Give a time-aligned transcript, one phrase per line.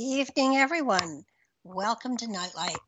[0.00, 1.24] Evening, everyone.
[1.64, 2.78] Welcome to Nightlight.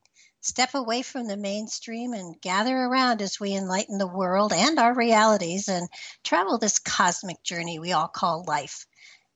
[0.40, 4.94] Step away from the mainstream and gather around as we enlighten the world and our
[4.94, 5.88] realities and
[6.22, 8.86] travel this cosmic journey we all call life.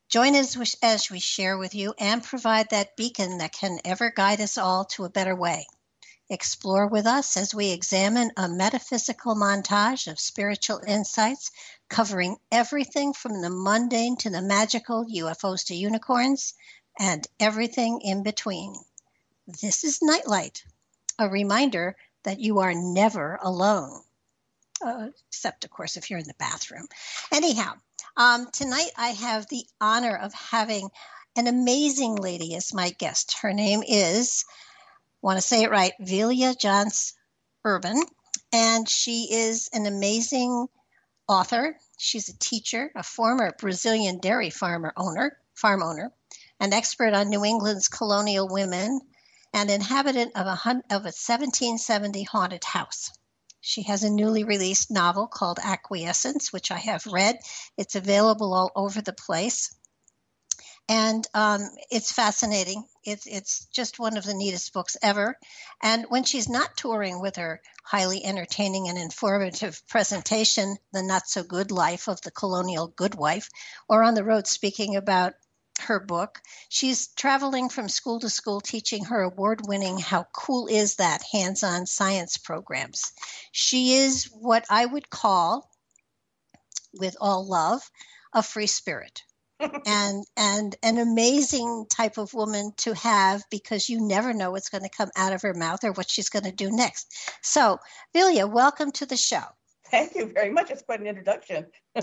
[0.08, 4.40] Join us as we share with you and provide that beacon that can ever guide
[4.40, 5.66] us all to a better way.
[6.30, 11.50] Explore with us as we examine a metaphysical montage of spiritual insights
[11.88, 16.54] covering everything from the mundane to the magical, UFOs to unicorns,
[16.98, 18.74] and everything in between.
[19.46, 20.64] This is Nightlight,
[21.18, 24.00] a reminder that you are never alone.
[24.84, 26.86] Uh, except, of course, if you're in the bathroom.
[27.32, 27.72] Anyhow,
[28.16, 30.90] um, tonight I have the honor of having
[31.36, 33.36] an amazing lady as my guest.
[33.40, 34.44] Her name is,
[35.22, 37.14] want to say it right, Velia Johns
[37.64, 38.02] Urban,
[38.52, 40.66] and she is an amazing
[41.28, 41.76] author.
[41.98, 46.12] She's a teacher, a former Brazilian dairy farmer owner, farm owner,
[46.60, 49.00] an expert on New England's colonial women,
[49.52, 50.52] and inhabitant of a,
[50.90, 53.10] of a 1770 haunted house.
[53.60, 57.38] She has a newly released novel called Acquiescence, which I have read.
[57.78, 59.74] It's available all over the place.
[60.88, 62.84] And um, it's fascinating.
[63.04, 65.38] It's, it's just one of the neatest books ever.
[65.82, 71.42] And when she's not touring with her highly entertaining and informative presentation, The Not So
[71.42, 73.48] Good Life of the Colonial Good Wife,
[73.88, 75.32] or on the road speaking about
[75.80, 76.40] her book.
[76.68, 81.62] She's traveling from school to school teaching her award winning How Cool Is That hands
[81.62, 83.12] on science programs.
[83.52, 85.70] She is what I would call,
[86.92, 87.82] with all love,
[88.32, 89.22] a free spirit.
[89.86, 94.82] and and an amazing type of woman to have because you never know what's going
[94.82, 97.06] to come out of her mouth or what she's going to do next.
[97.40, 97.78] So,
[98.14, 99.44] Velya, welcome to the show.
[99.90, 100.72] Thank you very much.
[100.72, 101.66] It's quite an introduction.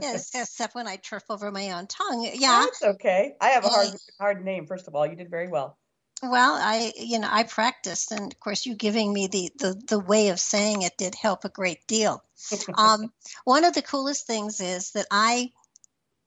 [0.00, 2.30] yes, except when I trip over my own tongue.
[2.34, 3.34] Yeah, that's okay.
[3.40, 4.66] I have a hard, hard name.
[4.66, 5.78] First of all, you did very well.
[6.22, 9.98] Well, I, you know, I practiced, and of course, you giving me the the, the
[9.98, 12.22] way of saying it did help a great deal.
[12.74, 13.12] um,
[13.44, 15.50] one of the coolest things is that I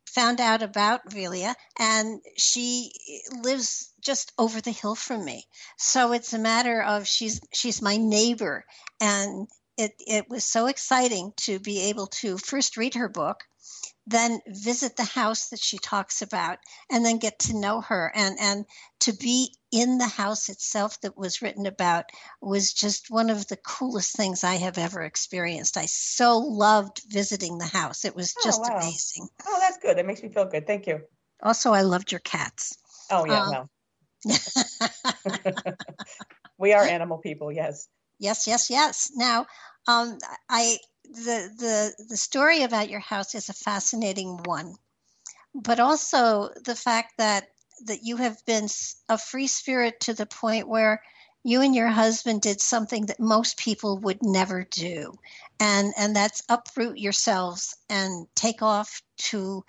[0.07, 2.91] found out about Velya, and she
[3.43, 5.45] lives just over the hill from me.
[5.77, 8.65] So it's a matter of she's she's my neighbor,
[8.99, 9.47] and
[9.77, 13.43] it it was so exciting to be able to first read her book
[14.05, 16.59] then visit the house that she talks about
[16.91, 18.65] and then get to know her and and
[18.99, 22.05] to be in the house itself that was written about
[22.41, 25.77] was just one of the coolest things I have ever experienced.
[25.77, 28.05] I so loved visiting the house.
[28.05, 28.77] It was oh, just oh, wow.
[28.77, 29.27] amazing.
[29.47, 29.97] Oh, that's good.
[29.97, 30.67] That makes me feel good.
[30.67, 31.01] Thank you.
[31.41, 32.77] Also, I loved your cats.
[33.09, 33.69] Oh yeah, um, well.
[36.57, 37.87] we are animal people, yes.
[38.19, 39.11] Yes, yes, yes.
[39.15, 39.47] Now,
[39.87, 40.17] um,
[40.49, 44.75] I the the the story about your house is a fascinating one,
[45.53, 47.49] but also the fact that
[47.85, 48.67] that you have been
[49.09, 51.01] a free spirit to the point where
[51.43, 55.13] you and your husband did something that most people would never do
[55.59, 59.63] and and that's uproot yourselves and take off to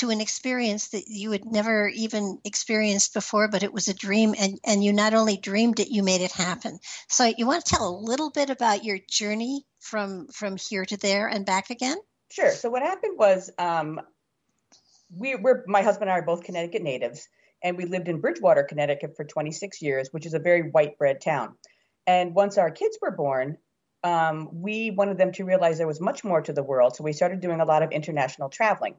[0.00, 4.34] to an experience that you had never even experienced before, but it was a dream,
[4.38, 6.78] and, and you not only dreamed it, you made it happen.
[7.08, 10.96] So, you want to tell a little bit about your journey from from here to
[10.96, 11.98] there and back again?
[12.30, 12.50] Sure.
[12.50, 14.00] So, what happened was, um,
[15.14, 17.28] we were my husband and I are both Connecticut natives,
[17.62, 21.20] and we lived in Bridgewater, Connecticut, for 26 years, which is a very white bread
[21.20, 21.56] town.
[22.06, 23.58] And once our kids were born,
[24.02, 26.96] um, we wanted them to realize there was much more to the world.
[26.96, 28.94] So we started doing a lot of international traveling.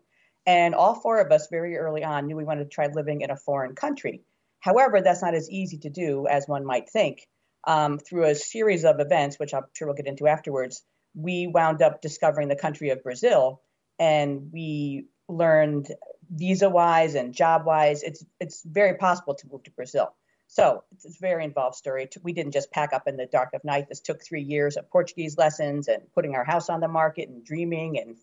[0.45, 3.31] And all four of us very early on knew we wanted to try living in
[3.31, 4.23] a foreign country.
[4.59, 7.27] However, that's not as easy to do as one might think.
[7.65, 10.83] um, through a series of events, which I'm sure we'll get into afterwards,
[11.13, 13.61] we wound up discovering the country of Brazil,
[13.99, 15.87] and we learned
[16.29, 20.15] visa wise and job wise, it's it's very possible to move to Brazil.
[20.47, 22.09] So it's a very involved story.
[22.23, 23.87] We didn't just pack up in the dark of night.
[23.87, 27.43] This took three years of Portuguese lessons and putting our house on the market and
[27.45, 28.17] dreaming and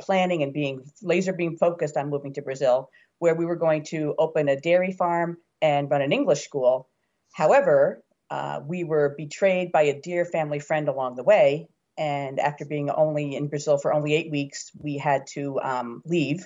[0.00, 4.14] planning and being laser beam focused on moving to Brazil, where we were going to
[4.18, 6.88] open a dairy farm and run an English school.
[7.32, 11.68] However, uh, we were betrayed by a dear family friend along the way.
[11.96, 16.44] And after being only in Brazil for only eight weeks, we had to um, leave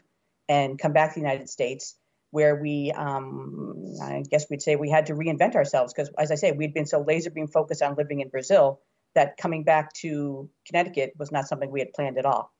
[0.48, 1.96] and come back to the United States
[2.30, 6.34] where we, um, I guess we'd say we had to reinvent ourselves because, as I
[6.34, 8.80] say, we'd been so laser beam focused on living in Brazil
[9.14, 12.52] that coming back to Connecticut was not something we had planned at all.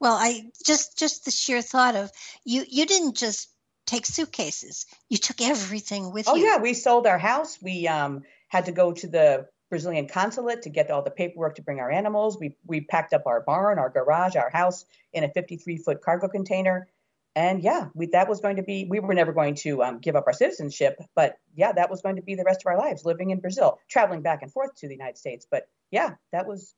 [0.00, 2.10] Well, I just just the sheer thought of
[2.44, 3.48] you you didn't just
[3.86, 4.86] take suitcases.
[5.08, 6.44] You took everything with oh, you.
[6.44, 7.58] Oh yeah, we sold our house.
[7.60, 11.62] We um, had to go to the Brazilian consulate to get all the paperwork to
[11.62, 12.38] bring our animals.
[12.38, 16.28] We we packed up our barn, our garage, our house in a 53 foot cargo
[16.28, 16.88] container
[17.36, 20.16] and yeah, we, that was going to be, we were never going to um, give
[20.16, 23.04] up our citizenship, but yeah, that was going to be the rest of our lives
[23.04, 25.46] living in Brazil, traveling back and forth to the United States.
[25.48, 26.74] But yeah, that was,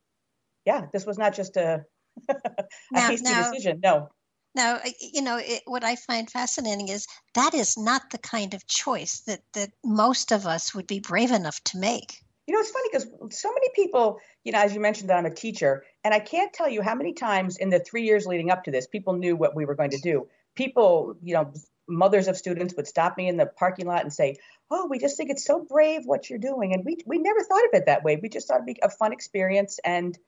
[0.67, 1.87] yeah, this was not just a,
[2.29, 3.81] a hasty now, decision.
[3.83, 4.09] No.
[4.55, 8.67] Now, you know, it, what I find fascinating is that is not the kind of
[8.67, 12.23] choice that, that most of us would be brave enough to make.
[12.47, 15.27] You know, it's funny because so many people, you know, as you mentioned that I'm
[15.27, 18.51] a teacher, and I can't tell you how many times in the three years leading
[18.51, 21.53] up to this, people knew what we were going to do people, you know,
[21.89, 24.37] mothers of students would stop me in the parking lot and say,
[24.71, 27.65] "Oh, we just think it's so brave what you're doing," and we we never thought
[27.65, 28.17] of it that way.
[28.17, 30.19] We just thought it'd be a fun experience, and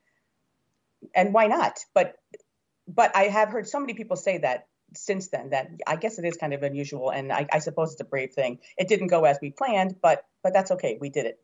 [1.14, 1.84] and why not?
[1.94, 2.16] But
[2.86, 6.24] but I have heard so many people say that since then that I guess it
[6.24, 8.58] is kind of unusual, and I, I suppose it's a brave thing.
[8.76, 10.98] It didn't go as we planned, but but that's okay.
[11.00, 11.40] We did it.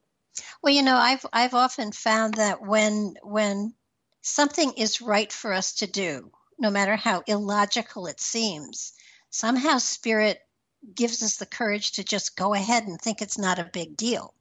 [0.63, 3.75] Well, you know, I've I've often found that when when
[4.23, 8.93] something is right for us to do, no matter how illogical it seems.
[9.31, 10.41] Somehow, spirit
[10.95, 14.35] gives us the courage to just go ahead and think it's not a big deal.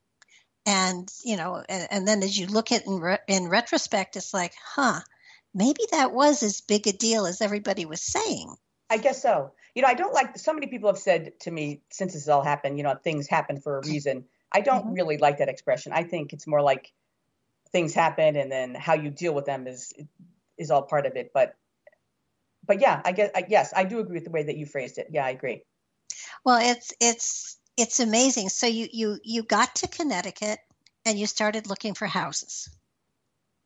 [0.65, 4.33] And, you know, and, and then as you look at in, re- in retrospect, it's
[4.33, 4.99] like, huh,
[5.53, 8.55] maybe that was as big a deal as everybody was saying.
[8.89, 9.51] I guess so.
[9.75, 12.43] You know, I don't like, so many people have said to me since this all
[12.43, 14.25] happened, you know, things happen for a reason.
[14.51, 14.93] I don't mm-hmm.
[14.93, 15.91] really like that expression.
[15.93, 16.91] I think it's more like
[17.71, 19.93] things happen and then how you deal with them is
[20.57, 21.31] is all part of it.
[21.33, 21.55] But
[22.65, 24.97] but yeah, I guess I, yes, I do agree with the way that you phrased
[24.97, 25.07] it.
[25.11, 25.63] Yeah, I agree.
[26.43, 28.49] Well, it's it's it's amazing.
[28.49, 30.59] So you you you got to Connecticut
[31.05, 32.69] and you started looking for houses.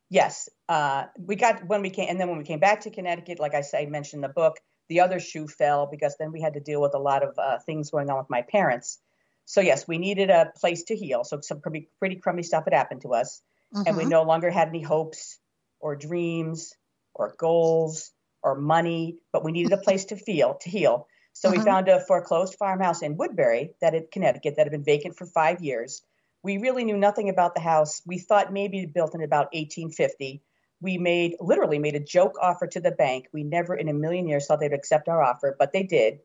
[0.09, 3.39] Yes, uh, we got when we came, and then when we came back to Connecticut,
[3.39, 4.57] like I say, mentioned the book.
[4.89, 7.57] The other shoe fell because then we had to deal with a lot of uh,
[7.59, 8.99] things going on with my parents.
[9.45, 11.23] So yes, we needed a place to heal.
[11.23, 13.41] So some pretty pretty crummy stuff had happened to us,
[13.73, 13.87] mm-hmm.
[13.87, 14.11] and we mm-hmm.
[14.11, 15.39] no longer had any hopes
[15.79, 16.75] or dreams
[17.15, 18.11] or goals
[18.43, 21.07] or money, but we needed a place to feel to heal.
[21.33, 21.57] So uh-huh.
[21.57, 25.25] we found a foreclosed farmhouse in Woodbury that in Connecticut that had been vacant for
[25.25, 26.01] five years.
[26.43, 28.01] We really knew nothing about the house.
[28.05, 30.41] We thought maybe built in about 1850.
[30.81, 33.27] We made literally made a joke offer to the bank.
[33.31, 36.19] We never in a million years thought they'd accept our offer, but they did.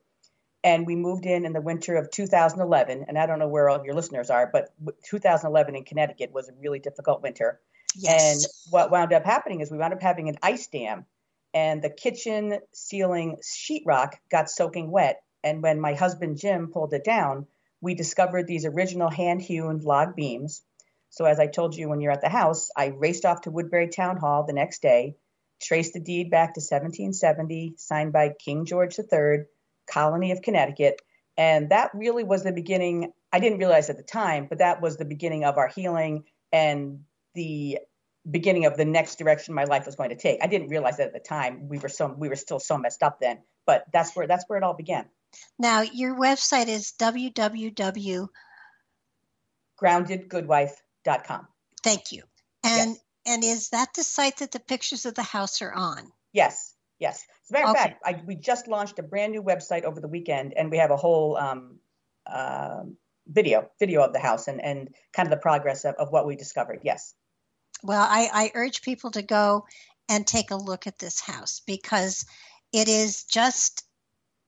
[0.65, 3.05] And we moved in in the winter of 2011.
[3.07, 4.75] And I don't know where all of your listeners are, but
[5.05, 7.61] 2011 in Connecticut was a really difficult winter.
[7.95, 8.45] Yes.
[8.45, 11.07] And what wound up happening is we wound up having an ice dam
[11.55, 15.23] and the kitchen ceiling sheetrock got soaking wet.
[15.45, 17.47] And when my husband Jim pulled it down,
[17.81, 20.63] we discovered these original hand hewn log beams.
[21.11, 23.89] So, as I told you when you're at the house, I raced off to Woodbury
[23.89, 25.17] Town Hall the next day,
[25.63, 29.45] traced the deed back to 1770, signed by King George III,
[29.91, 31.01] colony of Connecticut.
[31.37, 33.13] And that really was the beginning.
[33.33, 37.05] I didn't realize at the time, but that was the beginning of our healing and
[37.35, 37.79] the
[38.31, 40.43] beginning of the next direction my life was going to take.
[40.43, 41.69] I didn't realize that at the time.
[41.69, 44.59] We were so we were still so messed up then, but that's where that's where
[44.59, 45.07] it all began.
[45.59, 48.29] Now, your website is www
[49.81, 51.47] groundedgoodwife.com.
[51.83, 52.23] Thank you.
[52.65, 52.99] And yes.
[53.27, 56.11] and is that the site that the pictures of the house are on?
[56.33, 56.75] Yes.
[56.99, 57.25] Yes.
[57.45, 57.83] As a matter of okay.
[57.83, 60.91] fact, I, we just launched a brand new website over the weekend, and we have
[60.91, 61.79] a whole um,
[62.27, 62.83] uh,
[63.29, 66.35] video video of the house and and kind of the progress of, of what we
[66.35, 66.81] discovered.
[66.83, 67.15] Yes.
[67.83, 69.67] Well, I, I urge people to go
[70.09, 72.25] and take a look at this house because
[72.73, 73.85] it is just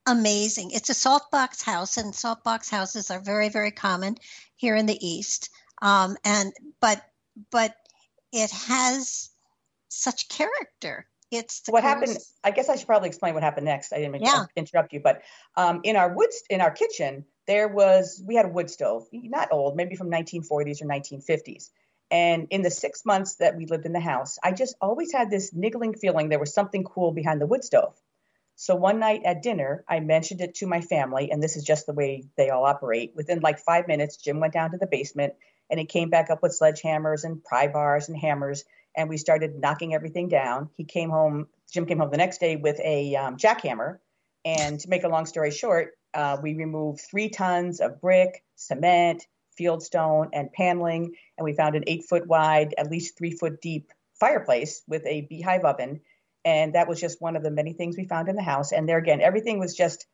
[0.07, 0.71] amazing.
[0.73, 4.17] It's a salt box house, and salt box houses are very, very common
[4.57, 5.51] here in the East.
[5.83, 7.03] Um, and but
[7.51, 7.75] but
[8.33, 9.31] it has
[9.89, 11.07] such character.
[11.31, 12.19] It's what happened.
[12.43, 13.93] I guess I should probably explain what happened next.
[13.93, 14.47] I didn't mean yeah.
[14.47, 15.23] to interrupt you, but
[15.57, 19.49] um, in our woods, in our kitchen, there was we had a wood stove, not
[19.53, 21.71] old, maybe from 1940s or 1950s.
[22.11, 25.31] And in the six months that we lived in the house, I just always had
[25.31, 27.95] this niggling feeling there was something cool behind the wood stove.
[28.57, 31.87] So one night at dinner, I mentioned it to my family, and this is just
[31.87, 33.13] the way they all operate.
[33.15, 35.35] Within like five minutes, Jim went down to the basement
[35.71, 38.65] and he came back up with sledgehammers and pry bars and hammers,
[38.97, 40.69] and we started knocking everything down.
[40.77, 43.99] He came home, Jim came home the next day with a um, jackhammer.
[44.45, 49.27] And to make a long story short, uh, we removed three tons of brick, cement,
[49.61, 51.15] fieldstone, and paneling.
[51.37, 55.23] And we found an eight foot wide, at least three foot deep fireplace with a
[55.23, 56.01] beehive oven.
[56.45, 58.73] And that was just one of the many things we found in the house.
[58.73, 60.07] And there again, everything was just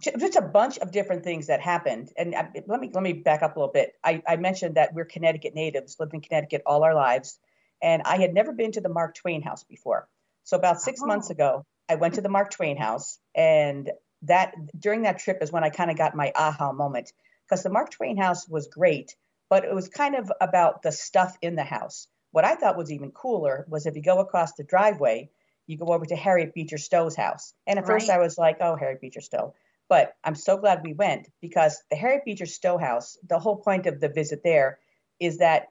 [0.00, 2.12] just a bunch of different things that happened.
[2.16, 3.94] And uh, let me let me back up a little bit.
[4.04, 7.38] I, I mentioned that we're Connecticut natives, lived in Connecticut all our lives,
[7.82, 10.08] and I had never been to the Mark Twain house before.
[10.44, 11.06] So about six oh.
[11.06, 13.90] months ago, I went to the Mark Twain house, and
[14.22, 17.12] that during that trip is when I kind of got my aha moment
[17.48, 19.16] because the Mark Twain house was great,
[19.48, 22.08] but it was kind of about the stuff in the house.
[22.30, 25.30] What I thought was even cooler was if you go across the driveway,
[25.66, 27.54] you go over to Harriet Beecher Stowe's house.
[27.66, 27.94] And at right.
[27.94, 29.54] first I was like, oh, Harriet Beecher Stowe.
[29.88, 33.86] But I'm so glad we went because the Harriet Beecher Stowe house, the whole point
[33.86, 34.78] of the visit there
[35.18, 35.68] is that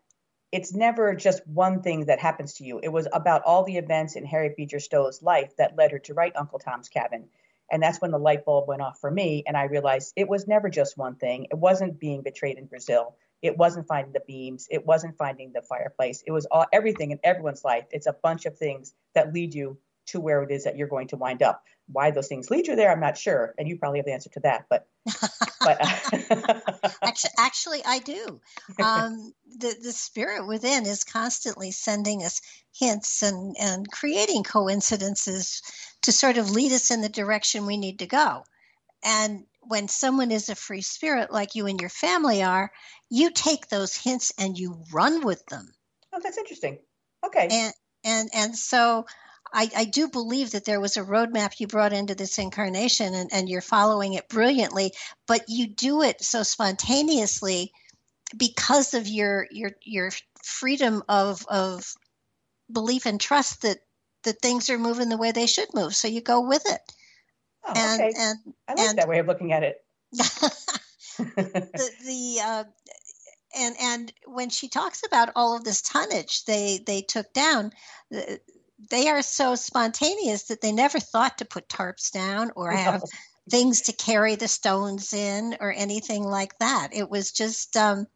[0.51, 2.79] it's never just one thing that happens to you.
[2.81, 6.13] It was about all the events in Harriet Beecher Stowe's life that led her to
[6.13, 7.27] write Uncle Tom's Cabin.
[7.71, 9.43] And that's when the light bulb went off for me.
[9.45, 11.47] And I realized it was never just one thing.
[11.51, 13.15] It wasn't being betrayed in Brazil.
[13.41, 14.67] It wasn't finding the beams.
[14.71, 16.23] It wasn't finding the fireplace.
[16.25, 17.85] It was all everything in everyone's life.
[17.91, 21.07] It's a bunch of things that lead you to where it is that you're going
[21.09, 21.63] to wind up.
[21.91, 24.29] Why those things lead you there, I'm not sure, and you probably have the answer
[24.31, 24.65] to that.
[24.69, 24.87] But,
[25.61, 25.77] but
[27.03, 28.41] actually, actually, I do.
[28.81, 32.41] Um, the the spirit within is constantly sending us
[32.77, 35.61] hints and and creating coincidences
[36.03, 38.43] to sort of lead us in the direction we need to go.
[39.03, 42.71] And when someone is a free spirit like you and your family are,
[43.09, 45.73] you take those hints and you run with them.
[46.13, 46.79] Oh, that's interesting.
[47.25, 47.47] Okay.
[47.51, 47.73] And
[48.03, 49.05] and and so
[49.53, 53.29] I, I do believe that there was a roadmap you brought into this incarnation and,
[53.31, 54.93] and you're following it brilliantly,
[55.25, 57.71] but you do it so spontaneously
[58.35, 60.11] because of your your your
[60.43, 61.93] freedom of of
[62.71, 63.79] belief and trust that
[64.27, 65.95] that things are moving the way they should move.
[65.95, 66.81] So you go with it.
[67.65, 68.13] Oh, and, okay.
[68.17, 69.77] and I like and, that way of looking at it.
[71.17, 72.63] the the uh,
[73.57, 77.71] and and when she talks about all of this tonnage they they took down,
[78.91, 83.01] they are so spontaneous that they never thought to put tarps down or have
[83.49, 86.89] things to carry the stones in or anything like that.
[86.91, 88.07] It was just, um,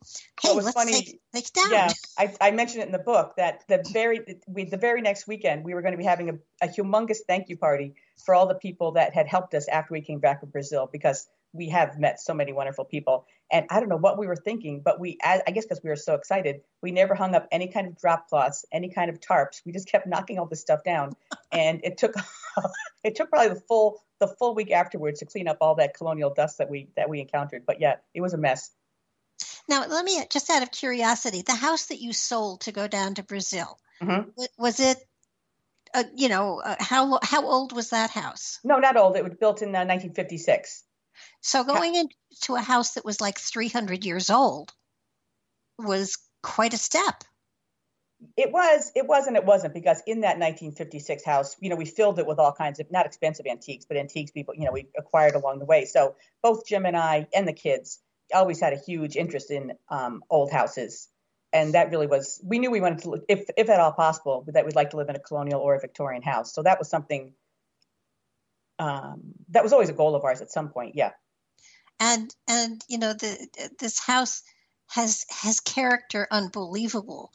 [0.41, 0.93] hey, let's funny.
[0.93, 1.71] take, take down.
[1.71, 5.27] Yeah, I, I, mentioned it in the book that the very we, the very next
[5.27, 7.93] weekend we were going to be having a, a humongous thank you party
[8.25, 11.27] for all the people that had helped us after we came back from Brazil because
[11.53, 13.25] we have met so many wonderful people.
[13.51, 15.97] And I don't know what we were thinking, but we, I guess because we were
[15.97, 19.61] so excited, we never hung up any kind of drop cloths, any kind of tarps.
[19.65, 21.15] We just kept knocking all this stuff down.
[21.53, 22.13] And it took,
[23.03, 26.33] it took probably the full, the full week afterwards to clean up all that colonial
[26.33, 27.65] dust that we, that we encountered.
[27.65, 28.71] But yeah, it was a mess.
[29.67, 33.15] Now, let me just out of curiosity, the house that you sold to go down
[33.15, 34.29] to Brazil, mm-hmm.
[34.57, 34.97] was it
[35.93, 38.59] uh, you know, uh, how how old was that house?
[38.63, 39.15] No, not old.
[39.15, 40.83] It was built in uh, 1956.
[41.41, 44.71] So going into a house that was like 300 years old
[45.77, 47.23] was quite a step.
[48.37, 51.85] It was, it was, and it wasn't because in that 1956 house, you know, we
[51.85, 54.87] filled it with all kinds of not expensive antiques, but antiques people, you know, we
[54.95, 55.85] acquired along the way.
[55.85, 57.99] So both Jim and I and the kids
[58.33, 61.09] always had a huge interest in um, old houses,
[61.51, 62.39] and that really was.
[62.43, 65.09] We knew we wanted to, if if at all possible, that we'd like to live
[65.09, 66.53] in a colonial or a Victorian house.
[66.53, 67.33] So that was something
[68.81, 70.95] um, that was always a goal of ours at some point.
[70.95, 71.11] Yeah
[72.01, 74.41] and and you know the this house
[74.87, 77.31] has has character unbelievable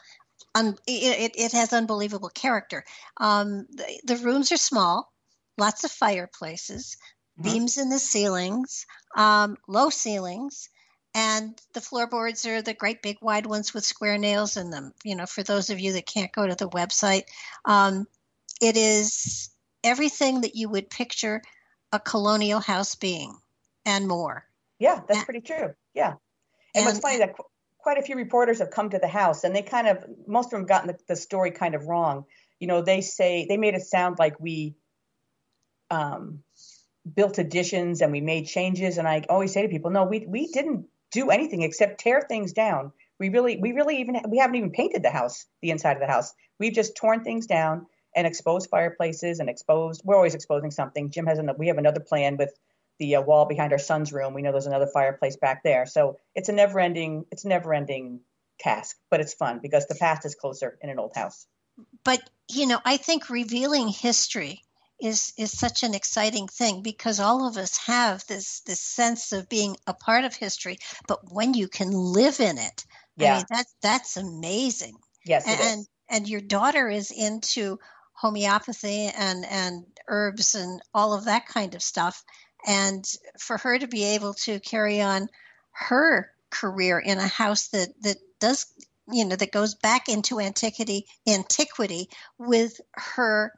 [0.54, 2.84] um, it, it has unbelievable character
[3.18, 5.10] um, the, the, rooms are small
[5.56, 6.96] lots of fireplaces
[7.38, 7.50] mm-hmm.
[7.50, 8.84] beams in the ceilings
[9.16, 10.68] um, low ceilings
[11.14, 15.14] and the floorboards are the great big wide ones with square nails in them you
[15.14, 17.24] know for those of you that can't go to the website
[17.64, 18.06] um,
[18.60, 19.50] it is
[19.86, 21.40] everything that you would picture
[21.92, 23.34] a colonial house being
[23.86, 24.44] and more
[24.78, 25.74] yeah, that's pretty true.
[25.94, 26.08] Yeah.
[26.08, 26.18] And,
[26.74, 27.44] and what's funny that qu-
[27.78, 30.52] quite a few reporters have come to the house and they kind of, most of
[30.52, 32.24] them gotten the, the story kind of wrong.
[32.60, 34.74] You know, they say, they made it sound like we
[35.90, 36.40] um,
[37.14, 38.98] built additions and we made changes.
[38.98, 42.52] And I always say to people, no, we, we didn't do anything except tear things
[42.52, 42.92] down.
[43.18, 46.06] We really, we really even, we haven't even painted the house, the inside of the
[46.06, 46.34] house.
[46.58, 51.10] We've just torn things down and exposed fireplaces and exposed, we're always exposing something.
[51.10, 52.58] Jim has, an, we have another plan with
[52.98, 54.32] the uh, wall behind our son's room.
[54.32, 55.84] We know there's another fireplace back there.
[55.84, 58.20] So it's a never ending, it's a never ending
[58.58, 61.46] task, but it's fun because the past is closer in an old house.
[62.04, 64.62] But, you know, I think revealing history
[64.98, 69.46] is is such an exciting thing because all of us have this this sense of
[69.46, 72.86] being a part of history but when you can live in it
[73.18, 73.34] yeah.
[73.34, 74.96] I mean, that's that's amazing
[75.26, 77.78] yes and and your daughter is into
[78.16, 82.24] homeopathy and and herbs and all of that kind of stuff
[82.66, 83.04] and
[83.38, 85.28] for her to be able to carry on
[85.72, 88.66] her career in a house that that does
[89.10, 92.08] you know that goes back into antiquity antiquity
[92.38, 93.52] with her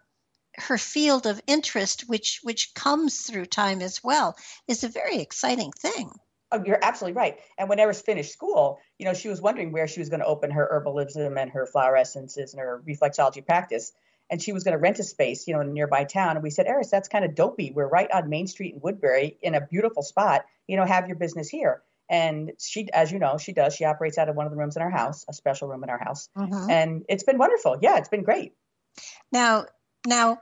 [0.56, 4.36] her field of interest which which comes through time as well
[4.66, 6.10] is a very exciting thing
[6.50, 7.38] Oh, you're absolutely right.
[7.58, 10.26] And when Eris finished school, you know, she was wondering where she was going to
[10.26, 13.92] open her herbalism and her flower essences and her reflexology practice.
[14.30, 16.36] And she was going to rent a space, you know, in a nearby town.
[16.36, 17.72] And we said, Eris, that's kind of dopey.
[17.74, 20.44] We're right on Main Street in Woodbury in a beautiful spot.
[20.66, 21.82] You know, have your business here.
[22.10, 23.74] And she, as you know, she does.
[23.74, 25.90] She operates out of one of the rooms in our house, a special room in
[25.90, 26.28] our house.
[26.36, 26.70] Mm-hmm.
[26.70, 27.78] And it's been wonderful.
[27.80, 28.52] Yeah, it's been great.
[29.32, 29.66] Now,
[30.06, 30.38] now,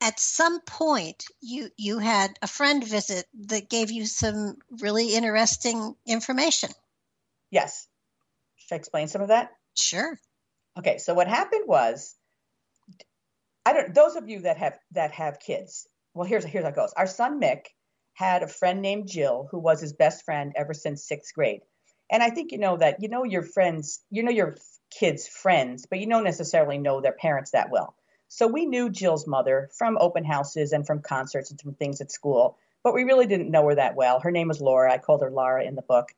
[0.00, 5.94] at some point you you had a friend visit that gave you some really interesting
[6.06, 6.70] information.
[7.50, 7.88] Yes.
[8.56, 9.50] Should I explain some of that?
[9.74, 10.18] Sure.
[10.78, 12.14] Okay, so what happened was
[13.66, 15.88] I don't those of you that have that have kids.
[16.12, 16.92] Well, here's here's how it goes.
[16.96, 17.66] Our son Mick
[18.14, 21.62] had a friend named Jill who was his best friend ever since 6th grade.
[22.10, 24.56] And I think you know that you know your friends, you know your
[24.90, 27.96] kids' friends, but you don't necessarily know their parents that well.
[28.28, 32.12] So we knew Jill's mother from open houses and from concerts and from things at
[32.12, 34.20] school, but we really didn't know her that well.
[34.20, 34.92] Her name was Laura.
[34.92, 36.08] I called her Laura in the book.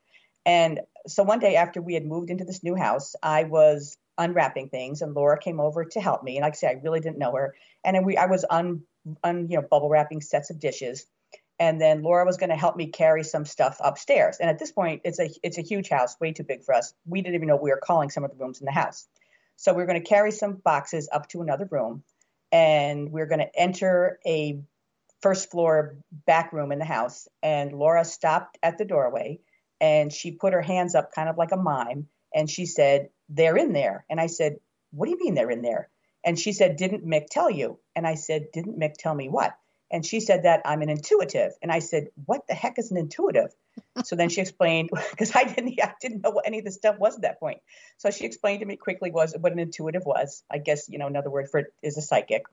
[0.45, 4.69] And so one day after we had moved into this new house, I was unwrapping
[4.69, 6.37] things and Laura came over to help me.
[6.37, 7.55] And like I say, I really didn't know her.
[7.85, 8.83] And we, I was un,
[9.23, 11.07] un, you know, bubble wrapping sets of dishes.
[11.59, 14.39] And then Laura was going to help me carry some stuff upstairs.
[14.41, 16.93] And at this point, it's a it's a huge house, way too big for us.
[17.07, 19.07] We didn't even know we were calling some of the rooms in the house.
[19.57, 22.03] So we are going to carry some boxes up to another room,
[22.53, 24.61] and we are going to enter a
[25.23, 27.26] first floor back room in the house.
[27.43, 29.41] And Laura stopped at the doorway,
[29.81, 33.56] and she put her hands up, kind of like a mime, and she said, "They're
[33.56, 34.60] in there." And I said,
[34.93, 35.89] "What do you mean they're in there?"
[36.25, 39.56] And she said, "Didn't Mick tell you?" And I said, "Didn't Mick tell me what?"
[39.91, 41.52] And she said that I'm an intuitive.
[41.62, 43.54] And I said, "What the heck is an intuitive?"
[44.04, 46.99] so then she explained because I didn't I didn't know what any of this stuff
[46.99, 47.58] was at that point.
[47.99, 50.43] So she explained to me quickly was what an intuitive was.
[50.50, 52.45] I guess you know another word for it is a psychic.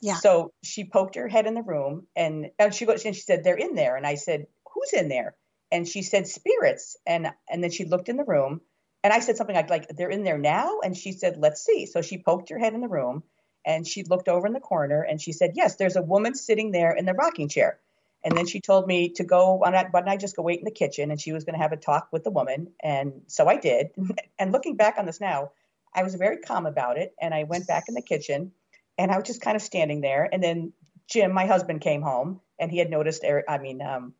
[0.00, 0.16] Yeah.
[0.16, 3.44] So she poked her head in the room and, and she goes and she said
[3.44, 5.34] they're in there and I said who's in there
[5.70, 8.60] and she said spirits and and then she looked in the room
[9.04, 11.86] and I said something like like they're in there now and she said let's see.
[11.86, 13.22] So she poked her head in the room
[13.64, 16.72] and she looked over in the corner and she said yes there's a woman sitting
[16.72, 17.78] there in the rocking chair
[18.24, 20.70] and then she told me to go, why don't I just go wait in the
[20.70, 21.10] kitchen?
[21.10, 22.72] And she was going to have a talk with the woman.
[22.80, 23.88] And so I did.
[24.38, 25.52] and looking back on this now,
[25.94, 27.14] I was very calm about it.
[27.20, 28.52] And I went back in the kitchen
[28.96, 30.28] and I was just kind of standing there.
[30.32, 30.72] And then
[31.08, 34.14] Jim, my husband, came home and he had noticed, I mean, um,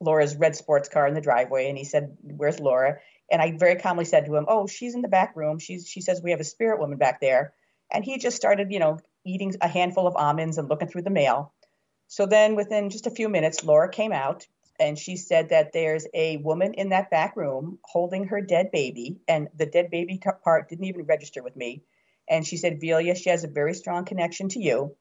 [0.00, 1.68] Laura's red sports car in the driveway.
[1.68, 2.98] And he said, Where's Laura?
[3.30, 5.58] And I very calmly said to him, Oh, she's in the back room.
[5.58, 7.54] She's, she says we have a spirit woman back there.
[7.92, 11.10] And he just started, you know, eating a handful of almonds and looking through the
[11.10, 11.52] mail.
[12.08, 14.46] So then within just a few minutes, Laura came out
[14.78, 19.18] and she said that there's a woman in that back room holding her dead baby.
[19.26, 21.82] And the dead baby part didn't even register with me.
[22.28, 24.96] And she said, Velya, she has a very strong connection to you.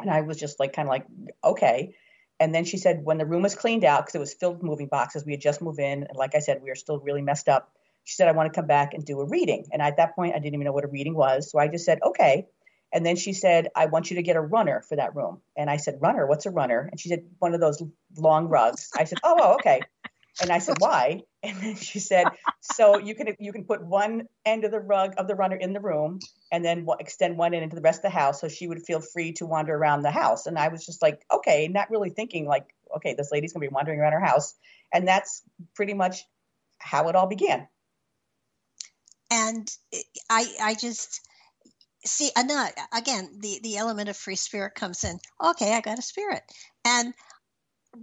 [0.00, 1.06] And I was just like, kind of like,
[1.44, 1.94] okay.
[2.40, 4.62] And then she said, when the room was cleaned out, because it was filled with
[4.64, 6.04] moving boxes, we had just moved in.
[6.04, 7.70] And like I said, we were still really messed up.
[8.04, 9.66] She said, I want to come back and do a reading.
[9.70, 11.50] And at that point, I didn't even know what a reading was.
[11.50, 12.46] So I just said, okay.
[12.92, 15.40] And then she said, I want you to get a runner for that room.
[15.56, 16.26] And I said, Runner?
[16.26, 16.88] What's a runner?
[16.90, 17.82] And she said, One of those
[18.16, 18.90] long rugs.
[18.96, 19.80] I said, Oh, oh okay.
[20.40, 21.22] And I said, Why?
[21.42, 25.14] And then she said, So you can you can put one end of the rug
[25.16, 26.18] of the runner in the room
[26.52, 29.00] and then extend one end into the rest of the house so she would feel
[29.00, 30.46] free to wander around the house.
[30.46, 33.72] And I was just like, okay, not really thinking like, okay, this lady's gonna be
[33.72, 34.54] wandering around her house.
[34.92, 35.42] And that's
[35.74, 36.26] pretty much
[36.78, 37.66] how it all began.
[39.30, 39.70] And
[40.28, 41.22] I I just
[42.04, 42.50] see and
[42.94, 46.42] again the the element of free spirit comes in okay i got a spirit
[46.84, 47.12] and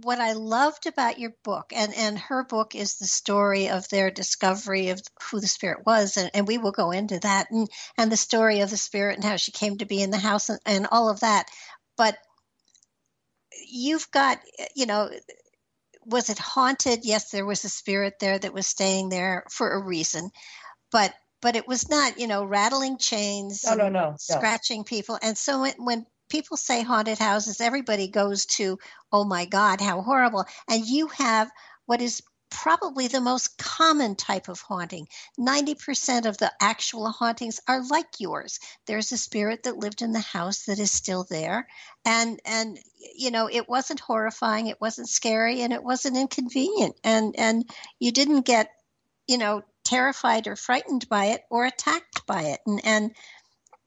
[0.02, 4.10] what i loved about your book and and her book is the story of their
[4.10, 8.12] discovery of who the spirit was and, and we will go into that and and
[8.12, 10.60] the story of the spirit and how she came to be in the house and,
[10.66, 11.46] and all of that.
[11.96, 12.16] But
[13.66, 14.38] you've got
[14.74, 15.10] you know
[16.04, 17.00] was it haunted?
[17.04, 20.30] Yes there was a spirit there that was staying there for a reason
[20.92, 25.18] but but it was not, you know, rattling chains, no, no, no, scratching people.
[25.22, 28.78] And so when, when people say haunted houses, everybody goes to,
[29.12, 30.44] oh my God, how horrible.
[30.68, 31.50] And you have
[31.86, 35.08] what is probably the most common type of haunting.
[35.38, 38.58] 90% of the actual hauntings are like yours.
[38.86, 41.66] There's a spirit that lived in the house that is still there.
[42.04, 42.78] And and
[43.16, 46.96] you know, it wasn't horrifying, it wasn't scary, and it wasn't inconvenient.
[47.04, 48.70] And and you didn't get,
[49.26, 52.60] you know, terrified or frightened by it or attacked by it.
[52.66, 53.14] And and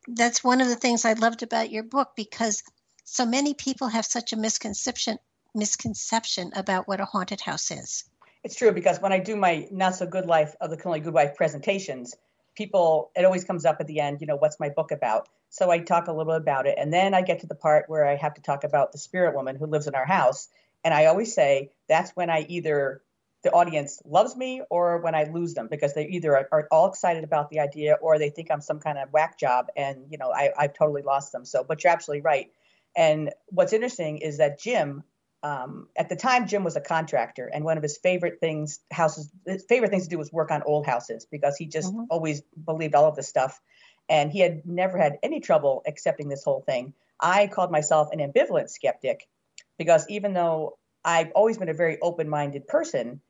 [0.07, 2.63] that's one of the things I loved about your book because
[3.03, 5.17] so many people have such a misconception
[5.53, 8.05] misconception about what a haunted house is.
[8.43, 11.13] It's true because when I do my not so good life of the Only Good
[11.13, 12.15] Wife presentations,
[12.55, 15.27] people it always comes up at the end, you know, what's my book about?
[15.49, 17.89] So I talk a little bit about it, and then I get to the part
[17.89, 20.47] where I have to talk about the spirit woman who lives in our house,
[20.83, 23.01] and I always say that's when I either
[23.43, 26.87] the audience loves me or when I lose them because they either are, are, all
[26.87, 30.17] excited about the idea or they think I'm some kind of whack job and you
[30.17, 31.45] know I, I've totally lost them.
[31.45, 32.51] So, but you're absolutely right.
[32.95, 35.03] And what's interesting is that Jim,
[35.43, 39.31] um, at the time, Jim was a contractor, and one of his favorite things houses
[39.45, 42.03] his favorite things to do was work on old houses because he just mm-hmm.
[42.09, 43.59] always believed all of this stuff,
[44.07, 46.93] and he had never had any trouble accepting this whole thing.
[47.19, 49.27] I called myself an ambivalent skeptic
[49.77, 53.21] because even though I've always been a very open-minded person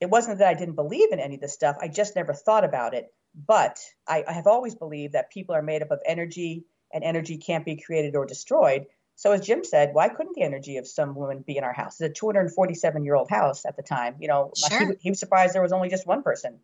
[0.00, 1.76] it wasn't that I didn't believe in any of this stuff.
[1.80, 3.12] I just never thought about it.
[3.46, 3.78] But
[4.08, 7.66] I, I, have always believed that people are made up of energy and energy can't
[7.66, 8.86] be created or destroyed.
[9.16, 12.00] So as Jim said, why couldn't the energy of some woman be in our house?
[12.00, 14.16] It's a 247 year old house at the time.
[14.20, 14.78] You know, sure.
[14.78, 16.60] he, he, was surprised there was only just one person.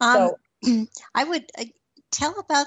[0.00, 0.32] Um,
[0.62, 1.64] so I would uh,
[2.10, 2.66] tell about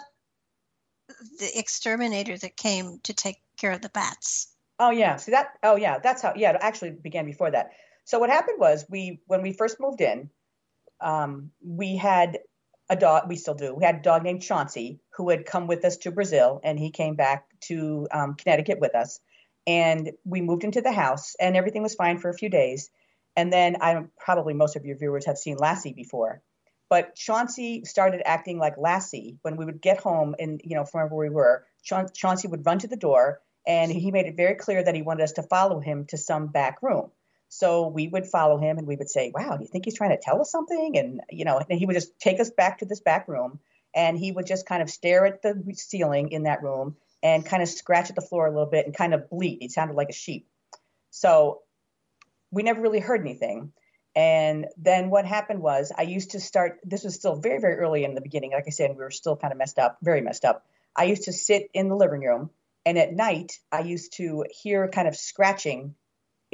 [1.40, 4.48] the exterminator that came to take care of the bats.
[4.80, 5.52] Oh yeah, see that?
[5.64, 6.34] Oh yeah, that's how.
[6.36, 7.72] Yeah, it actually began before that.
[8.06, 10.30] So what happened was we when we first moved in,
[11.02, 12.40] um, we had
[12.88, 13.28] a dog.
[13.28, 13.74] We still do.
[13.74, 16.92] We had a dog named Chauncey who had come with us to Brazil, and he
[16.92, 19.20] came back to um, Connecticut with us.
[19.68, 22.92] And we moved into the house, and everything was fine for a few days.
[23.36, 26.44] And then I probably most of your viewers have seen Lassie before,
[26.90, 31.00] but Chauncey started acting like Lassie when we would get home, and you know from
[31.00, 31.66] wherever we were.
[31.84, 35.24] Chauncey would run to the door, and he made it very clear that he wanted
[35.24, 37.10] us to follow him to some back room.
[37.50, 40.12] So we would follow him and we would say, Wow, do you think he's trying
[40.12, 40.98] to tell us something?
[40.98, 43.60] And, you know, and he would just take us back to this back room
[43.96, 47.64] and he would just kind of stare at the ceiling in that room and kind
[47.64, 49.60] of scratch at the floor a little bit and kind of bleat.
[49.62, 50.48] He sounded like a sheep.
[51.12, 51.62] So
[52.52, 53.72] we never really heard anything.
[54.16, 58.04] And then what happened was I used to start, this was still very, very early
[58.04, 58.52] in the beginning.
[58.52, 60.66] Like I said, we were still kind of messed up, very messed up.
[60.96, 62.50] I used to sit in the living room
[62.86, 65.96] and at night I used to hear kind of scratching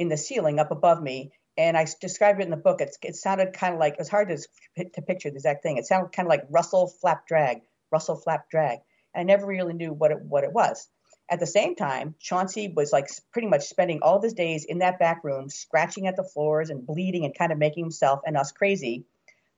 [0.02, 1.32] in the ceiling up above me.
[1.56, 2.80] And I described it in the book.
[2.80, 5.76] It's, it sounded kind of like, it was hard to, to picture the exact thing.
[5.76, 8.78] It sounded kind of like rustle, flap, drag, rustle, flap, drag.
[9.14, 10.88] And I never really knew what it, what it was.
[11.30, 14.78] At the same time, Chauncey was like pretty much spending all of his days in
[14.78, 18.36] that back room, scratching at the floors and bleeding and kind of making himself and
[18.36, 19.04] us crazy.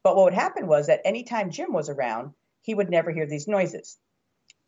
[0.02, 3.48] But what would happen was that anytime Jim was around, he would never hear these
[3.48, 3.98] noises.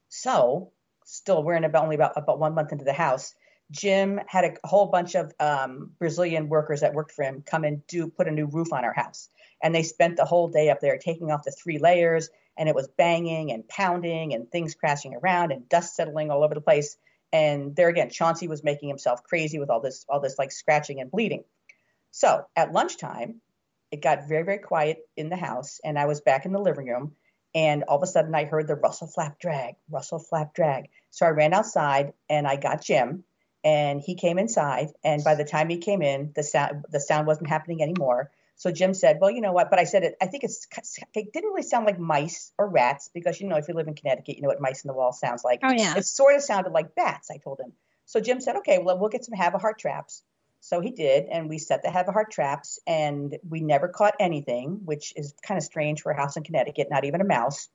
[0.09, 0.73] So,
[1.05, 3.35] still, we're in about only about, about one month into the house.
[3.71, 7.85] Jim had a whole bunch of um, Brazilian workers that worked for him come and
[7.87, 9.29] do put a new roof on our house.
[9.63, 12.75] And they spent the whole day up there taking off the three layers, and it
[12.75, 16.97] was banging and pounding and things crashing around and dust settling all over the place.
[17.33, 21.01] And there again, Chauncey was making himself crazy with all this, all this like scratching
[21.01, 21.45] and bleeding.
[22.13, 23.41] So at lunchtime,
[23.91, 26.87] it got very, very quiet in the house, and I was back in the living
[26.87, 27.17] room.
[27.55, 30.91] And all of a sudden, I heard the rustle, flap, drag, rustle, flap, drag.
[31.11, 33.25] So I ran outside and I got Jim
[33.67, 37.27] and he came inside and by the time he came in the sound the sound
[37.27, 38.31] wasn't happening anymore.
[38.55, 39.71] So jim said well you know what?
[39.71, 40.67] But i said it i think it's
[41.15, 43.95] it didn't really sound like mice or rats because you know if you live in
[43.95, 45.61] connecticut you know what mice in the wall sounds like.
[45.65, 45.97] Oh yeah.
[45.97, 47.73] It sort of sounded like bats i told him.
[48.05, 50.23] So jim said okay well we'll get some Havahart traps.
[50.61, 55.13] So he did and we set the Havahart traps and we never caught anything which
[55.17, 57.69] is kind of strange for a house in connecticut not even a mouse.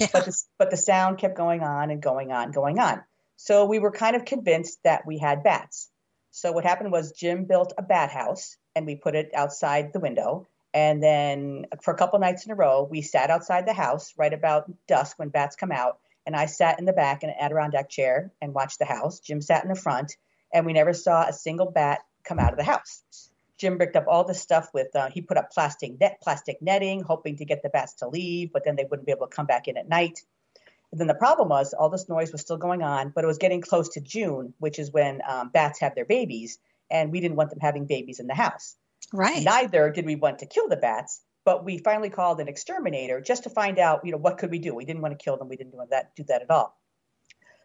[0.00, 0.06] Yeah.
[0.14, 3.02] but, the, but the sound kept going on and going on going on
[3.36, 5.90] so we were kind of convinced that we had bats.
[6.30, 10.00] So what happened was Jim built a bat house and we put it outside the
[10.00, 10.48] window.
[10.72, 14.32] And then for a couple nights in a row, we sat outside the house right
[14.32, 15.98] about dusk when bats come out.
[16.26, 19.20] And I sat in the back in an Adirondack chair and watched the house.
[19.20, 20.16] Jim sat in the front,
[20.52, 23.04] and we never saw a single bat come out of the house.
[23.58, 27.02] Jim bricked up all the stuff with uh, he put up plastic net plastic netting,
[27.02, 29.46] hoping to get the bats to leave, but then they wouldn't be able to come
[29.46, 30.20] back in at night.
[30.94, 33.38] And then the problem was all this noise was still going on, but it was
[33.38, 37.36] getting close to June, which is when um, bats have their babies, and we didn't
[37.36, 38.76] want them having babies in the house.
[39.12, 39.42] Right.
[39.42, 43.42] Neither did we want to kill the bats, but we finally called an exterminator just
[43.42, 44.72] to find out, you know, what could we do.
[44.72, 45.48] We didn't want to kill them.
[45.48, 46.78] We didn't want that do that at all.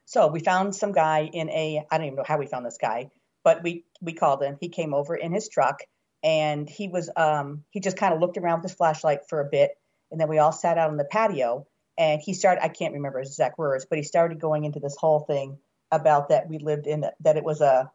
[0.05, 2.79] So we found some guy in a I don't even know how we found this
[2.81, 3.11] guy,
[3.43, 4.57] but we we called him.
[4.59, 5.81] He came over in his truck
[6.23, 9.45] and he was um he just kind of looked around with his flashlight for a
[9.45, 9.77] bit
[10.09, 11.67] and then we all sat out on the patio
[11.99, 14.95] and he started i can't remember his exact words but he started going into this
[14.97, 15.59] whole thing
[15.91, 17.91] about that we lived in that it was a,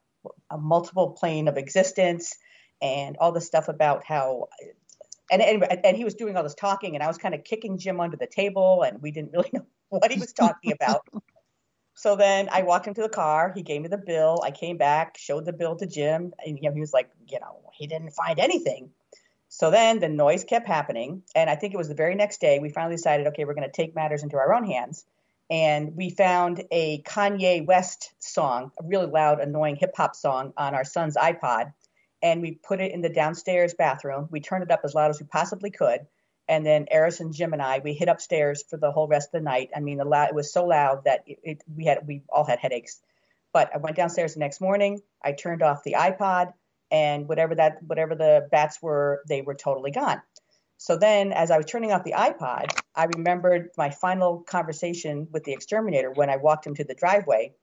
[0.50, 2.36] a multiple plane of existence
[2.80, 4.46] and all the stuff about how
[5.30, 7.78] and, and and he was doing all this talking and i was kind of kicking
[7.78, 11.02] jim under the table and we didn't really know what he was talking about.
[11.96, 14.76] So then i walked him to the car he gave me the bill i came
[14.76, 17.86] back showed the bill to jim and you know, he was like you know he
[17.86, 18.90] didn't find anything
[19.56, 21.22] so then the noise kept happening.
[21.36, 23.70] And I think it was the very next day we finally decided, okay, we're going
[23.70, 25.04] to take matters into our own hands.
[25.48, 30.74] And we found a Kanye West song, a really loud, annoying hip hop song on
[30.74, 31.72] our son's iPod.
[32.20, 34.26] And we put it in the downstairs bathroom.
[34.28, 36.00] We turned it up as loud as we possibly could.
[36.48, 39.38] And then Eris and Jim and I, we hid upstairs for the whole rest of
[39.38, 39.70] the night.
[39.76, 42.44] I mean, the loud, it was so loud that it, it, we had we all
[42.44, 43.00] had headaches.
[43.52, 45.00] But I went downstairs the next morning.
[45.22, 46.54] I turned off the iPod
[46.90, 50.22] and whatever that whatever the bats were, they were totally gone.
[50.76, 55.44] So then, as I was turning off the iPod, I remembered my final conversation with
[55.44, 57.54] the exterminator when I walked him to the driveway,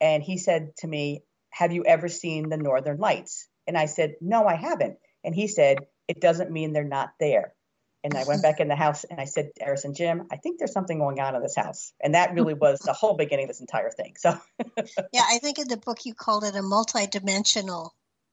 [0.00, 4.16] and he said to me, "Have you ever seen the Northern Lights?" And I said,
[4.20, 7.54] "No, I haven't." And he said, "It doesn't mean they're not there."
[8.02, 10.58] And I went back in the house and I said, Eris and Jim, I think
[10.58, 11.92] there's something going on in this house.
[12.00, 14.14] And that really was the whole beginning of this entire thing.
[14.16, 14.38] So,
[15.12, 17.90] yeah, I think in the book you called it a multidimensional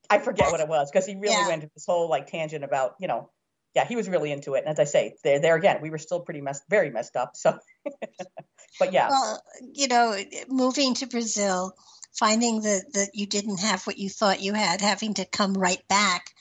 [0.09, 1.47] I forget what it was because he really yeah.
[1.47, 3.29] went into this whole like tangent about, you know,
[3.75, 4.63] yeah, he was really into it.
[4.65, 7.35] And as I say, there, there again, we were still pretty messed, very messed up.
[7.35, 7.59] So,
[8.79, 9.09] but yeah.
[9.09, 9.43] Well,
[9.73, 10.17] you know,
[10.49, 11.73] moving to Brazil,
[12.17, 15.85] finding that that you didn't have what you thought you had, having to come right
[15.87, 16.31] back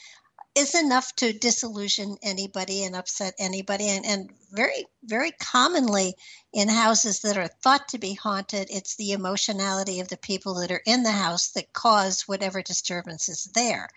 [0.56, 3.88] is enough to disillusion anybody and upset anybody.
[3.90, 6.14] And, and very, very commonly
[6.52, 10.70] in houses that are thought to be haunted, it's the emotionality of the people that
[10.70, 13.88] are in the house that cause whatever disturbance is there.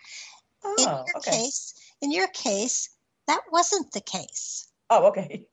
[0.62, 1.30] Oh, in your okay.
[1.30, 2.90] case, in your case,
[3.26, 4.68] that wasn't the case.
[4.90, 5.46] Oh, okay.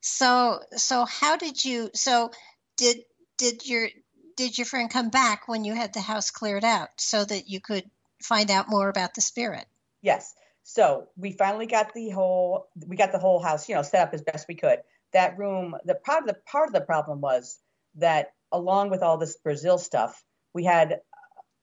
[0.00, 1.90] So, so how did you?
[1.94, 2.32] So,
[2.76, 3.04] did
[3.36, 3.88] did your
[4.36, 7.60] did your friend come back when you had the house cleared out so that you
[7.60, 7.84] could
[8.22, 9.66] find out more about the spirit?
[10.02, 10.34] Yes.
[10.62, 14.14] So we finally got the whole we got the whole house, you know, set up
[14.14, 14.80] as best we could.
[15.12, 17.58] That room, the part of the part of the problem was
[17.96, 21.00] that along with all this Brazil stuff, we had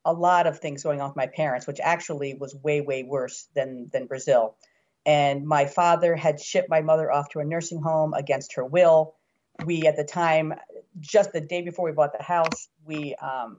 [0.06, 3.48] a lot of things going on with my parents, which actually was way, way worse
[3.56, 4.56] than than Brazil.
[5.06, 9.16] And my father had shipped my mother off to a nursing home against her will.
[9.66, 10.54] We, at the time,
[11.00, 13.58] just the day before we bought the house, we um,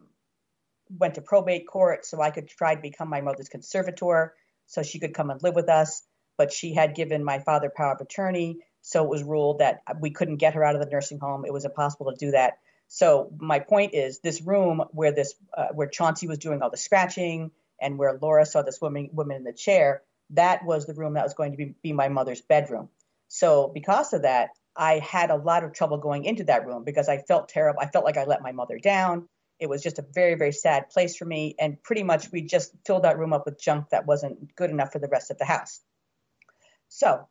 [0.99, 4.35] went to probate court so I could try to become my mother's conservator
[4.69, 6.03] so she could come and live with us.
[6.37, 10.11] But she had given my father power of attorney, so it was ruled that we
[10.11, 11.45] couldn't get her out of the nursing home.
[11.45, 12.59] It was impossible to do that.
[12.87, 16.77] So my point is, this room where this uh, where Chauncey was doing all the
[16.77, 17.51] scratching
[17.81, 21.25] and where Laura saw this woman woman in the chair, that was the room that
[21.25, 22.89] was going to be, be my mother's bedroom.
[23.29, 27.09] So because of that, I had a lot of trouble going into that room because
[27.09, 27.81] I felt terrible.
[27.81, 29.29] I felt like I let my mother down.
[29.59, 31.55] It was just a very, very sad place for me.
[31.59, 34.93] And pretty much we just filled that room up with junk that wasn't good enough
[34.93, 35.81] for the rest of the house.
[36.89, 37.29] So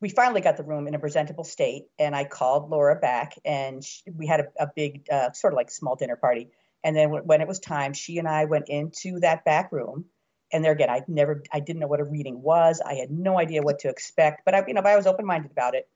[0.00, 1.86] we finally got the room in a presentable state.
[1.98, 5.56] And I called Laura back and she, we had a, a big, uh, sort of
[5.56, 6.50] like small dinner party.
[6.84, 10.04] And then when it was time, she and I went into that back room.
[10.52, 12.80] And there again, I never, I didn't know what a reading was.
[12.80, 15.50] I had no idea what to expect, but I, you know, I was open minded
[15.50, 15.88] about it.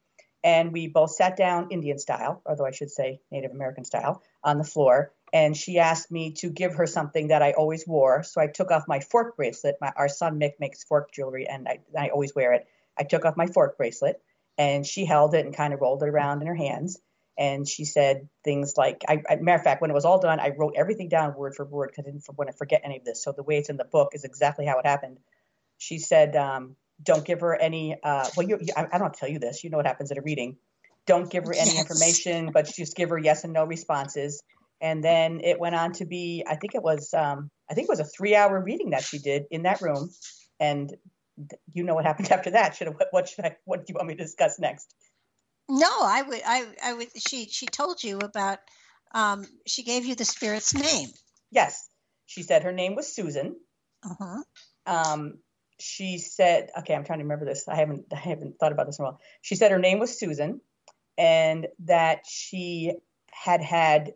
[0.42, 4.58] And we both sat down Indian style, although I should say Native American style, on
[4.58, 8.22] the floor and she asked me to give her something that I always wore.
[8.22, 9.76] So I took off my fork bracelet.
[9.80, 12.66] My, our son Mick makes fork jewelry, and I, I always wear it.
[12.98, 14.20] I took off my fork bracelet,
[14.58, 17.00] and she held it and kind of rolled it around in her hands.
[17.38, 20.40] And she said things like, I, I, matter of fact, when it was all done,
[20.40, 23.04] I wrote everything down word for word because I didn't want to forget any of
[23.04, 23.22] this.
[23.24, 25.18] So the way it's in the book is exactly how it happened.
[25.78, 29.28] She said, um, "Don't give her any." Uh, well, you, you, I, I don't tell
[29.28, 29.64] you this.
[29.64, 30.58] You know what happens at a reading.
[31.06, 31.80] Don't give her any yes.
[31.80, 34.42] information, but just give her yes and no responses
[34.80, 37.90] and then it went on to be i think it was um, i think it
[37.90, 40.10] was a three hour reading that she did in that room.
[40.58, 40.94] And
[41.72, 42.76] you know what happened after that.
[42.76, 44.94] Should what, what should i what do you want me to discuss next?
[45.68, 48.58] No i would i i would she she told you about
[49.12, 51.08] um, she gave you the spirit's name.
[51.50, 51.88] Yes.
[52.26, 53.56] She said her name was susan.
[54.02, 54.42] Uh-huh.
[54.86, 55.38] um,
[55.78, 57.66] she said okay i'm trying to remember this.
[57.68, 59.20] I haven't i haven't thought about this in a while.
[59.42, 60.60] She said her name was susan
[61.18, 62.92] and that she
[63.30, 64.12] had had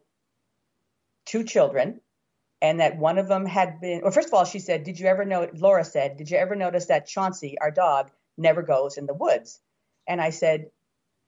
[1.26, 2.00] two children
[2.62, 5.06] and that one of them had been well first of all she said did you
[5.06, 9.06] ever know laura said did you ever notice that chauncey our dog never goes in
[9.06, 9.60] the woods
[10.08, 10.66] and i said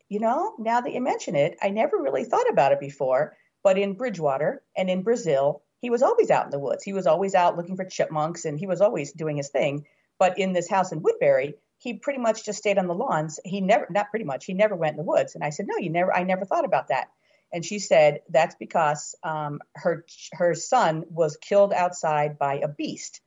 [0.08, 3.78] you know now that you mention it i never really thought about it before But
[3.78, 6.84] in Bridgewater and in Brazil, he was always out in the woods.
[6.84, 9.86] He was always out looking for chipmunks and he was always doing his thing.
[10.20, 13.40] But in this house in Woodbury, he pretty much just stayed on the lawns.
[13.44, 15.34] He never, not pretty much, he never went in the woods.
[15.34, 17.08] And I said, no, you never, I never thought about that.
[17.52, 23.20] And she said that's because um, her her son was killed outside by a beast.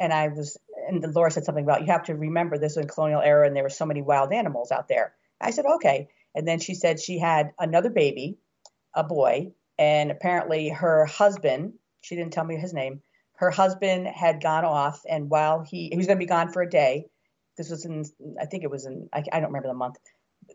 [0.00, 0.56] And I was,
[0.88, 3.54] and Laura said something about you have to remember this was in colonial era and
[3.54, 5.14] there were so many wild animals out there.
[5.40, 6.08] I said okay.
[6.34, 8.38] And then she said she had another baby,
[8.94, 11.74] a boy, and apparently her husband.
[12.00, 13.02] She didn't tell me his name.
[13.34, 16.62] Her husband had gone off, and while he he was going to be gone for
[16.62, 17.06] a day,
[17.56, 18.04] this was in
[18.40, 19.96] I think it was in I, I don't remember the month,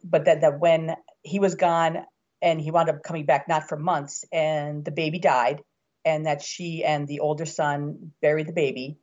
[0.04, 2.06] but that that when he was gone,
[2.44, 5.64] and he wound up coming back not for months and the baby died
[6.06, 8.98] and that she and the older son buried the baby.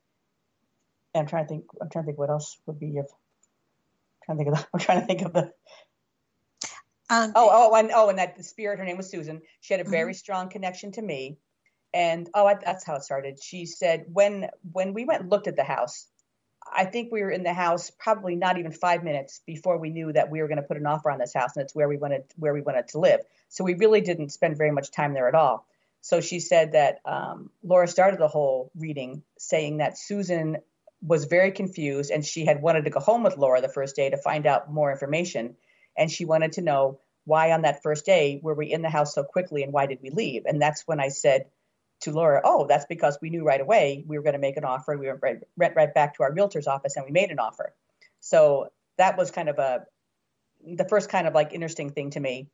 [1.14, 3.06] And i'm trying to think i'm trying to think what else would be of
[4.28, 5.52] I'm trying to think of the, i'm trying to think of the
[7.10, 9.42] um, oh oh and oh and that the spirit her name was susan.
[9.60, 10.18] She had a very mm-hmm.
[10.18, 11.38] strong connection to me.
[11.92, 13.42] And oh I, that's how it started.
[13.42, 16.06] She said when when we went and looked at the house
[16.72, 20.12] I think we were in the house probably not even five minutes before we knew
[20.12, 21.96] that we were going to put an offer on this house, and it's where we
[21.96, 23.20] wanted where we wanted to live.
[23.48, 25.66] So we really didn't spend very much time there at all.
[26.00, 30.58] So she said that um, Laura started the whole reading saying that Susan
[31.02, 34.10] was very confused and she had wanted to go home with Laura the first day
[34.10, 35.56] to find out more information,
[35.96, 39.14] and she wanted to know why on that first day were we in the house
[39.14, 40.44] so quickly and why did we leave?
[40.46, 41.46] And that's when I said
[42.00, 44.64] to Laura, oh, that's because we knew right away we were going to make an
[44.64, 44.96] offer.
[44.96, 47.74] We went right, right, right back to our realtor's office and we made an offer.
[48.20, 49.84] So that was kind of a
[50.62, 52.48] the first kind of like interesting thing to me.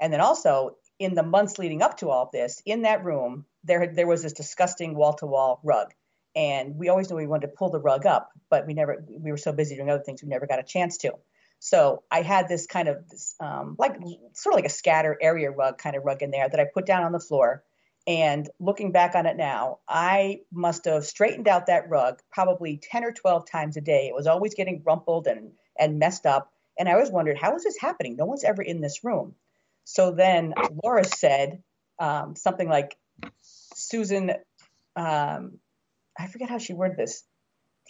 [0.00, 3.44] And then also in the months leading up to all of this, in that room,
[3.64, 5.92] there there was this disgusting wall to wall rug.
[6.36, 9.30] And we always knew we wanted to pull the rug up, but we never we
[9.30, 11.12] were so busy doing other things we never got a chance to.
[11.60, 13.96] So I had this kind of this, um, like
[14.34, 16.86] sort of like a scatter area rug kind of rug in there that I put
[16.86, 17.64] down on the floor
[18.08, 23.04] and looking back on it now, I must have straightened out that rug probably 10
[23.04, 24.06] or 12 times a day.
[24.08, 26.50] It was always getting rumpled and, and messed up.
[26.78, 28.16] And I always wondered, how is this happening?
[28.16, 29.34] No one's ever in this room.
[29.84, 31.62] So then Laura said
[31.98, 32.96] um, something like,
[33.42, 34.30] Susan,
[34.96, 35.58] um,
[36.18, 37.24] I forget how she worded this.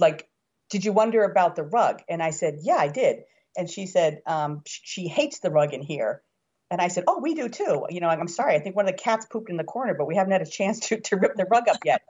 [0.00, 0.28] Like,
[0.68, 2.02] did you wonder about the rug?
[2.09, 3.18] And I said, yeah, I did.
[3.57, 6.22] And she said, um, she hates the rug in here
[6.70, 8.54] and I said, "Oh, we do too." You know, I'm sorry.
[8.54, 10.46] I think one of the cats pooped in the corner, but we haven't had a
[10.46, 12.02] chance to to rip the rug up yet.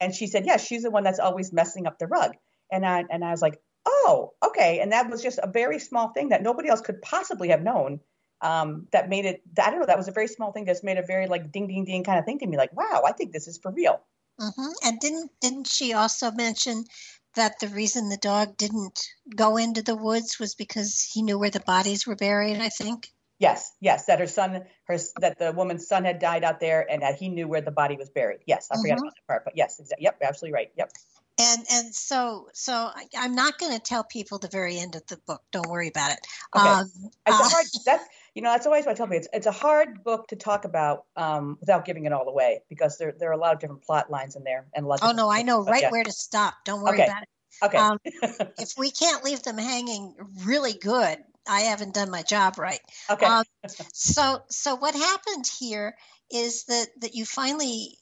[0.00, 2.32] and she said, "Yes, she's the one that's always messing up the rug."
[2.70, 6.08] And I and I was like, "Oh, okay." And that was just a very small
[6.08, 8.00] thing that nobody else could possibly have known.
[8.42, 9.42] Um, that made it.
[9.62, 9.86] I don't know.
[9.86, 12.18] That was a very small thing that's made a very like ding ding ding kind
[12.18, 12.56] of thing to me.
[12.56, 14.00] Like, wow, I think this is for real.
[14.38, 14.72] Mm-hmm.
[14.84, 16.84] And didn't didn't she also mention
[17.34, 19.00] that the reason the dog didn't
[19.34, 22.60] go into the woods was because he knew where the bodies were buried?
[22.60, 23.10] I think.
[23.38, 27.02] Yes, yes, that her son, her that the woman's son had died out there, and
[27.02, 28.40] that he knew where the body was buried.
[28.46, 28.82] Yes, I mm-hmm.
[28.82, 30.04] forgot about that part, but yes, exactly.
[30.04, 30.70] Yep, absolutely right.
[30.76, 30.92] Yep.
[31.38, 35.06] And and so so I, am not going to tell people the very end of
[35.06, 35.42] the book.
[35.52, 36.18] Don't worry about it.
[36.56, 36.66] Okay.
[36.66, 36.90] Um,
[37.26, 37.66] it's uh, hard.
[37.84, 39.18] That's you know that's always what I tell people.
[39.18, 42.98] It's it's a hard book to talk about um, without giving it all away because
[42.98, 45.00] there there are a lot of different plot lines in there and a lot.
[45.02, 45.90] oh no, I know right yeah.
[45.90, 46.54] where to stop.
[46.64, 47.04] Don't worry okay.
[47.04, 47.28] about it.
[47.62, 47.78] Okay.
[47.78, 47.98] Um,
[48.58, 52.80] if we can't leave them hanging really good, I haven't done my job right.
[53.10, 53.26] Okay.
[53.26, 53.44] Um,
[53.92, 55.96] so so what happened here
[56.30, 57.98] is that that you finally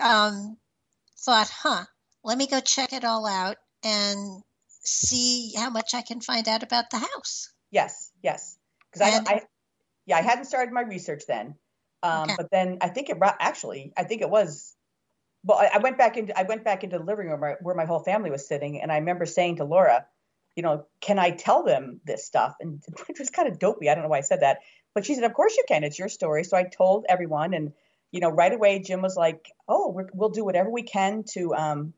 [0.00, 0.56] um,
[1.18, 1.84] thought, huh,
[2.22, 4.42] let me go check it all out and
[4.84, 7.52] see how much I can find out about the house.
[7.70, 8.56] Yes, yes,
[8.92, 9.42] because I, I,
[10.06, 11.54] yeah, I hadn't started my research then,
[12.02, 12.34] um, okay.
[12.36, 13.36] but then I think it brought.
[13.40, 14.74] actually, I think it was.
[15.46, 17.74] Well, I, I went back into I went back into the living room where, where
[17.74, 20.06] my whole family was sitting, and I remember saying to Laura,
[20.56, 22.54] you know, can I tell them this stuff?
[22.60, 23.88] And it was kind of dopey.
[23.88, 24.58] I don't know why I said that.
[24.94, 25.82] But she said, of course you can.
[25.84, 26.44] It's your story.
[26.44, 27.52] So I told everyone.
[27.54, 27.72] And,
[28.12, 31.54] you know, right away, Jim was like, oh, we will do whatever we can to,
[31.54, 31.94] um,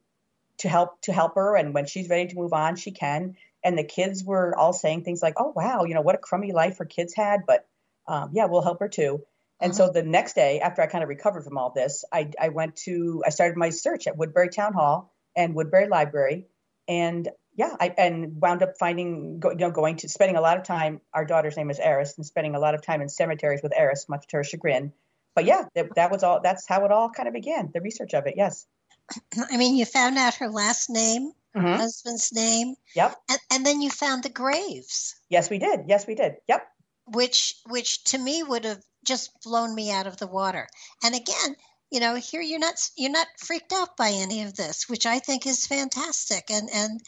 [0.58, 1.56] to help, to help her.
[1.56, 3.36] And when she's ready to move on, she can.
[3.62, 6.52] And the kids were all saying things like, oh, wow, you know, what a crummy
[6.52, 7.40] life her kids had.
[7.46, 7.66] But
[8.08, 9.24] um, yeah, we'll help her too.
[9.60, 12.50] And so the next day, after I kind of recovered from all this, I, I
[12.50, 16.46] went to, I started my search at Woodbury Town Hall and Woodbury Library.
[16.88, 20.64] And yeah, I, and wound up finding, you know, going to spending a lot of
[20.64, 21.00] time.
[21.14, 24.08] Our daughter's name is Eris, and spending a lot of time in cemeteries with Eris,
[24.08, 24.92] much to her chagrin.
[25.34, 26.40] But yeah, that, that was all.
[26.42, 27.70] That's how it all kind of began.
[27.72, 28.66] The research of it, yes.
[29.50, 31.66] I mean, you found out her last name, mm-hmm.
[31.66, 32.74] husband's name.
[32.94, 33.16] Yep.
[33.30, 35.14] And, and then you found the graves.
[35.30, 35.80] Yes, we did.
[35.88, 36.34] Yes, we did.
[36.48, 36.66] Yep.
[37.06, 40.68] Which, which to me would have just blown me out of the water.
[41.02, 41.56] And again,
[41.90, 45.20] you know, here you're not you're not freaked out by any of this, which I
[45.20, 46.50] think is fantastic.
[46.50, 47.00] And and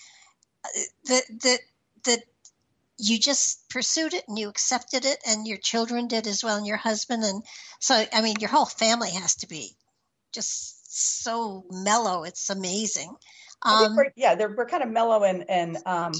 [1.05, 1.59] the the
[2.05, 2.23] the
[2.99, 6.67] you just pursued it and you accepted it and your children did as well and
[6.67, 7.23] your husband.
[7.23, 7.43] And
[7.79, 9.77] so i mean your whole family has to be
[10.35, 12.25] just so mellow.
[12.25, 13.15] It's amazing.
[13.63, 16.13] Um, we're, yeah they're, we're kind of mellow and and um,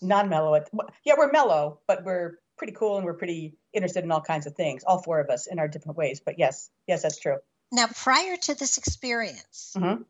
[0.00, 0.64] non-mellow
[1.04, 4.54] yeah we're mellow but we're pretty cool and we're pretty interested in all kinds of
[4.54, 6.20] things all four of us in our different ways.
[6.24, 7.38] But yes yes that's true.
[7.72, 10.02] Now prior to this experience mm-hmm.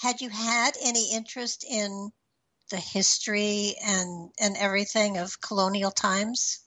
[0.00, 2.12] had you had any interest in
[2.70, 6.60] the history and and everything of colonial times?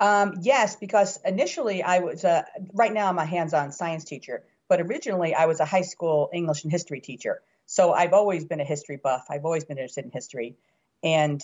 [0.00, 4.80] Um, yes, because initially I was a, right now I'm a hands-on science teacher, but
[4.80, 7.42] originally I was a high school English and history teacher.
[7.66, 9.26] So I've always been a history buff.
[9.28, 10.56] I've always been interested in history,
[11.02, 11.42] and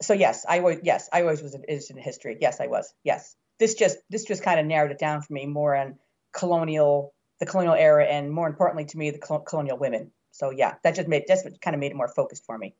[0.00, 2.38] so yes, I was yes I always was interested in history.
[2.40, 2.92] Yes, I was.
[3.04, 5.98] Yes, this just this just kind of narrowed it down for me more on
[6.32, 10.94] colonial the colonial era and more importantly to me the colonial women so yeah, that
[10.94, 12.74] just made just kind of made it more focused for me.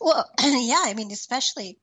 [0.00, 1.78] Well, yeah, I mean, especially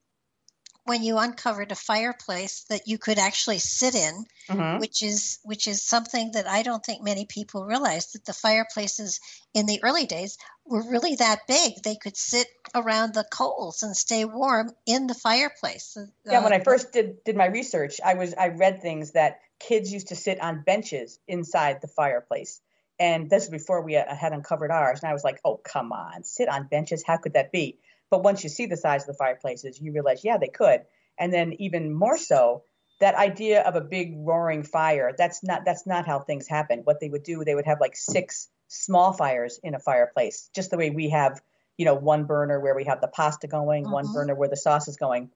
[0.85, 4.79] when you uncovered a fireplace that you could actually sit in, mm-hmm.
[4.79, 9.21] which is which is something that I don't think many people realize that the fireplaces
[9.53, 11.81] in the early days were really that big.
[11.83, 15.97] They could sit around the coals and stay warm in the fireplace.
[16.25, 19.39] Yeah, uh, when I first did did my research, I was I read things that
[19.59, 22.59] kids used to sit on benches inside the fireplace.
[22.99, 25.01] And this is before we uh, had uncovered ours.
[25.01, 27.03] And I was like, oh, come on, sit on benches.
[27.05, 27.79] How could that be?
[28.09, 30.81] But once you see the size of the fireplaces, you realize, yeah, they could.
[31.17, 32.63] And then even more so,
[32.99, 36.81] that idea of a big roaring fire, that's not that's not how things happen.
[36.83, 40.71] What they would do, they would have like six small fires in a fireplace, just
[40.71, 41.41] the way we have,
[41.77, 44.13] you know, one burner where we have the pasta going, one mm-hmm.
[44.13, 45.31] burner where the sauce is going.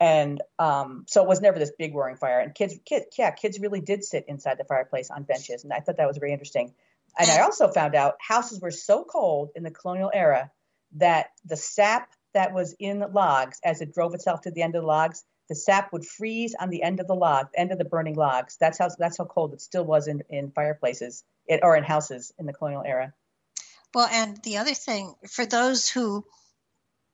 [0.00, 2.40] And um, so it was never this big roaring fire.
[2.40, 5.80] And kids, kids, yeah, kids really did sit inside the fireplace on benches, and I
[5.80, 6.74] thought that was very interesting.
[7.18, 10.50] And I also found out houses were so cold in the colonial era
[10.96, 14.74] that the sap that was in the logs, as it drove itself to the end
[14.74, 17.78] of the logs, the sap would freeze on the end of the log, end of
[17.78, 18.56] the burning logs.
[18.58, 22.32] That's how that's how cold it still was in, in fireplaces it, or in houses
[22.38, 23.12] in the colonial era.
[23.94, 26.24] Well, and the other thing for those who,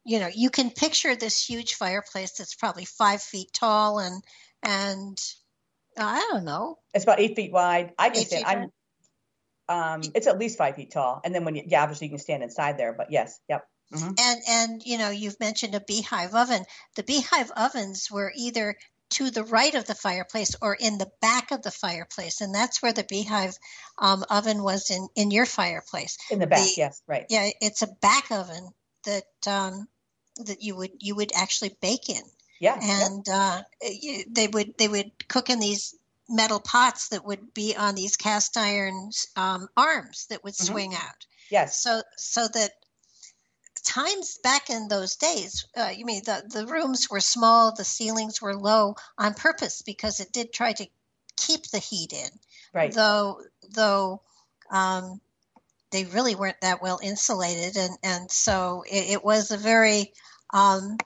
[0.04, 4.22] you know, you can picture this huge fireplace that's probably five feet tall and
[4.62, 5.18] and
[5.98, 6.78] I don't know.
[6.94, 7.92] It's about eight feet wide.
[7.98, 8.70] I can say I'm
[9.68, 12.18] um, it's at least five feet tall, and then when you, yeah, obviously you can
[12.18, 12.92] stand inside there.
[12.92, 13.66] But yes, yep.
[13.94, 14.12] Mm-hmm.
[14.18, 16.64] And and you know you've mentioned a beehive oven.
[16.96, 18.76] The beehive ovens were either
[19.10, 22.82] to the right of the fireplace or in the back of the fireplace, and that's
[22.82, 23.56] where the beehive
[23.98, 26.16] um, oven was in in your fireplace.
[26.30, 27.26] In the back, the, yes, right.
[27.28, 28.70] Yeah, it's a back oven
[29.04, 29.88] that um,
[30.44, 32.22] that you would you would actually bake in.
[32.60, 33.62] Yeah, and yeah.
[33.82, 35.94] Uh, you, they would they would cook in these
[36.28, 40.72] metal pots that would be on these cast iron um, arms that would mm-hmm.
[40.72, 41.26] swing out.
[41.50, 41.82] Yes.
[41.82, 42.72] So so that
[43.82, 48.40] times back in those days, uh, you mean the the rooms were small, the ceilings
[48.42, 50.86] were low on purpose because it did try to
[51.36, 52.30] keep the heat in.
[52.72, 52.92] Right.
[52.92, 53.40] Though
[53.74, 54.22] though.
[54.70, 55.20] Um,
[55.90, 60.12] they really weren't that well insulated, and and so it, it was a very
[60.52, 60.96] um,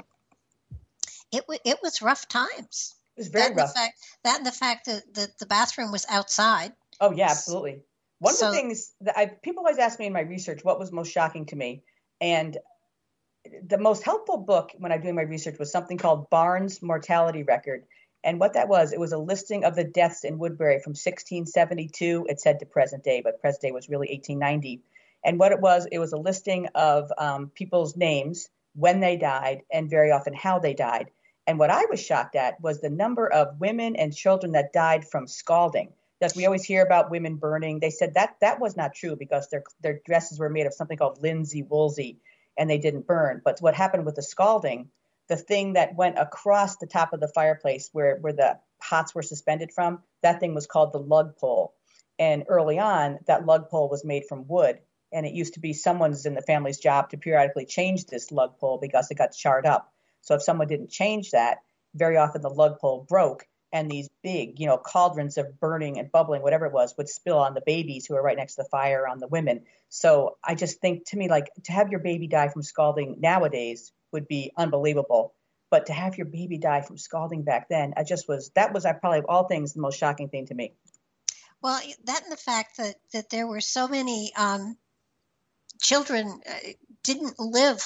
[1.33, 2.95] it it was rough times.
[3.17, 3.75] It was very that rough.
[3.75, 6.73] Fact, that and the fact that the, the bathroom was outside.
[7.01, 7.83] Oh yeah, absolutely.
[8.19, 10.79] One so, of the things that I people always ask me in my research what
[10.79, 11.83] was most shocking to me,
[12.21, 12.57] and
[13.67, 17.85] the most helpful book when I'm doing my research was something called Barnes Mortality Record.
[18.25, 22.27] And what that was, it was a listing of the deaths in Woodbury from 1672.
[22.29, 24.81] It said to present day, but present day was really 1890.
[25.25, 29.63] And what it was, it was a listing of um, people's names, when they died,
[29.71, 31.11] and very often how they died.
[31.47, 35.07] And what I was shocked at was the number of women and children that died
[35.07, 35.93] from scalding.
[36.21, 37.81] That we always hear about women burning.
[37.81, 40.97] They said that that was not true because their their dresses were made of something
[40.97, 42.19] called linsey woolsey,
[42.57, 43.43] and they didn't burn.
[43.45, 44.89] But what happened with the scalding,
[45.35, 49.23] the thing that went across the top of the fireplace where where the pots were
[49.23, 51.75] suspended from, that thing was called the lug pole.
[52.21, 54.79] And early on, that lug pole was made from wood,
[55.13, 58.59] and it used to be someone's in the family's job to periodically change this lug
[58.59, 59.93] pole because it got charred up.
[60.21, 61.59] So if someone didn't change that,
[61.95, 66.11] very often the lug pole broke and these big, you know, cauldrons of burning and
[66.11, 68.69] bubbling, whatever it was, would spill on the babies who are right next to the
[68.69, 69.63] fire, on the women.
[69.89, 73.93] So I just think to me, like to have your baby die from scalding nowadays
[74.13, 75.35] would be unbelievable.
[75.71, 78.87] But to have your baby die from scalding back then, I just was that was
[78.87, 80.73] I probably of all things the most shocking thing to me.
[81.61, 84.77] Well, that and the fact that that there were so many um,
[85.81, 86.69] children uh,
[87.03, 87.85] didn't live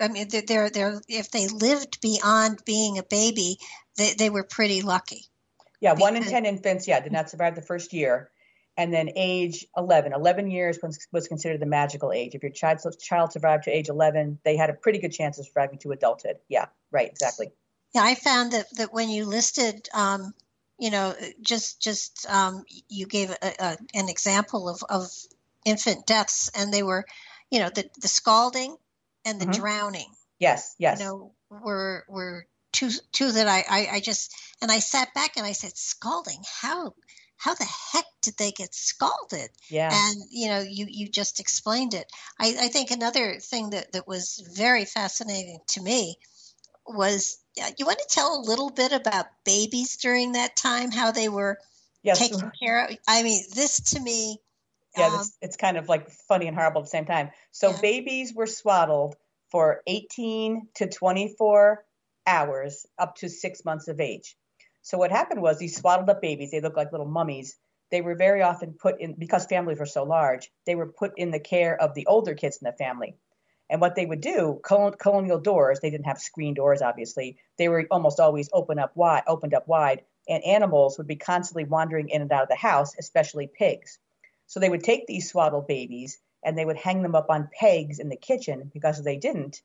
[0.00, 3.58] I mean, they're, they're, if they lived beyond being a baby,
[3.98, 5.26] they, they were pretty lucky.
[5.80, 8.30] Yeah, one in 10 infants, yeah, did not survive the first year.
[8.78, 12.78] and then age 11 11 years was, was considered the magical age if your child
[13.00, 16.36] child survived to age 11 they had a pretty good chance of surviving to adulthood
[16.48, 17.50] yeah right exactly
[17.94, 20.32] yeah i found that that when you listed um,
[20.78, 25.10] you know just just um, you gave a, a, an example of, of
[25.64, 27.04] infant deaths and they were
[27.50, 28.76] you know the, the scalding
[29.24, 29.60] and the mm-hmm.
[29.60, 32.46] drowning yes yes you know were were
[32.78, 36.42] two two that I, I i just and i sat back and i said scalding
[36.62, 36.94] how
[37.38, 39.50] how the heck did they get scalded?
[39.70, 39.90] Yeah.
[39.92, 42.10] And you know, you you just explained it.
[42.38, 46.16] I, I think another thing that that was very fascinating to me
[46.86, 47.38] was
[47.76, 51.58] you want to tell a little bit about babies during that time, how they were
[52.02, 52.18] yes.
[52.18, 52.96] taken care of.
[53.06, 54.38] I mean, this to me.
[54.96, 57.30] Yeah, um, it's, it's kind of like funny and horrible at the same time.
[57.52, 57.80] So yeah.
[57.80, 59.14] babies were swaddled
[59.50, 61.84] for 18 to 24
[62.28, 64.36] hours up to six months of age.
[64.82, 67.56] So what happened was these swaddled up babies, they look like little mummies.
[67.90, 71.30] They were very often put in because families were so large, they were put in
[71.30, 73.16] the care of the older kids in the family.
[73.70, 77.36] And what they would do, colonial doors, they didn't have screen doors, obviously.
[77.58, 81.64] They were almost always open up wide, opened up wide, and animals would be constantly
[81.64, 83.98] wandering in and out of the house, especially pigs.
[84.46, 87.98] So they would take these swaddled babies and they would hang them up on pegs
[87.98, 89.60] in the kitchen because if they didn't,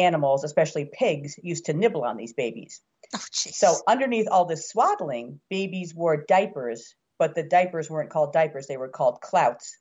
[0.00, 2.80] animals, especially pigs, used to nibble on these babies.
[3.14, 8.66] Oh, so underneath all this swaddling, babies wore diapers, but the diapers weren't called diapers;
[8.66, 9.76] they were called clouts.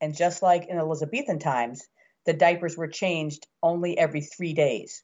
[0.00, 1.82] And just like in Elizabethan times,
[2.26, 5.02] the diapers were changed only every three days.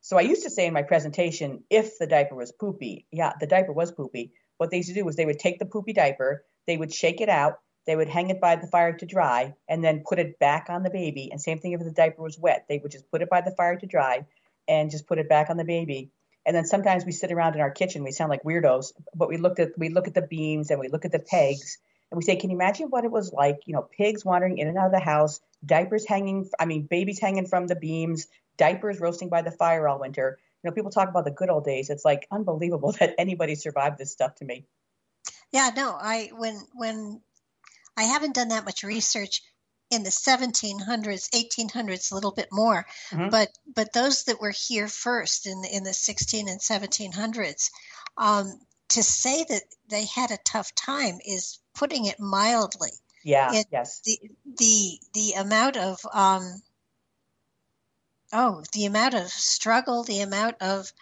[0.00, 3.46] So I used to say in my presentation, if the diaper was poopy, yeah, the
[3.46, 4.32] diaper was poopy.
[4.58, 7.20] What they used to do was they would take the poopy diaper, they would shake
[7.20, 7.54] it out,
[7.88, 10.82] they would hang it by the fire to dry, and then put it back on
[10.82, 11.30] the baby.
[11.32, 13.50] And same thing if the diaper was wet, they would just put it by the
[13.50, 14.26] fire to dry
[14.68, 16.10] and just put it back on the baby.
[16.44, 19.38] And then sometimes we sit around in our kitchen, we sound like weirdos, but we
[19.38, 21.78] looked at we look at the beams and we look at the pegs
[22.10, 23.60] and we say, can you imagine what it was like?
[23.64, 27.18] You know, pigs wandering in and out of the house, diapers hanging, I mean, babies
[27.18, 28.26] hanging from the beams,
[28.58, 30.38] diapers roasting by the fire all winter.
[30.62, 31.88] You know, people talk about the good old days.
[31.88, 34.66] It's like unbelievable that anybody survived this stuff to me.
[35.52, 37.22] Yeah, no, I when when
[37.98, 39.42] I haven't done that much research
[39.90, 43.30] in the 1700s 1800s a little bit more mm-hmm.
[43.30, 47.70] but but those that were here first in the, in the 16 and 1700s
[48.16, 52.90] um, to say that they had a tough time is putting it mildly.
[53.24, 54.00] Yeah it, yes.
[54.04, 54.18] the
[54.58, 56.62] the the amount of um
[58.32, 60.92] oh the amount of struggle the amount of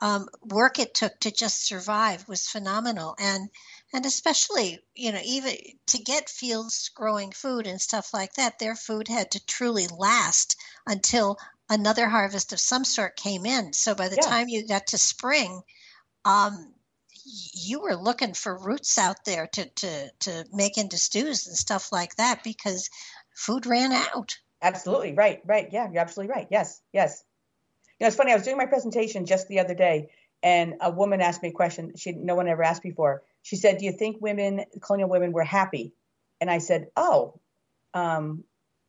[0.00, 3.14] um, work it took to just survive was phenomenal.
[3.18, 3.48] And
[3.92, 5.54] and especially you know even
[5.86, 10.56] to get fields growing food and stuff like that their food had to truly last
[10.86, 11.38] until
[11.70, 13.72] another harvest of some sort came in.
[13.72, 14.28] So by the yeah.
[14.28, 15.60] time you got to spring
[16.24, 16.74] um,
[17.52, 21.92] you were looking for roots out there to, to, to make into stews and stuff
[21.92, 22.88] like that because
[23.34, 24.38] food ran out.
[24.62, 25.12] Absolutely.
[25.12, 25.68] Right right.
[25.70, 26.48] Yeah you're absolutely right.
[26.50, 27.22] Yes yes.
[27.98, 30.10] You know it's funny i was doing my presentation just the other day
[30.42, 33.78] and a woman asked me a question she no one ever asked before she said,
[33.78, 35.92] "Do you think women, colonial women, were happy?"
[36.40, 37.40] And I said, "Oh,
[37.94, 38.44] um,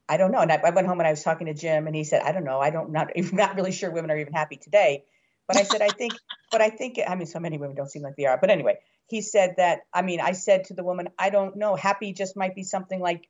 [0.07, 1.95] I don't know." And I, I, went home and I was talking to Jim, and
[1.95, 2.59] he said, "I don't know.
[2.59, 5.05] I don't not I'm not really sure women are even happy today."
[5.47, 6.13] But I said, "I think,
[6.51, 8.79] but I think, I mean, so many women don't seem like they are." But anyway,
[9.07, 9.81] he said that.
[9.93, 11.75] I mean, I said to the woman, "I don't know.
[11.75, 13.29] Happy just might be something like."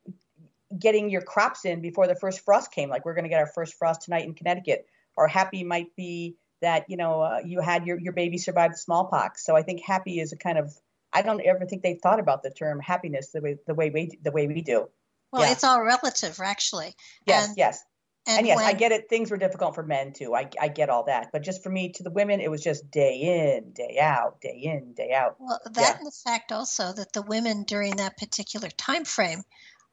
[0.78, 3.46] getting your crops in before the first frost came like we're going to get our
[3.46, 7.86] first frost tonight in connecticut or happy might be that you know uh, you had
[7.86, 10.72] your, your baby survive smallpox so i think happy is a kind of
[11.12, 14.18] I don't ever think they thought about the term happiness the way the way we
[14.22, 14.88] the way we do.
[15.32, 15.52] Well, yeah.
[15.52, 16.94] it's all relative, actually.
[17.24, 17.84] Yes, and, yes,
[18.26, 19.08] and, and yes, when, I get it.
[19.08, 20.34] Things were difficult for men too.
[20.34, 22.90] I I get all that, but just for me, to the women, it was just
[22.90, 25.36] day in, day out, day in, day out.
[25.38, 25.96] Well, that yeah.
[25.98, 29.42] and the fact also that the women during that particular time frame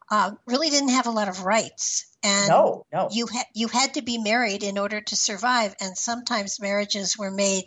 [0.09, 2.05] uh, really didn't have a lot of rights.
[2.23, 3.09] And no, no.
[3.11, 7.31] you had you had to be married in order to survive, and sometimes marriages were
[7.31, 7.65] made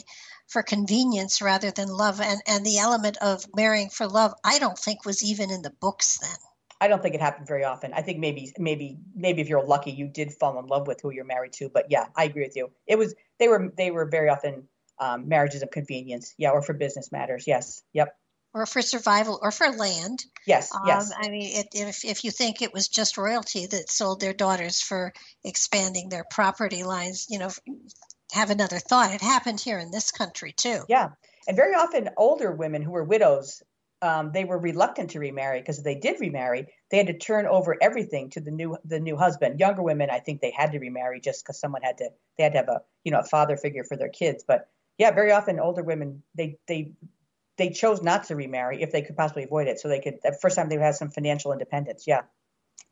[0.51, 2.21] for convenience rather than love.
[2.21, 5.71] And, and the element of marrying for love, I don't think was even in the
[5.71, 6.37] books then.
[6.83, 7.93] I don't think it happened very often.
[7.93, 11.11] I think maybe maybe maybe if you're lucky you did fall in love with who
[11.11, 11.69] you're married to.
[11.69, 12.71] But yeah, I agree with you.
[12.87, 14.67] It was they were they were very often
[14.99, 16.35] um, marriages of convenience.
[16.39, 17.45] Yeah, or for business matters.
[17.47, 17.83] Yes.
[17.93, 18.17] Yep.
[18.55, 20.25] Or for survival, or for land.
[20.47, 21.13] Yes, um, yes.
[21.17, 24.81] I mean, it, if if you think it was just royalty that sold their daughters
[24.81, 25.13] for
[25.45, 27.51] expanding their property lines, you know,
[28.33, 29.12] have another thought.
[29.12, 30.83] It happened here in this country too.
[30.89, 31.11] Yeah,
[31.47, 33.62] and very often older women who were widows,
[34.03, 37.47] um, they were reluctant to remarry because if they did remarry, they had to turn
[37.47, 39.61] over everything to the new the new husband.
[39.61, 42.53] Younger women, I think they had to remarry just because someone had to they had
[42.53, 44.45] to have a you know a father figure for their kids.
[44.47, 44.68] But
[44.99, 46.93] yeah, very often older women they they
[47.61, 49.78] they chose not to remarry if they could possibly avoid it.
[49.78, 52.05] So they could, the first time they had some financial independence.
[52.07, 52.22] Yeah.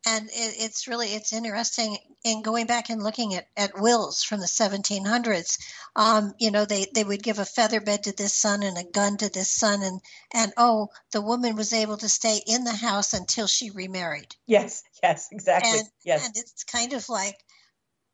[0.05, 4.39] And it, it's really, it's interesting in going back and looking at, at wills from
[4.39, 5.59] the 1700s.
[5.95, 8.83] Um, you know, they, they would give a feather bed to this son and a
[8.83, 9.83] gun to this son.
[9.83, 9.99] And,
[10.33, 14.35] and oh, the woman was able to stay in the house until she remarried.
[14.47, 14.83] Yes.
[15.03, 15.79] Yes, exactly.
[15.79, 16.25] And, yes.
[16.25, 17.35] and it's kind of like,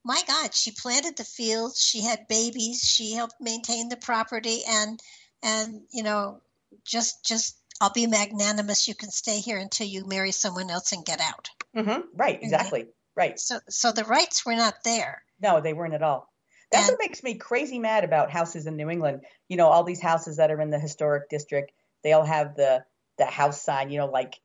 [0.06, 5.02] my God, she planted the fields, she had babies, she helped maintain the property, and
[5.42, 6.42] and you know,
[6.86, 8.88] just just I'll be magnanimous.
[8.88, 11.50] You can stay here until you marry someone else and get out.
[11.76, 12.02] Mm-hmm.
[12.16, 12.88] Right, exactly.
[13.16, 13.40] Right.
[13.40, 15.22] So so the rights were not there.
[15.42, 16.30] No, they weren't at all.
[16.72, 19.22] That's and, what makes me crazy mad about houses in New England.
[19.48, 21.72] You know, all these houses that are in the historic district,
[22.04, 22.84] they all have the
[23.18, 24.40] the house sign, you know, like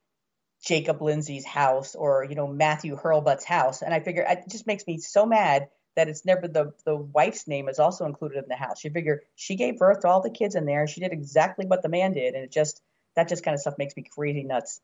[0.63, 4.85] Jacob Lindsay's house or you know Matthew Hurlbut's house, and I figure it just makes
[4.85, 8.55] me so mad that it's never the the wife's name is also included in the
[8.55, 8.83] house.
[8.83, 10.87] You figure she gave birth to all the kids in there.
[10.87, 12.81] She did exactly what the man did, and it just
[13.15, 14.79] that just kind of stuff makes me crazy nuts.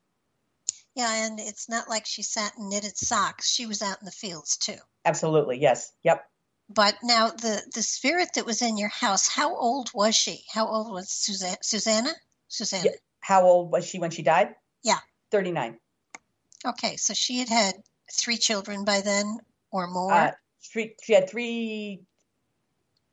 [0.97, 3.47] Yeah, and it's not like she sat and knitted socks.
[3.47, 4.77] She was out in the fields too.
[5.05, 6.25] Absolutely, yes, yep.
[6.69, 10.43] But now the the spirit that was in your house, how old was she?
[10.51, 11.57] How old was Susanna?
[11.61, 12.09] Susanna?
[12.47, 12.85] Susanna.
[12.85, 12.91] Yeah.
[13.19, 14.55] How old was she when she died?
[14.83, 14.97] Yeah.
[15.29, 15.77] 39.
[16.65, 17.75] Okay, so she had had
[18.11, 19.37] three children by then
[19.69, 20.11] or more?
[20.11, 20.31] Uh,
[20.63, 22.01] three, she had three.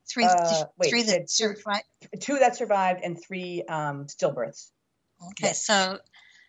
[0.09, 1.85] Three, uh, wait, three that survived.
[2.20, 4.70] Two that survived and three um, stillbirths.
[5.30, 5.66] Okay, yes.
[5.66, 5.99] so,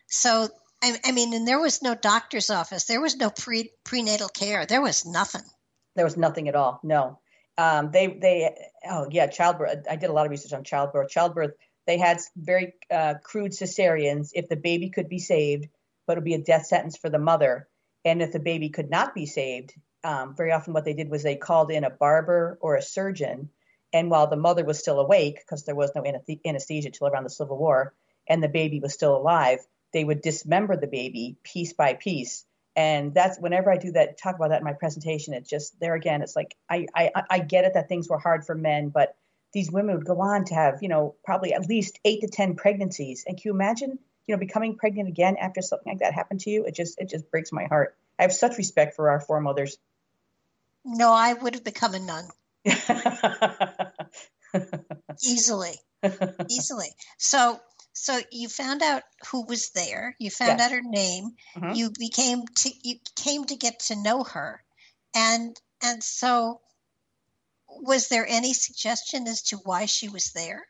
[0.08, 0.50] so
[0.86, 2.84] I, I, mean, and there was no doctor's office.
[2.84, 4.68] There was no pre prenatal care.
[4.68, 5.42] There was nothing.
[5.96, 6.80] There was nothing at all.
[6.84, 7.20] No,
[7.58, 8.56] um, they they
[8.88, 9.88] oh yeah, childbirth.
[9.90, 11.10] I did a lot of research on childbirth.
[11.10, 11.54] Childbirth
[11.88, 14.30] they had very uh, crude cesareans.
[14.34, 15.68] If the baby could be saved,
[16.06, 17.68] but it would be a death sentence for the mother.
[18.04, 19.74] And if the baby could not be saved,
[20.04, 23.50] um, very often what they did was they called in a barber or a surgeon.
[23.92, 26.04] And while the mother was still awake, because there was no
[26.46, 27.96] anesthesia till around the Civil War,
[28.28, 29.60] and the baby was still alive,
[29.96, 32.44] they would dismember the baby piece by piece.
[32.76, 35.34] And that's whenever I do that, talk about that in my presentation.
[35.34, 36.22] It's just there again.
[36.22, 39.16] It's like I I, I get it that things were hard for men, but
[39.54, 42.58] these women would go on to have, you know, probably at least eight to 10
[42.58, 43.24] pregnancies.
[43.26, 46.50] And can you imagine, you know, becoming pregnant again after something like that happened to
[46.50, 46.66] you?
[46.66, 47.96] It just, it just breaks my heart.
[48.20, 49.78] I have such respect for our foremothers.
[50.84, 52.26] No, I would have become a nun.
[55.24, 55.76] easily,
[56.50, 56.90] easily.
[57.18, 57.62] So,
[57.96, 60.16] so you found out who was there.
[60.20, 60.68] You found yes.
[60.68, 61.32] out her name.
[61.56, 61.76] Mm-hmm.
[61.76, 64.62] You became to, you came to get to know her,
[65.16, 66.60] and and so
[67.70, 70.66] was there any suggestion as to why she was there?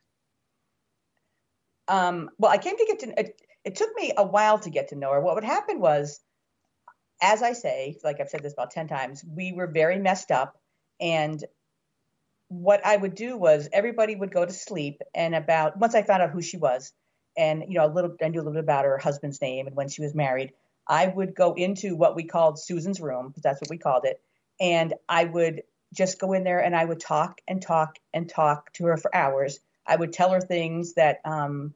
[1.88, 4.89] Um, well, I came to get to it, it took me a while to get
[4.89, 5.19] to know her.
[5.19, 6.19] What would happen was,
[7.21, 10.59] as I say, like I've said this about 10 times, we were very messed up.
[10.99, 11.43] And
[12.49, 15.01] what I would do was everybody would go to sleep.
[15.15, 16.93] And about once I found out who she was,
[17.38, 19.76] and you know, a little I knew a little bit about her husband's name and
[19.76, 20.54] when she was married,
[20.88, 24.22] I would go into what we called Susan's room, because that's what we called it.
[24.60, 25.64] And I would
[25.94, 29.16] just go in there and I would talk and talk and talk to her for
[29.16, 29.60] hours.
[29.88, 31.74] I would tell her things that um,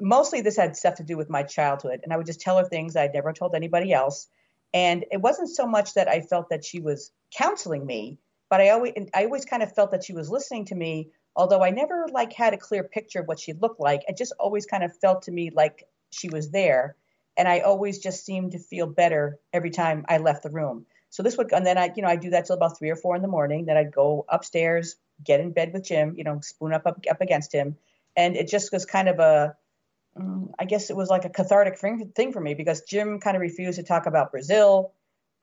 [0.00, 2.64] mostly this had stuff to do with my childhood, and I would just tell her
[2.64, 4.28] things I'd never told anybody else.
[4.74, 8.70] And it wasn't so much that I felt that she was counseling me, but I
[8.70, 11.10] always I always kind of felt that she was listening to me.
[11.34, 14.32] Although I never like had a clear picture of what she looked like, it just
[14.38, 16.96] always kind of felt to me like she was there,
[17.36, 20.86] and I always just seemed to feel better every time I left the room.
[21.08, 22.96] So this would, and then I, you know, I do that till about three or
[22.96, 23.66] four in the morning.
[23.66, 27.20] Then I'd go upstairs, get in bed with Jim, you know, spoon up up, up
[27.20, 27.76] against him,
[28.16, 29.56] and it just was kind of a,
[30.16, 33.78] um, guess it was like a cathartic thing for me because Jim kind of refused
[33.78, 34.92] to talk about Brazil.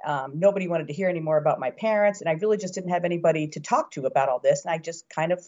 [0.05, 2.91] Um, nobody wanted to hear any more about my parents, and I really just didn't
[2.91, 4.65] have anybody to talk to about all this.
[4.65, 5.43] And I just kind of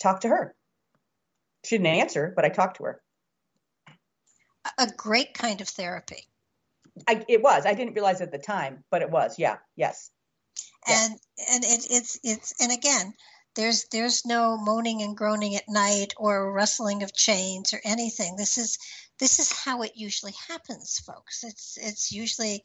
[0.00, 0.54] talked to her.
[1.64, 3.02] She didn't answer, but I talked to her.
[4.78, 6.26] A great kind of therapy.
[7.08, 7.66] I, it was.
[7.66, 9.38] I didn't realize at the time, but it was.
[9.38, 9.56] Yeah.
[9.76, 10.10] Yes.
[10.86, 11.14] And
[11.50, 13.14] and it, it's it's and again,
[13.56, 18.36] there's there's no moaning and groaning at night or rustling of chains or anything.
[18.36, 18.78] This is
[19.18, 21.44] this is how it usually happens, folks.
[21.44, 22.62] It's it's usually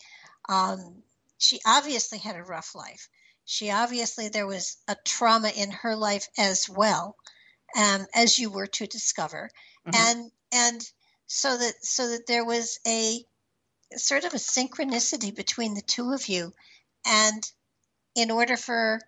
[0.48, 1.04] um,
[1.38, 3.08] she obviously had a rough life.
[3.52, 7.16] She obviously there was a trauma in her life as well,
[7.76, 9.50] um, as you were to discover,
[9.88, 9.96] mm-hmm.
[9.96, 10.92] and and
[11.26, 13.26] so that so that there was a
[13.96, 16.54] sort of a synchronicity between the two of you.
[17.08, 17.44] And
[18.14, 19.02] in order for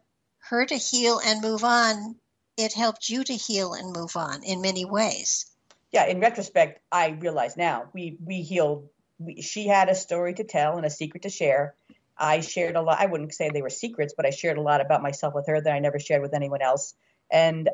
[0.50, 2.16] her to heal and move on,
[2.58, 5.46] it helped you to heal and move on in many ways.
[5.92, 8.90] Yeah, in retrospect, I realize now we we healed.
[9.20, 11.76] We, she had a story to tell and a secret to share.
[12.22, 13.00] I shared a lot.
[13.00, 15.60] I wouldn't say they were secrets, but I shared a lot about myself with her
[15.60, 16.94] that I never shared with anyone else.
[17.32, 17.68] And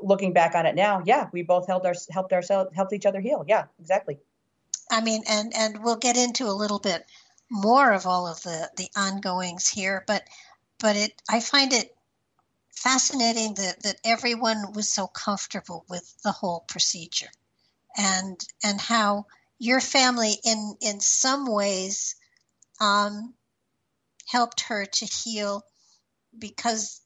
[0.00, 3.20] looking back on it now, yeah, we both helped our helped ourselves helped each other
[3.20, 3.44] heal.
[3.46, 4.18] Yeah, exactly.
[4.90, 7.04] I mean, and and we'll get into a little bit
[7.50, 10.24] more of all of the the ongoings here, but
[10.80, 11.94] but it I find it
[12.70, 17.30] fascinating that that everyone was so comfortable with the whole procedure,
[17.96, 19.26] and and how
[19.58, 22.16] your family in in some ways
[22.80, 23.34] um,
[24.32, 25.62] helped her to heal
[26.36, 27.02] because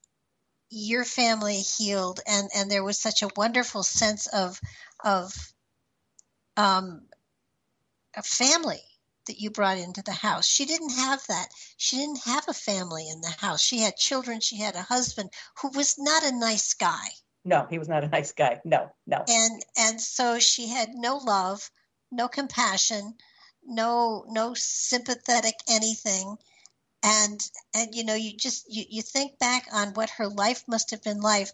[0.70, 4.60] your family healed and and there was such a wonderful sense of
[5.04, 5.32] of
[6.56, 7.02] um,
[8.16, 8.80] a family
[9.26, 10.46] that you brought into the house.
[10.46, 11.48] She didn't have that.
[11.76, 13.60] She didn't have a family in the house.
[13.60, 14.40] She had children.
[14.40, 17.08] She had a husband who was not a nice guy.
[17.44, 18.60] No, he was not a nice guy.
[18.64, 19.24] No, no.
[19.28, 21.70] And and so she had no love,
[22.10, 23.14] no compassion,
[23.64, 26.36] no no sympathetic anything.
[27.06, 27.40] And
[27.74, 31.02] and you know, you just you, you think back on what her life must have
[31.02, 31.52] been life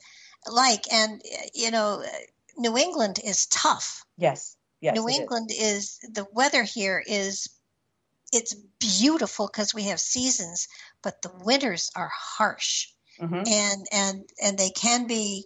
[0.50, 1.22] like and
[1.54, 2.02] you know,
[2.56, 4.04] New England is tough.
[4.16, 4.56] Yes.
[4.80, 6.00] Yes, New England is.
[6.02, 7.48] is the weather here is
[8.32, 10.66] it's beautiful because we have seasons,
[11.02, 12.88] but the winters are harsh,
[13.20, 13.42] mm-hmm.
[13.46, 15.44] and and and they can be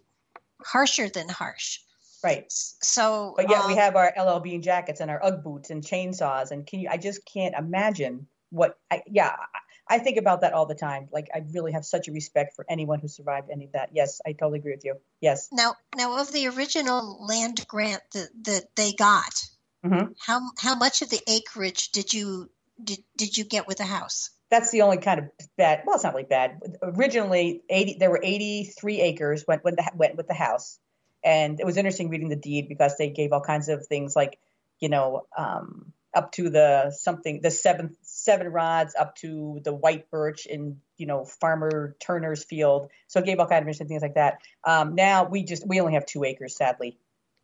[0.65, 1.81] harsher than harsh.
[2.25, 2.45] Right.
[2.49, 5.83] So, but yeah, um, we have our LL Bean jackets and our UGG boots and
[5.83, 6.89] chainsaws, and can you?
[6.91, 8.79] I just can't imagine what.
[8.91, 9.37] I, yeah,
[9.89, 11.09] I think about that all the time.
[11.13, 13.91] Like I really have such a respect for anyone who survived any of that.
[13.93, 14.97] Yes, I totally agree with you.
[15.21, 15.49] Yes.
[15.53, 19.35] Now, now of the original land grant that that they got,
[19.85, 20.13] mm-hmm.
[20.19, 22.51] how how much of the acreage did you
[22.83, 24.31] did did you get with the house?
[24.51, 25.27] That's the only kind of
[25.57, 25.83] bad.
[25.87, 26.61] Well, it's not really bad.
[26.83, 30.79] Originally, eighty there were eighty three acres went went, the, went with the house,
[31.25, 34.39] and it was interesting reading the deed because they gave all kinds of things like,
[34.81, 35.27] you know.
[35.37, 40.79] Um, up to the something the seven seven rods up to the white birch in
[40.97, 42.91] you know farmer turner's field.
[43.09, 44.39] So it gave all kind of interesting things like that.
[44.65, 46.99] Um, now we just we only have two acres sadly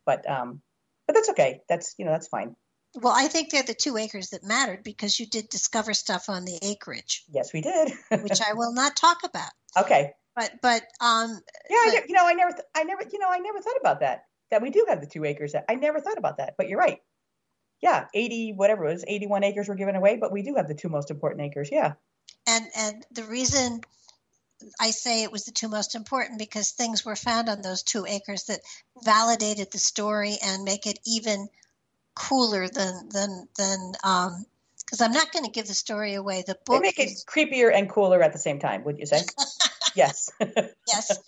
[0.05, 0.61] but um
[1.07, 1.61] but that's okay.
[1.69, 2.55] That's you know that's fine.
[2.95, 6.45] Well i think they're the two acres that mattered because you did discover stuff on
[6.45, 7.25] the acreage.
[7.31, 7.93] Yes we did.
[8.11, 9.51] Which i will not talk about.
[9.77, 10.13] Okay.
[10.37, 11.41] But but um
[11.71, 13.77] yeah but, I, you know i never th- i never you know i never thought
[13.81, 15.53] about that that we do have the two acres.
[15.53, 16.99] That i never thought about that but you're right
[17.83, 20.75] yeah, 80, whatever it was, 81 acres were given away, but we do have the
[20.75, 21.69] two most important acres.
[21.71, 21.95] Yeah.
[22.47, 23.81] And, and the reason
[24.81, 28.07] I say it was the two most important because things were found on those two
[28.07, 28.61] acres that
[29.03, 31.49] validated the story and make it even
[32.15, 34.47] cooler than, than, than, um,
[34.79, 36.45] because I'm not going to give the story away.
[36.47, 37.23] The book they make is...
[37.23, 38.85] it creepier and cooler at the same time.
[38.85, 39.23] Would you say?
[39.97, 40.31] yes.
[40.41, 41.19] yes.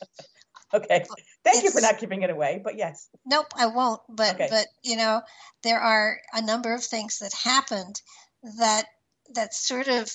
[0.73, 1.05] Okay.
[1.45, 3.09] Thank it's, you for not giving it away, but yes.
[3.27, 4.01] Nope, I won't.
[4.09, 4.49] But okay.
[4.51, 5.21] but you know,
[5.63, 8.01] there are a number of things that happened
[8.59, 8.87] that
[9.35, 10.11] that sort of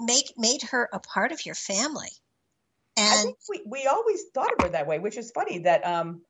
[0.00, 2.08] make made her a part of your family.
[2.96, 5.86] And I think we, we always thought of her that way, which is funny that
[5.86, 6.22] um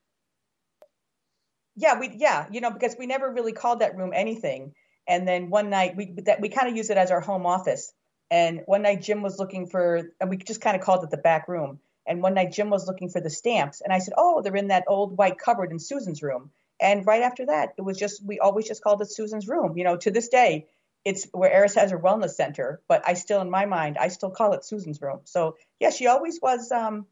[1.77, 4.75] yeah, we yeah, you know, because we never really called that room anything.
[5.07, 7.93] And then one night we that we kind of use it as our home office.
[8.33, 11.17] And one night Jim was looking for and we just kind of called it the
[11.17, 14.43] back room and one night Jim was looking for the stamps, and I said, "Oh,
[14.43, 17.99] they're in that old white cupboard in Susan's room." And right after that, it was
[17.99, 19.77] just we always just called it Susan's room.
[19.77, 20.67] You know, to this day,
[21.05, 24.31] it's where Eris has her wellness center, but I still, in my mind, I still
[24.31, 25.21] call it Susan's room.
[25.25, 26.71] So yeah, she always was.
[26.71, 27.07] Um,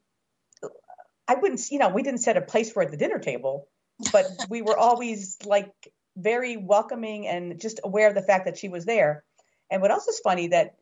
[1.26, 3.68] I wouldn't, you know, we didn't set a place for at the dinner table,
[4.12, 5.72] but we were always like
[6.16, 9.24] very welcoming and just aware of the fact that she was there.
[9.70, 10.76] And what else is funny that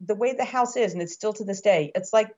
[0.00, 2.34] the way the house is, and it's still to this day, it's like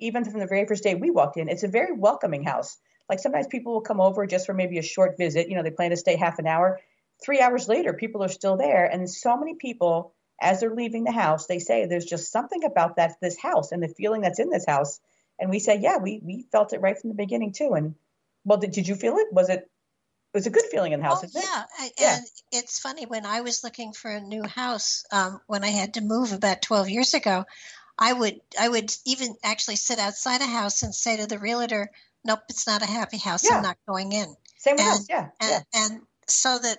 [0.00, 2.76] even from the very first day we walked in, it's a very welcoming house.
[3.08, 5.48] Like sometimes people will come over just for maybe a short visit.
[5.48, 6.80] You know, they plan to stay half an hour.
[7.22, 8.86] Three hours later, people are still there.
[8.86, 12.96] And so many people, as they're leaving the house, they say there's just something about
[12.96, 15.00] that this house and the feeling that's in this house.
[15.38, 17.72] And we say, yeah, we we felt it right from the beginning too.
[17.74, 17.94] And
[18.44, 19.28] well, did, did you feel it?
[19.32, 19.68] Was it
[20.32, 21.86] it was a good feeling in the house, oh, yeah.
[21.86, 21.92] It?
[21.98, 22.16] yeah.
[22.18, 25.94] And it's funny when I was looking for a new house um, when I had
[25.94, 27.46] to move about 12 years ago.
[28.00, 31.90] I would I would even actually sit outside a house and say to the realtor,
[32.24, 33.44] "Nope, it's not a happy house.
[33.44, 33.58] Yeah.
[33.58, 35.28] I'm not going in." Same with and, us, yeah.
[35.40, 35.60] And, yeah.
[35.74, 36.78] and so that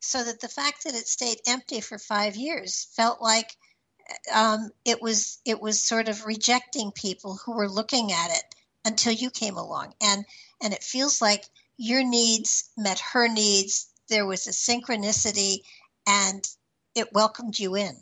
[0.00, 3.56] so that the fact that it stayed empty for five years felt like
[4.34, 8.54] um, it was it was sort of rejecting people who were looking at it
[8.84, 10.24] until you came along, and
[10.62, 11.44] and it feels like
[11.76, 13.88] your needs met her needs.
[14.08, 15.58] There was a synchronicity,
[16.06, 16.46] and
[16.94, 17.96] it welcomed you in.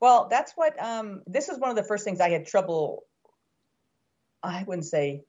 [0.00, 3.04] Well, that's what um, this is one of the first things I had trouble.
[4.42, 5.22] I wouldn't say,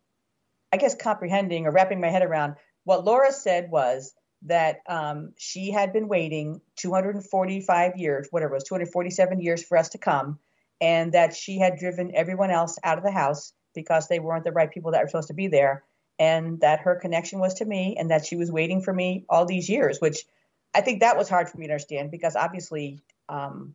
[0.72, 2.56] I guess, comprehending or wrapping my head around.
[2.86, 4.14] What Laura said was
[4.44, 9.90] that um, she had been waiting 245 years, whatever it was, 247 years for us
[9.90, 10.40] to come,
[10.80, 14.52] and that she had driven everyone else out of the house because they weren't the
[14.52, 15.84] right people that were supposed to be there.
[16.20, 19.46] and that her connection was to me and that she was waiting for me all
[19.46, 20.24] these years, which
[20.72, 23.74] I think that was hard for me to understand because obviously um,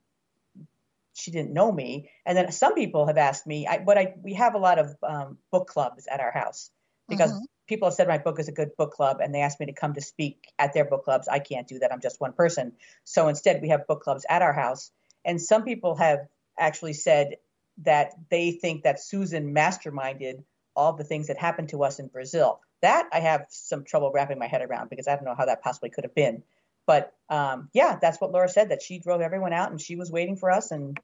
[1.17, 2.11] she didn't know me.
[2.27, 4.95] And then some people have asked me, I, but I we have a lot of
[5.03, 6.71] um, book clubs at our house
[7.09, 7.45] because mm-hmm.
[7.67, 9.73] people have said my book is a good book club and they asked me to
[9.73, 11.27] come to speak at their book clubs.
[11.27, 11.91] I can't do that.
[11.91, 12.73] I'm just one person.
[13.05, 14.91] So instead, we have book clubs at our house.
[15.25, 16.21] And some people have
[16.59, 17.37] actually said
[17.79, 20.45] that they think that Susan masterminded
[20.75, 22.61] all the things that happened to us in Brazil.
[22.83, 25.62] That I have some trouble wrapping my head around because I don't know how that
[25.62, 26.43] possibly could have been.
[26.87, 30.11] But um, yeah, that's what Laura said that she drove everyone out and she was
[30.11, 30.99] waiting for us and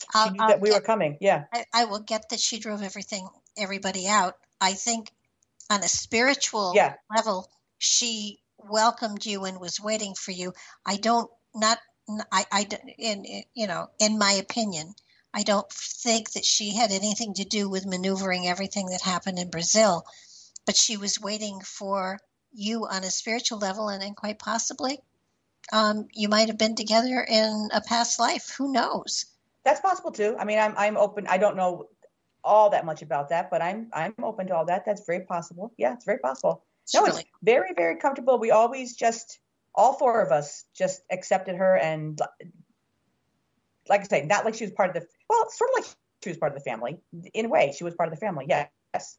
[0.00, 1.18] she I'll, knew I'll that we get, were coming.
[1.20, 1.44] Yeah.
[1.52, 3.28] I, I, will get that she drove everything,
[3.58, 4.36] everybody out.
[4.60, 5.10] I think
[5.70, 6.94] on a spiritual yeah.
[7.14, 10.54] level, she welcomed you and was waiting for you.
[10.86, 11.78] I don't, not,
[12.32, 12.66] I, I,
[12.98, 13.24] in,
[13.54, 14.94] you know, in my opinion,
[15.34, 19.50] I don't think that she had anything to do with maneuvering everything that happened in
[19.50, 20.04] Brazil,
[20.64, 22.18] but she was waiting for
[22.52, 24.98] you on a spiritual level and then quite possibly
[25.72, 28.54] um, you might have been together in a past life.
[28.56, 29.26] Who knows?
[29.64, 30.36] That's possible too.
[30.38, 31.26] I mean, I'm I'm open.
[31.26, 31.88] I don't know
[32.44, 34.84] all that much about that, but I'm I'm open to all that.
[34.86, 35.72] That's very possible.
[35.76, 36.64] Yeah, it's very possible.
[36.84, 38.38] It's no, really- it's very very comfortable.
[38.38, 39.40] We always just
[39.74, 42.20] all four of us just accepted her and
[43.88, 46.30] like I say, not like she was part of the well, sort of like she
[46.30, 46.98] was part of the family
[47.34, 47.74] in a way.
[47.76, 48.46] She was part of the family.
[48.48, 49.18] Yes.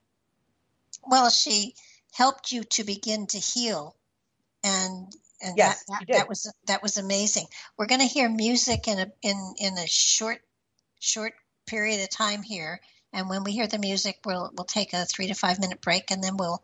[1.06, 1.76] Well, she
[2.14, 3.96] helped you to begin to heal,
[4.64, 7.46] and and yes, that, that, that, was that was amazing.
[7.78, 10.40] We're going to hear music in a in in a short
[11.00, 11.34] short
[11.68, 12.80] period of time here,
[13.14, 16.12] and when we hear the music, we'll we'll take a three to five minute break,
[16.12, 16.62] and then we'll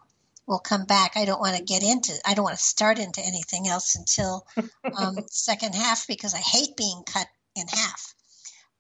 [0.48, 1.14] we'll come back.
[1.16, 4.46] I don't want to get into I don't want to start into anything else until
[4.98, 8.16] um, second half because I hate being cut in half.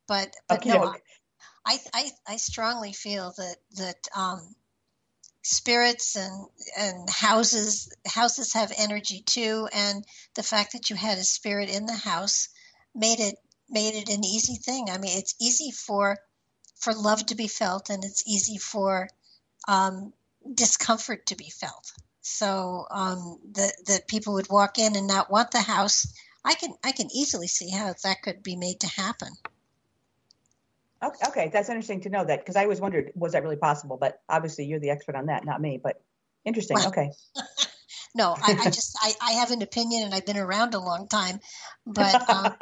[0.07, 0.99] But but okay, no, okay.
[1.65, 4.55] I, I I strongly feel that that um,
[5.43, 9.67] spirits and and houses houses have energy too.
[9.73, 12.49] And the fact that you had a spirit in the house
[12.95, 13.35] made it
[13.69, 14.87] made it an easy thing.
[14.89, 16.17] I mean it's easy for
[16.75, 19.09] for love to be felt and it's easy for
[19.67, 20.13] um,
[20.53, 21.91] discomfort to be felt.
[22.21, 26.07] So um, that that people would walk in and not want the house.
[26.45, 29.29] I can i can easily see how that could be made to happen
[31.03, 34.21] Okay, that's interesting to know that because I always wondered was that really possible, but
[34.29, 35.79] obviously you're the expert on that, not me.
[35.81, 36.01] But
[36.45, 36.77] interesting.
[36.77, 37.11] Okay.
[38.15, 41.07] no, I, I just I, I, have an opinion and I've been around a long
[41.07, 41.39] time,
[41.85, 42.53] but um,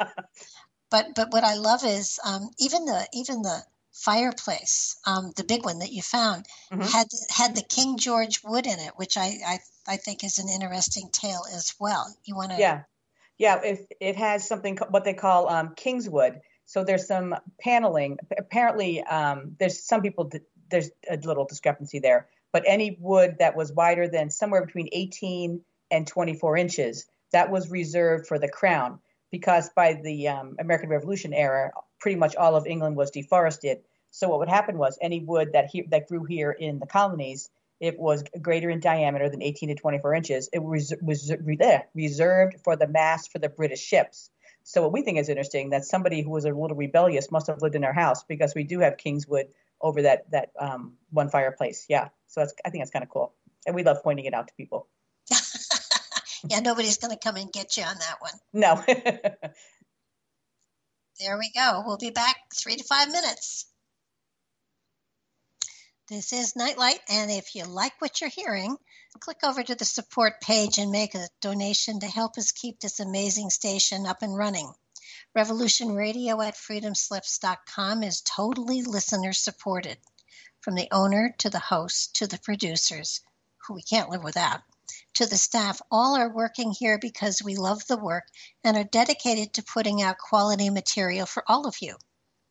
[0.90, 3.60] but but what I love is um, even the even the
[3.92, 6.82] fireplace, um, the big one that you found, mm-hmm.
[6.82, 10.48] had had the King George wood in it, which I I, I think is an
[10.48, 12.06] interesting tale as well.
[12.24, 12.58] You want to?
[12.58, 12.82] Yeah,
[13.38, 13.60] yeah.
[13.62, 16.40] If it has something what they call um, Kingswood
[16.72, 18.16] so there's some paneling.
[18.38, 20.32] Apparently, um, there's some people,
[20.70, 25.60] there's a little discrepancy there, but any wood that was wider than somewhere between 18
[25.90, 29.00] and 24 inches, that was reserved for the crown
[29.30, 33.82] because by the um, American Revolution era, pretty much all of England was deforested.
[34.10, 37.50] So what would happen was any wood that he, that grew here in the colonies,
[37.80, 40.48] it was greater in diameter than 18 to 24 inches.
[40.54, 41.30] It was, was
[41.92, 44.30] reserved for the mast for the British ships.
[44.64, 47.62] So what we think is interesting that somebody who was a little rebellious must have
[47.62, 49.48] lived in our house because we do have Kingswood
[49.80, 51.86] over that that um, one fireplace.
[51.88, 53.34] Yeah, so that's I think that's kind of cool,
[53.66, 54.88] and we love pointing it out to people.
[56.48, 58.32] yeah, nobody's going to come and get you on that one.
[58.52, 58.82] No.
[61.20, 61.82] there we go.
[61.86, 63.71] We'll be back three to five minutes.
[66.12, 68.76] This is Nightlight, and if you like what you're hearing,
[69.18, 73.00] click over to the support page and make a donation to help us keep this
[73.00, 74.74] amazing station up and running.
[75.34, 79.96] Revolution Radio at freedomslips.com is totally listener supported,
[80.60, 83.22] from the owner to the host to the producers,
[83.66, 84.60] who we can't live without,
[85.14, 85.80] to the staff.
[85.90, 88.24] All are working here because we love the work
[88.62, 91.96] and are dedicated to putting out quality material for all of you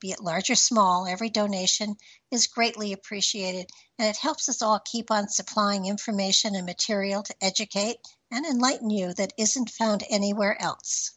[0.02, 1.95] be it large or small, every donation
[2.32, 7.36] is greatly appreciated, and it helps us all keep on supplying information and material to
[7.39, 7.97] educate
[8.32, 11.12] and enlighten you that isn't found anywhere else.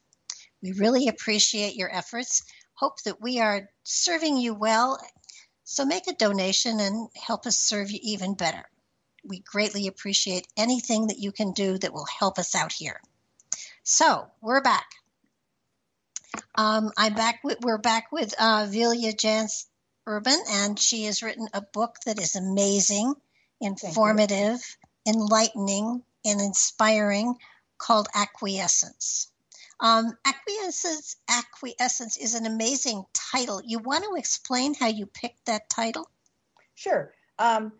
[0.62, 2.43] We really appreciate your efforts,
[2.74, 5.01] hope that we are serving you well,
[5.64, 8.68] so make a donation and help us serve you even better.
[9.24, 13.01] We greatly appreciate anything that you can do that will help us out here.
[13.82, 14.87] So, we're back.
[16.55, 17.41] Um, I'm back.
[17.43, 19.66] With, we're back with uh, Vilja Jans
[20.07, 23.14] Urban, and she has written a book that is amazing,
[23.61, 24.61] informative,
[25.07, 27.35] enlightening, and inspiring,
[27.78, 29.30] called Acquiescence.
[29.80, 33.61] Um, Acquiescence, Acquiescence is an amazing title.
[33.64, 36.09] You want to explain how you picked that title?
[36.74, 37.12] Sure.
[37.39, 37.72] Um,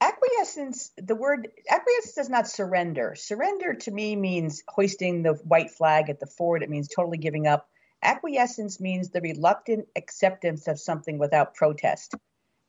[0.00, 6.10] acquiescence the word acquiescence does not surrender surrender to me means hoisting the white flag
[6.10, 7.70] at the ford it means totally giving up
[8.02, 12.14] acquiescence means the reluctant acceptance of something without protest.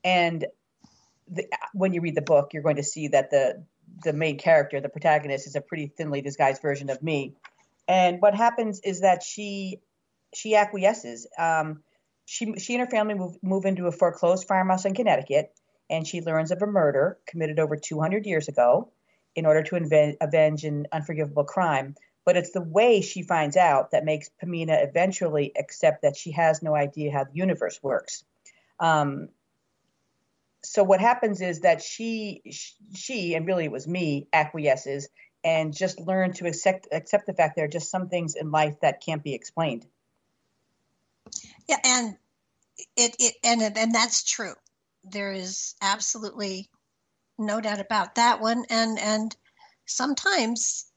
[0.04, 0.46] And
[1.30, 3.64] the, when you read the book you're going to see that the
[4.04, 7.36] the main character the protagonist is a pretty thinly disguised version of me.
[7.88, 9.80] And what happens is that she
[10.34, 11.28] she acquiesces.
[11.38, 11.84] Um,
[12.26, 15.54] she she and her family move, move into a foreclosed farmhouse in connecticut
[15.90, 18.92] and she learns of a murder committed over 200 years ago
[19.36, 21.96] in order to avenge an unforgivable crime.
[22.28, 26.62] But it's the way she finds out that makes Pamina eventually accept that she has
[26.62, 28.26] no idea how the universe works.
[28.82, 29.30] Um,
[30.62, 32.42] so what happens is that she,
[32.94, 35.08] she, and really it was me, acquiesces
[35.46, 38.76] and just learn to accept accept the fact there are just some things in life
[38.82, 39.86] that can't be explained.
[41.70, 42.18] Yeah, and
[42.98, 44.56] it, it and and that's true
[45.06, 46.70] there is absolutely
[47.38, 49.34] no doubt about that one and and
[49.86, 50.92] sometimes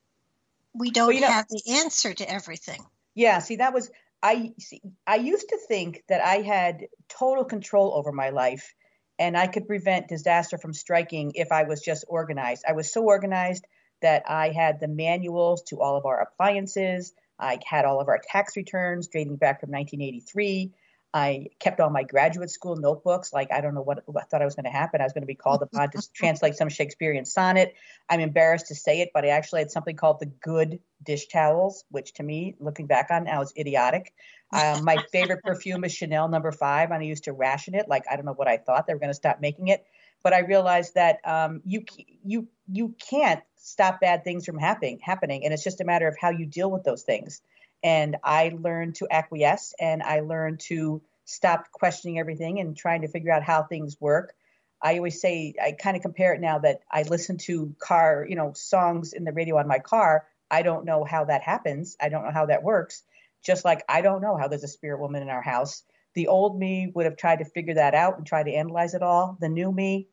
[0.75, 2.85] we don't well, you know, have the answer to everything.
[3.15, 3.91] Yeah see that was
[4.23, 8.75] i see i used to think that i had total control over my life
[9.19, 12.65] and i could prevent disaster from striking if i was just organized.
[12.69, 13.67] I was so organized
[14.03, 17.13] that i had the manuals to all of our appliances.
[17.39, 20.73] I had all of our tax returns dating back from 1983
[21.13, 23.33] I kept all my graduate school notebooks.
[23.33, 25.01] Like, I don't know what I thought I was going to happen.
[25.01, 27.75] I was going to be called upon to translate some Shakespearean sonnet.
[28.09, 31.85] I'm embarrassed to say it, but I actually had something called the good dish towels,
[31.91, 34.15] which to me, looking back on now, is idiotic.
[34.53, 37.89] Um, my favorite perfume is Chanel number five, and I used to ration it.
[37.89, 39.85] Like, I don't know what I thought they were going to stop making it.
[40.23, 41.85] But I realized that um, you
[42.25, 46.17] you you can't stop bad things from happening happening, and it's just a matter of
[46.21, 47.41] how you deal with those things.
[47.83, 53.09] And I learned to acquiesce and I learned to stop questioning everything and trying to
[53.09, 54.35] figure out how things work.
[54.83, 58.37] I always say I kind of compare it now that I listen to car, you
[58.37, 60.27] know, songs in the radio on my car.
[60.51, 61.97] I don't know how that happens.
[62.01, 63.03] I don't know how that works.
[63.45, 65.83] Just like I don't know how there's a spirit woman in our house.
[66.15, 69.03] The old me would have tried to figure that out and try to analyze it
[69.03, 69.37] all.
[69.41, 70.09] The new me,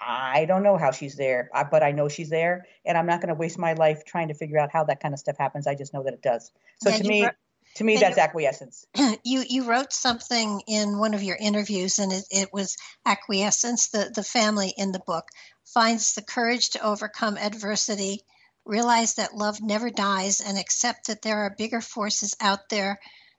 [0.00, 3.28] I don't know how she's there, but I know she's there, and I'm not going
[3.28, 5.66] to waste my life trying to figure out how that kind of stuff happens.
[5.66, 6.50] I just know that it does.
[6.82, 7.34] So yeah, to me, wrote,
[7.76, 8.86] to me, that's you, acquiescence.
[9.24, 12.76] You you wrote something in one of your interviews, and it, it was
[13.06, 13.88] acquiescence.
[13.88, 15.28] The the family in the book
[15.64, 18.22] finds the courage to overcome adversity,
[18.64, 22.98] realize that love never dies, and accept that there are bigger forces out there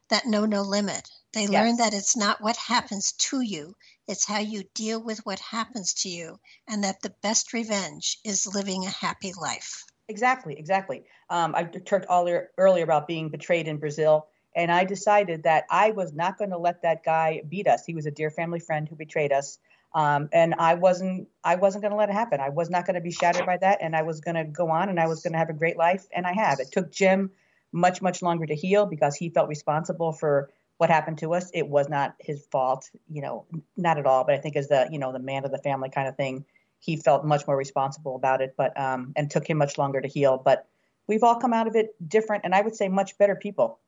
[0.10, 1.10] that know no limit.
[1.34, 1.52] They yes.
[1.52, 3.76] learn that it's not what happens to you,
[4.08, 8.54] it's how you deal with what happens to you, and that the best revenge is
[8.54, 9.84] living a happy life.
[10.10, 11.04] Exactly, exactly.
[11.30, 15.92] Um, I talked earlier, earlier about being betrayed in Brazil, and I decided that I
[15.92, 17.86] was not going to let that guy beat us.
[17.86, 19.60] He was a dear family friend who betrayed us,
[19.96, 21.30] um, and I wasn't.
[21.44, 22.42] I wasn't going to let it happen.
[22.42, 24.70] I was not going to be shattered by that, and I was going to go
[24.70, 26.60] on, and I was going to have a great life, and I have.
[26.60, 27.32] It took Jim
[27.72, 30.52] much, much longer to heal because he felt responsible for
[30.84, 31.50] what happened to us.
[31.54, 33.46] It was not his fault, you know,
[33.78, 34.26] not at all.
[34.26, 36.44] But I think as the you know the man of the family kind of thing,
[36.80, 38.56] he felt much more responsible about it.
[38.58, 40.42] But um, and took him much longer to heal.
[40.44, 40.68] But
[41.08, 43.80] we've all come out of it different, and I would say much better people.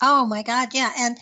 [0.00, 1.18] Oh my God, yeah, and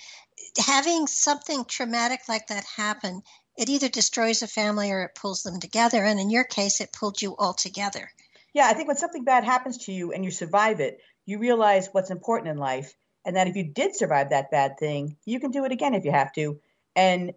[0.64, 3.22] having something traumatic like that happen,
[3.56, 6.04] it either destroys a family or it pulls them together.
[6.04, 8.08] And in your case, it pulled you all together.
[8.54, 11.88] Yeah, I think when something bad happens to you and you survive it, you realize
[11.90, 12.94] what's important in life
[13.24, 16.04] and that if you did survive that bad thing, you can do it again if
[16.04, 16.60] you have to.
[16.96, 17.32] And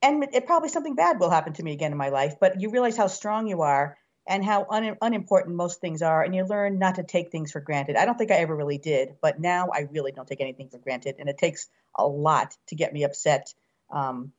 [0.00, 2.70] and it probably something bad will happen to me again in my life, but you
[2.70, 3.98] realize how strong you are
[4.28, 7.60] and how un, unimportant most things are, and you learn not to take things for
[7.60, 7.96] granted.
[7.96, 10.78] I don't think I ever really did, but now I really don't take anything for
[10.78, 11.66] granted, and it takes
[11.96, 13.52] a lot to get me upset.
[13.90, 14.32] Um,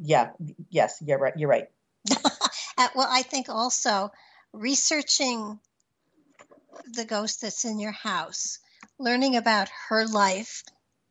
[0.00, 0.30] yeah,
[0.70, 1.34] yes, you're right.
[1.36, 1.68] You're right.
[2.78, 4.10] Uh, well, I think also
[4.54, 5.60] researching
[6.94, 8.58] the ghost that's in your house
[9.02, 10.62] learning about her life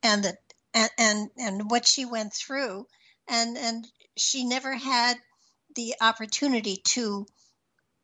[0.02, 0.36] and the
[0.74, 2.86] and and, and what she went through
[3.28, 3.86] and and
[4.16, 5.16] she never had
[5.76, 7.26] the opportunity to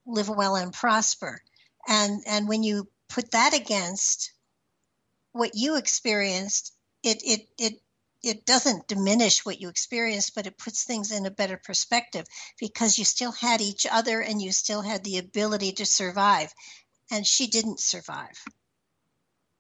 [0.07, 1.41] live well and prosper
[1.87, 4.33] and and when you put that against
[5.33, 6.73] what you experienced
[7.03, 7.81] it it it
[8.23, 12.27] it doesn't diminish what you experienced, but it puts things in a better perspective
[12.59, 16.53] because you still had each other and you still had the ability to survive.
[17.13, 18.45] And she didn't survive.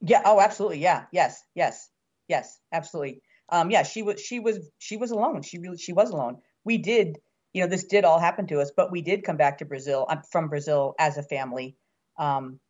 [0.01, 0.23] Yeah.
[0.25, 0.79] Oh, absolutely.
[0.79, 1.05] Yeah.
[1.13, 1.43] Yes.
[1.55, 1.89] Yes.
[2.29, 2.59] Yes.
[2.73, 3.23] Absolutely.
[3.49, 3.83] Um, yeah.
[3.83, 4.21] She was.
[4.21, 4.71] She was.
[4.79, 5.43] She was alone.
[5.43, 5.79] She really.
[5.79, 6.39] She was alone.
[6.65, 7.19] We did.
[7.55, 10.07] You know, this did all happen to us, but we did come back to Brazil.
[10.09, 11.77] I'm from Brazil as a family,
[12.19, 12.61] um,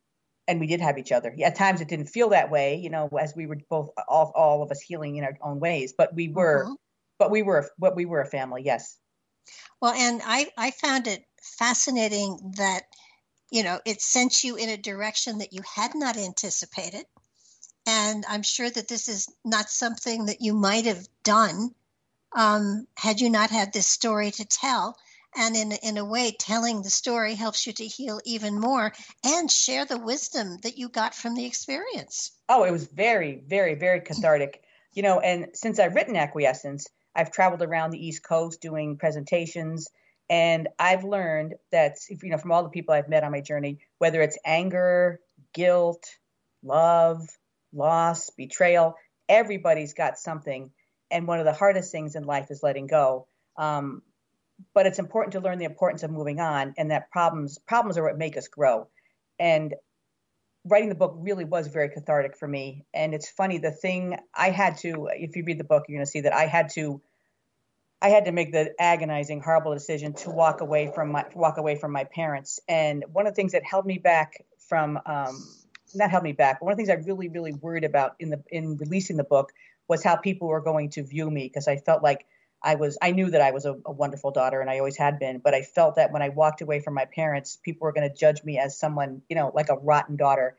[0.47, 1.35] and we did have each other.
[1.43, 2.75] At times, it didn't feel that way.
[2.75, 5.93] You know, as we were both all, all of us healing in our own ways,
[5.97, 6.63] but we were.
[6.65, 6.75] Uh-huh.
[7.19, 7.69] But we were.
[7.77, 8.63] But we were a family.
[8.63, 8.97] Yes.
[9.81, 12.83] Well, and I, I found it fascinating that,
[13.49, 17.05] you know, it sent you in a direction that you had not anticipated.
[17.89, 21.73] And I'm sure that this is not something that you might have done
[22.35, 24.95] um, had you not had this story to tell.
[25.35, 29.49] And in, in a way, telling the story helps you to heal even more and
[29.49, 32.31] share the wisdom that you got from the experience.
[32.47, 34.61] Oh, it was very, very, very cathartic.
[34.93, 39.87] You know, and since I've written Acquiescence, I've traveled around the East Coast doing presentations,
[40.29, 43.79] and I've learned that you know from all the people I've met on my journey,
[43.97, 45.19] whether it's anger,
[45.53, 46.05] guilt,
[46.63, 47.27] love,
[47.73, 48.95] loss, betrayal,
[49.27, 50.71] everybody's got something.
[51.11, 53.27] And one of the hardest things in life is letting go.
[53.57, 54.01] Um,
[54.73, 58.03] but it's important to learn the importance of moving on, and that problems problems are
[58.03, 58.87] what make us grow.
[59.39, 59.73] And
[60.65, 62.85] writing the book really was very cathartic for me.
[62.93, 66.05] And it's funny, the thing I had to, if you read the book, you're going
[66.05, 67.01] to see that I had to,
[68.01, 71.75] I had to make the agonizing, horrible decision to walk away from my walk away
[71.75, 72.59] from my parents.
[72.67, 75.41] And one of the things that held me back from, um,
[75.95, 78.29] not held me back, but one of the things I really, really worried about in
[78.29, 79.51] the in releasing the book
[79.87, 82.25] was how people were going to view me because I felt like
[82.61, 85.19] I was I knew that I was a, a, wonderful daughter and I always had
[85.19, 88.09] been, but I felt that when I walked away from my parents, people were going
[88.09, 90.57] to judge me as someone, you know, like a rotten daughter.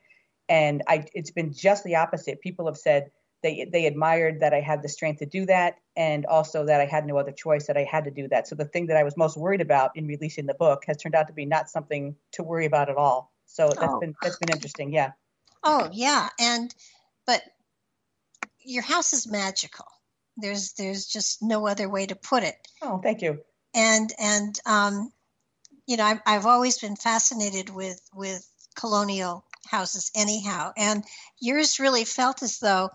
[0.49, 2.41] And I it's been just the opposite.
[2.41, 3.11] People have said
[3.43, 6.87] they they admired that I had the strength to do that and also that I
[6.87, 8.49] had no other choice that I had to do that.
[8.49, 11.15] So the thing that I was most worried about in releasing the book has turned
[11.15, 13.33] out to be not something to worry about at all.
[13.47, 14.01] So that's oh.
[14.01, 14.93] been that's been interesting.
[14.93, 15.13] Yeah.
[15.63, 16.29] Oh, yeah.
[16.39, 16.75] And
[17.27, 17.43] but
[18.65, 19.87] your house is magical
[20.41, 22.57] there's there's just no other way to put it.
[22.83, 23.41] Oh, thank you.
[23.75, 25.13] And and um,
[25.87, 30.73] you know, I've, I've always been fascinated with with colonial houses, anyhow.
[30.77, 31.05] And
[31.41, 32.91] yours really felt as though,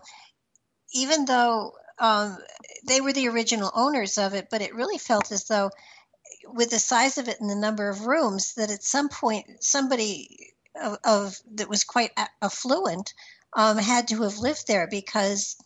[0.94, 2.38] even though um,
[2.86, 5.70] they were the original owners of it, but it really felt as though,
[6.46, 10.52] with the size of it and the number of rooms, that at some point somebody
[10.80, 12.10] of, of that was quite
[12.42, 13.14] affluent
[13.54, 15.56] um, had to have lived there because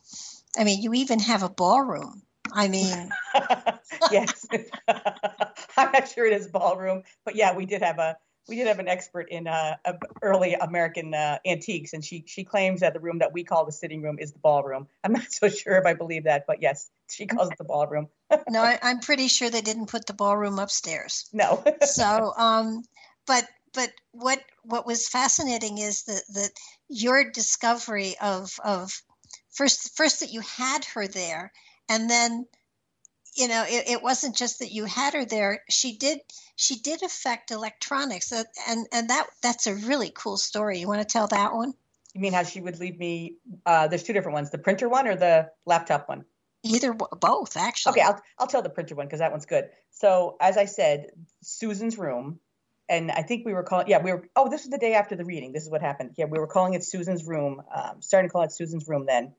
[0.57, 2.23] I mean, you even have a ballroom.
[2.53, 3.11] I mean,
[4.11, 4.47] yes,
[5.77, 8.17] I'm not sure it is ballroom, but yeah, we did have a
[8.49, 9.77] we did have an expert in uh,
[10.23, 13.73] early American uh, antiques, and she she claims that the room that we call the
[13.73, 14.89] sitting room is the ballroom.
[15.05, 18.09] I'm not so sure if I believe that, but yes, she calls it the ballroom.
[18.49, 21.29] no, I, am pretty sure they didn't put the ballroom upstairs.
[21.33, 21.63] No.
[21.83, 22.83] so, um,
[23.27, 26.51] but but what what was fascinating is that that
[26.89, 29.03] your discovery of of
[29.51, 31.53] first first that you had her there
[31.89, 32.47] and then
[33.37, 36.21] you know it, it, wasn't just that you had her there she did
[36.57, 40.79] she did affect electronics and and that that's a really cool story.
[40.79, 41.73] You want to tell that one?
[42.15, 45.07] You mean how she would leave me uh, there's two different ones the printer one
[45.07, 46.25] or the laptop one?
[46.63, 47.93] Either both actually.
[47.93, 49.71] Okay i'll, I'll tell the printer one because that one's good.
[49.91, 51.07] So as i said
[51.43, 52.41] susan's room
[52.91, 55.15] and I think we were calling, yeah, we were, oh, this was the day after
[55.15, 55.53] the reading.
[55.53, 56.15] This is what happened.
[56.17, 59.33] Yeah, we were calling it Susan's room, um, starting to call it Susan's room then.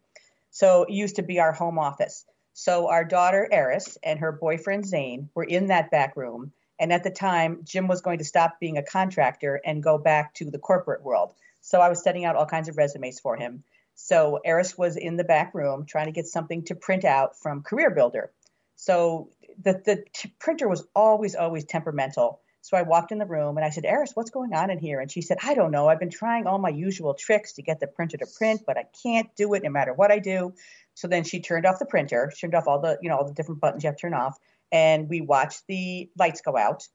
[0.51, 2.25] So it used to be our home office.
[2.53, 6.53] So our daughter Eris and her boyfriend Zane were in that back room.
[6.79, 10.33] And at the time, Jim was going to stop being a contractor and go back
[10.35, 11.33] to the corporate world.
[11.59, 13.63] So I was setting out all kinds of resumes for him.
[13.95, 17.63] So Eris was in the back room trying to get something to print out from
[17.63, 18.31] Career Builder.
[18.77, 19.29] So
[19.61, 22.39] the, the t- printer was always, always temperamental.
[22.61, 24.99] So I walked in the room and I said, Eris, what's going on in here?
[24.99, 25.87] And she said, I don't know.
[25.87, 28.85] I've been trying all my usual tricks to get the printer to print, but I
[29.03, 30.53] can't do it no matter what I do.
[30.93, 33.33] So then she turned off the printer, turned off all the, you know, all the
[33.33, 34.37] different buttons you have to turn off.
[34.71, 36.87] And we watched the lights go out.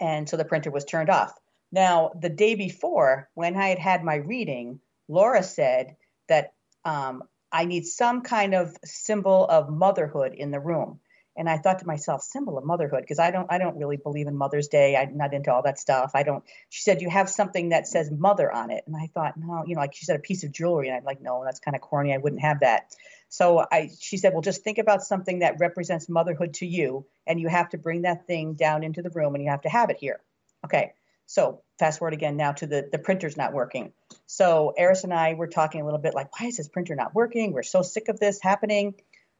[0.00, 1.32] And so the printer was turned off.
[1.72, 5.96] Now, the day before, when I had had my reading, Laura said
[6.28, 6.52] that
[6.84, 11.00] um, I need some kind of symbol of motherhood in the room.
[11.38, 14.26] And I thought to myself, symbol of motherhood, because I don't I don't really believe
[14.26, 14.96] in Mother's Day.
[14.96, 16.10] I'm not into all that stuff.
[16.14, 18.84] I don't she said, You have something that says mother on it.
[18.86, 20.88] And I thought, no, you know, like she said a piece of jewelry.
[20.88, 22.12] And I'm like, no, that's kind of corny.
[22.12, 22.92] I wouldn't have that.
[23.28, 27.38] So I she said, Well, just think about something that represents motherhood to you, and
[27.38, 29.90] you have to bring that thing down into the room and you have to have
[29.90, 30.20] it here.
[30.64, 30.92] Okay.
[31.26, 33.92] So fast forward again now to the the printer's not working.
[34.26, 37.14] So Eris and I were talking a little bit like, why is this printer not
[37.14, 37.52] working?
[37.52, 38.94] We're so sick of this happening.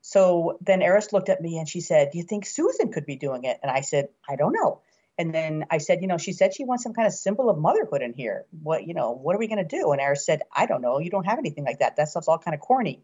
[0.09, 3.17] So then Eris looked at me and she said, Do you think Susan could be
[3.17, 3.59] doing it?
[3.63, 4.81] And I said, I don't know.
[5.19, 7.59] And then I said, You know, she said she wants some kind of symbol of
[7.59, 8.47] motherhood in here.
[8.63, 9.93] What, you know, what are we going to do?
[9.93, 10.99] And Eris said, I don't know.
[10.99, 11.97] You don't have anything like that.
[11.97, 13.03] That stuff's all kind of corny.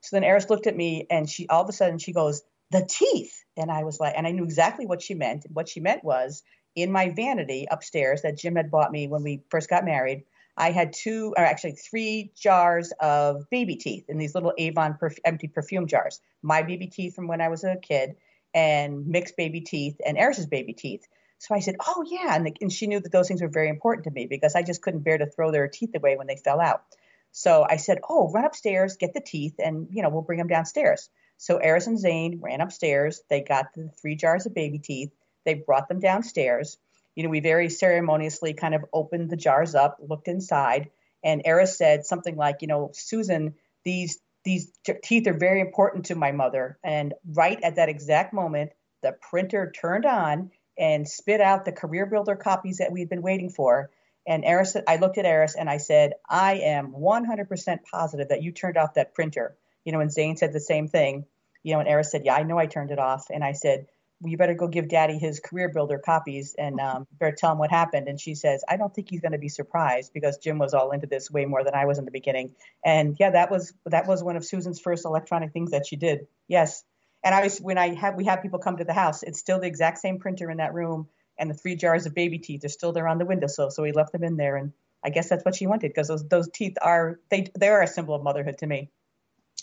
[0.00, 2.88] So then Eris looked at me and she all of a sudden she goes, The
[2.88, 3.44] teeth.
[3.58, 5.44] And I was like, and I knew exactly what she meant.
[5.44, 6.42] And What she meant was
[6.74, 10.24] in my vanity upstairs that Jim had bought me when we first got married,
[10.58, 15.20] I had two, or actually three jars of baby teeth in these little Avon perf-
[15.24, 16.20] empty perfume jars.
[16.42, 18.16] My baby teeth from when I was a kid,
[18.52, 21.06] and Mick's baby teeth and Eris's baby teeth.
[21.38, 23.68] So I said, "Oh yeah," and, the, and she knew that those things were very
[23.68, 26.36] important to me because I just couldn't bear to throw their teeth away when they
[26.36, 26.82] fell out.
[27.30, 30.48] So I said, "Oh, run upstairs, get the teeth, and you know we'll bring them
[30.48, 33.22] downstairs." So Eris and Zane ran upstairs.
[33.30, 35.12] They got the three jars of baby teeth.
[35.44, 36.78] They brought them downstairs.
[37.18, 40.90] You know, we very ceremoniously kind of opened the jars up, looked inside,
[41.24, 44.70] and Eris said something like, "You know, Susan, these these
[45.02, 48.70] teeth are very important to my mother." And right at that exact moment,
[49.02, 53.50] the printer turned on and spit out the career builder copies that we'd been waiting
[53.50, 53.90] for.
[54.24, 58.52] And Eris, I looked at Eris and I said, I am 100% positive that you
[58.52, 59.56] turned off that printer.
[59.84, 61.26] You know, and Zane said the same thing.
[61.64, 63.26] You know, and Eris said, Yeah, I know I turned it off.
[63.28, 63.88] And I said,
[64.24, 67.70] you better go give daddy his career builder copies and um, better tell him what
[67.70, 68.08] happened.
[68.08, 70.90] And she says, I don't think he's going to be surprised because Jim was all
[70.90, 72.54] into this way more than I was in the beginning.
[72.84, 76.26] And yeah, that was that was one of Susan's first electronic things that she did.
[76.48, 76.82] Yes,
[77.22, 79.60] and I was when I have we have people come to the house, it's still
[79.60, 81.08] the exact same printer in that room,
[81.38, 83.70] and the three jars of baby teeth are still there on the windowsill.
[83.70, 84.72] So we left them in there, and
[85.04, 87.86] I guess that's what she wanted because those those teeth are they they are a
[87.86, 88.90] symbol of motherhood to me.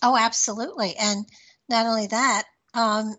[0.02, 1.26] Oh, absolutely, and
[1.69, 3.15] not only that, um,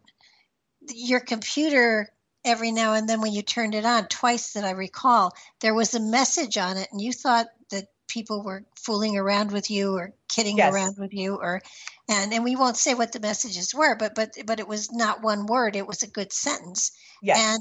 [0.95, 2.09] your computer
[2.45, 5.95] every now and then when you turned it on twice that I recall, there was
[5.95, 10.13] a message on it, and you thought that people were fooling around with you or
[10.29, 10.73] kidding yes.
[10.73, 11.61] around with you or
[12.09, 15.23] and and we won't say what the messages were but but but it was not
[15.23, 16.93] one word it was a good sentence
[17.23, 17.59] yes.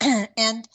[0.00, 0.68] and and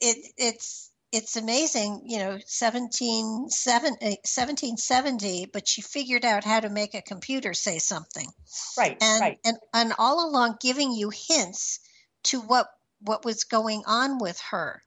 [0.00, 6.70] it it's it's amazing you know 17, 1770 eh, but she figured out how to
[6.70, 8.28] make a computer say something.
[8.76, 9.38] Right and right.
[9.44, 11.78] and and all along giving you hints
[12.24, 12.68] to what
[13.00, 14.82] what was going on with her.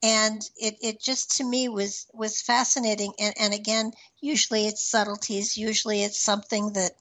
[0.00, 3.12] And it, it just to me was was fascinating.
[3.18, 6.92] And, and again usually it's subtleties usually it's something that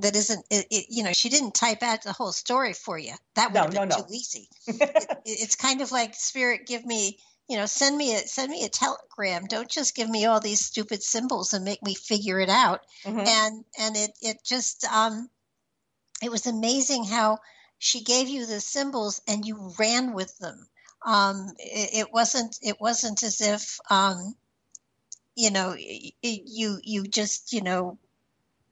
[0.00, 3.14] that isn't it, it, you know she didn't type out the whole story for you.
[3.34, 4.02] That would no, have been no, no.
[4.02, 4.48] too easy.
[5.28, 8.64] It, it's kind of like spirit give me you know send me a send me
[8.64, 9.46] a telegram.
[9.46, 12.80] Don't just give me all these stupid symbols and make me figure it out.
[13.04, 13.20] Mm-hmm.
[13.20, 15.30] and and it it just um
[16.22, 17.38] it was amazing how
[17.78, 20.66] she gave you the symbols and you ran with them.
[21.04, 24.34] Um, it, it, wasn't it wasn't as if um,
[25.34, 27.98] you know you you just you know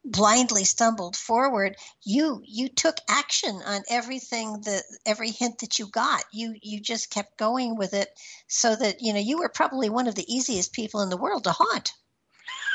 [0.05, 6.23] blindly stumbled forward you you took action on everything that every hint that you got
[6.33, 8.09] you you just kept going with it
[8.47, 11.45] so that you know you were probably one of the easiest people in the world
[11.45, 11.93] to haunt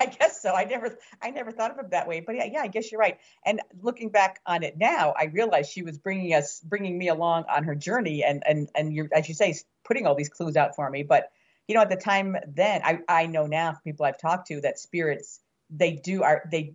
[0.00, 0.54] I guess so.
[0.54, 2.20] I never, I never thought of it that way.
[2.20, 3.18] But yeah, yeah, I guess you're right.
[3.44, 7.44] And looking back on it now, I realized she was bringing us, bringing me along
[7.50, 9.54] on her journey, and and and you're, as you say,
[9.84, 11.02] putting all these clues out for me.
[11.02, 11.30] But
[11.66, 14.60] you know, at the time then, I I know now from people I've talked to
[14.60, 15.40] that spirits
[15.70, 16.74] they do are they.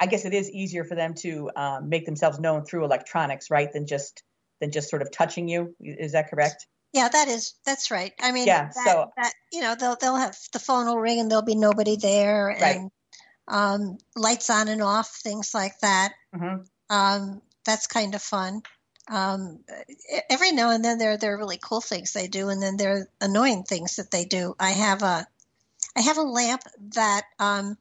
[0.00, 3.72] I guess it is easier for them to um, make themselves known through electronics, right,
[3.72, 4.22] than just
[4.60, 5.74] than just sort of touching you.
[5.80, 6.66] Is that correct?
[6.92, 8.12] Yeah, that is that's right.
[8.20, 11.20] I mean, yeah, that, so that you know they'll they'll have the phone will ring
[11.20, 13.72] and there'll be nobody there, and right.
[13.72, 16.12] um, lights on and off, things like that.
[16.34, 16.62] Mm-hmm.
[16.94, 18.62] Um, that's kind of fun.
[19.10, 19.60] Um,
[20.30, 22.92] every now and then there there are really cool things they do, and then there
[22.92, 24.54] are annoying things that they do.
[24.58, 25.26] I have a
[25.96, 26.62] I have a lamp
[26.94, 27.76] that um,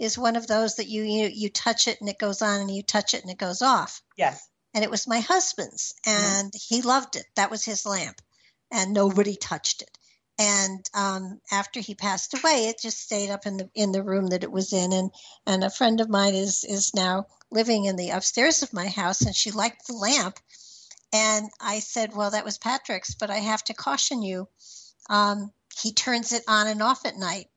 [0.00, 2.70] is one of those that you, you you touch it and it goes on, and
[2.70, 4.02] you touch it and it goes off.
[4.16, 4.48] Yes.
[4.74, 6.24] And it was my husband's, mm-hmm.
[6.24, 6.74] and mm-hmm.
[6.74, 7.26] he loved it.
[7.36, 8.20] That was his lamp
[8.70, 9.98] and nobody touched it.
[10.38, 14.28] And um, after he passed away, it just stayed up in the in the room
[14.28, 14.92] that it was in.
[14.92, 15.10] And
[15.46, 19.20] and a friend of mine is is now living in the upstairs of my house,
[19.20, 20.38] and she liked the lamp.
[21.12, 24.48] And I said, "Well, that was Patrick's, but I have to caution you.
[25.10, 27.48] Um, he turns it on and off at night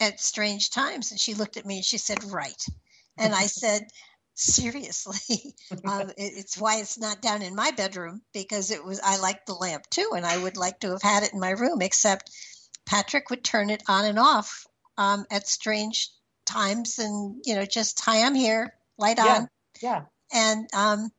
[0.00, 2.64] at strange times." And she looked at me and she said, "Right."
[3.18, 3.88] And I said,
[4.36, 5.54] seriously
[5.86, 9.44] um, it, it's why it's not down in my bedroom because it was i like
[9.46, 12.30] the lamp too and i would like to have had it in my room except
[12.84, 14.66] patrick would turn it on and off
[14.98, 16.10] um, at strange
[16.44, 19.48] times and you know just hi i'm here light yeah, on
[19.80, 20.02] yeah
[20.34, 21.10] and um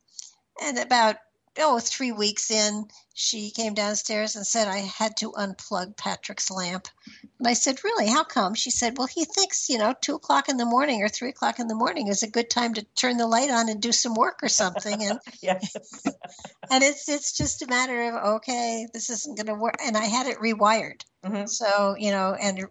[0.62, 1.16] and about
[1.58, 6.88] oh, three weeks in, she came downstairs and said I had to unplug Patrick's lamp.
[7.38, 8.08] And I said, Really?
[8.08, 8.54] How come?
[8.54, 11.58] She said, Well, he thinks, you know, two o'clock in the morning or three o'clock
[11.58, 14.14] in the morning is a good time to turn the light on and do some
[14.14, 15.02] work or something.
[15.02, 15.18] And
[16.70, 19.76] and it's it's just a matter of okay, this isn't going to work.
[19.84, 21.02] And I had it rewired.
[21.24, 21.46] Mm-hmm.
[21.46, 22.68] So you know, and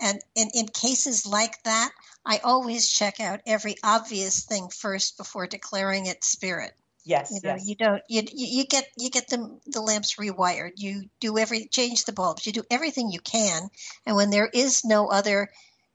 [0.00, 1.90] and in, in cases like that,
[2.26, 6.72] I always check out every obvious thing first before declaring it spirit.
[7.04, 7.66] Yes, you know, yes.
[7.68, 10.72] you don't you you get you get the the lamps rewired.
[10.76, 12.46] You do every change the bulbs.
[12.46, 13.68] You do everything you can,
[14.06, 15.50] and when there is no other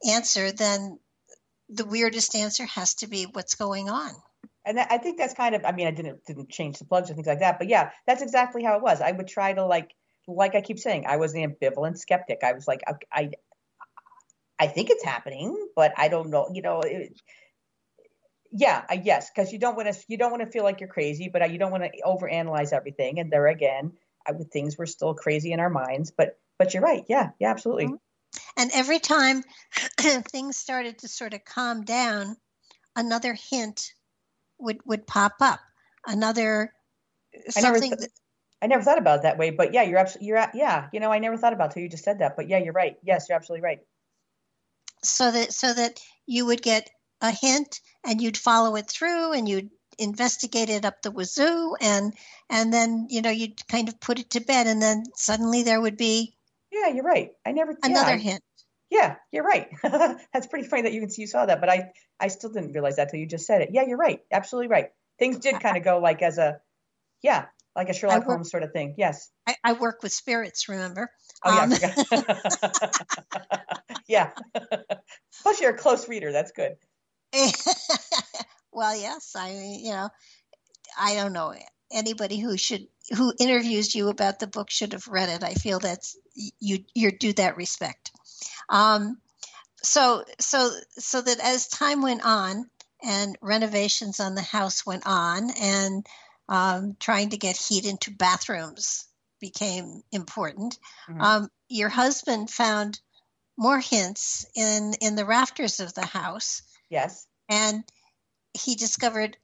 [0.08, 1.00] answer, then
[1.70, 4.12] the weirdest answer has to be what's going on.
[4.66, 5.66] and that, I think that's kind of.
[5.66, 8.22] I mean, I didn't didn't change the plugs or things like that, but yeah, that's
[8.22, 9.02] exactly how it was.
[9.02, 9.96] I would try to like,
[10.28, 12.40] like I keep saying, I was the ambivalent skeptic.
[12.44, 13.32] I was like, I, I,
[14.60, 16.50] I think it's happening, but I don't know.
[16.54, 17.20] You know, it,
[18.52, 20.90] yeah, I, yes, because you don't want to you don't want to feel like you're
[20.90, 23.20] crazy, but you don't want to overanalyze everything.
[23.20, 23.94] And there again,
[24.28, 27.04] I, things were still crazy in our minds, but but you're right.
[27.08, 27.86] Yeah, yeah, absolutely.
[27.86, 27.96] Mm-hmm.
[28.58, 29.44] And every time
[30.00, 32.38] things started to sort of calm down,
[32.96, 33.94] another hint
[34.58, 35.60] would would pop up.
[36.08, 36.74] Another
[37.50, 37.66] something.
[37.66, 38.10] I never, th- that,
[38.62, 40.88] I never thought about it that way, but yeah, you're absolutely you're at, yeah.
[40.92, 42.74] You know, I never thought about it till you just said that, but yeah, you're
[42.74, 42.98] right.
[43.04, 43.80] Yes, you're absolutely right.
[45.04, 46.90] So that so that you would get
[47.22, 52.14] a hint and you'd follow it through and you'd investigate it up the wazoo and
[52.50, 55.82] and then you know you'd kind of put it to bed and then suddenly there
[55.82, 56.34] would be
[56.72, 57.32] yeah you're right.
[57.46, 58.44] I never thought another yeah, hint.
[58.90, 59.70] Yeah you're right.
[59.84, 62.72] That's pretty funny that you can see you saw that but i i still didn't
[62.72, 63.70] realize that till you just said it.
[63.74, 64.22] Yeah you're right.
[64.32, 64.92] Absolutely right.
[65.18, 66.62] Things did kind of go like as a
[67.22, 68.96] yeah like a sherlock work, holmes sort of thing.
[68.98, 69.30] Yes.
[69.48, 71.12] I, I, work with spirits remember?
[71.44, 72.24] Oh yeah um,
[74.08, 74.32] yeah.
[75.42, 76.32] Plus you're a close reader.
[76.32, 76.78] That's good
[78.72, 80.10] well, yes, I mean, you know,
[81.00, 81.54] I don't know
[81.92, 85.44] anybody who should who interviews you about the book should have read it.
[85.44, 86.18] I feel that's
[86.60, 88.12] you you're due that respect.
[88.70, 89.18] Um,
[89.82, 92.70] so so so that as time went on
[93.04, 96.06] and renovations on the house went on and
[96.48, 99.06] um, trying to get heat into bathrooms
[99.40, 100.78] became important.
[101.10, 101.22] Mm-hmm.
[101.22, 103.00] Um, your husband found
[103.58, 107.28] more hints in in the rafters of the house Yes.
[107.50, 107.84] And
[108.54, 109.38] he discovered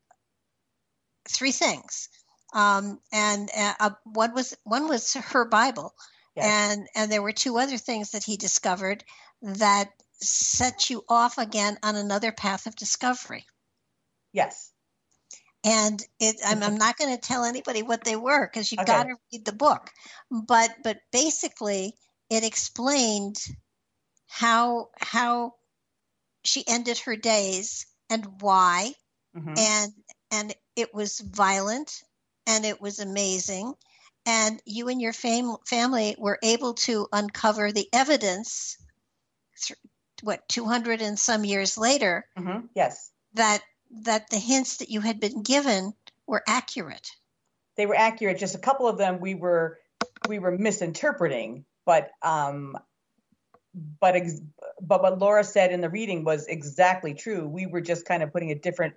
[1.29, 2.09] three things.
[2.53, 5.93] Um, and uh, one was one was her Bible,
[6.35, 6.45] yes.
[6.45, 9.03] and and there were two other things that he discovered
[9.41, 9.89] that
[10.21, 13.45] set you off again on another path of discovery.
[14.31, 14.71] Yes.
[15.65, 18.93] And it, I'm, I'm not going to tell anybody what they were because you've okay.
[18.93, 19.89] got to read the book.
[20.29, 21.95] But but basically,
[22.29, 23.37] it explained
[24.27, 25.55] how how
[26.45, 28.93] she ended her days and why
[29.35, 29.53] mm-hmm.
[29.57, 29.91] and
[30.31, 32.03] and it was violent
[32.47, 33.73] and it was amazing
[34.25, 38.77] and you and your fam- family were able to uncover the evidence
[39.61, 39.77] th-
[40.23, 42.65] what 200 and some years later mm-hmm.
[42.75, 43.61] yes that
[44.03, 45.93] that the hints that you had been given
[46.27, 47.09] were accurate
[47.77, 49.79] they were accurate just a couple of them we were
[50.27, 52.77] we were misinterpreting but um
[53.99, 54.41] but ex-
[54.81, 57.47] but what Laura said in the reading was exactly true.
[57.47, 58.95] We were just kind of putting a different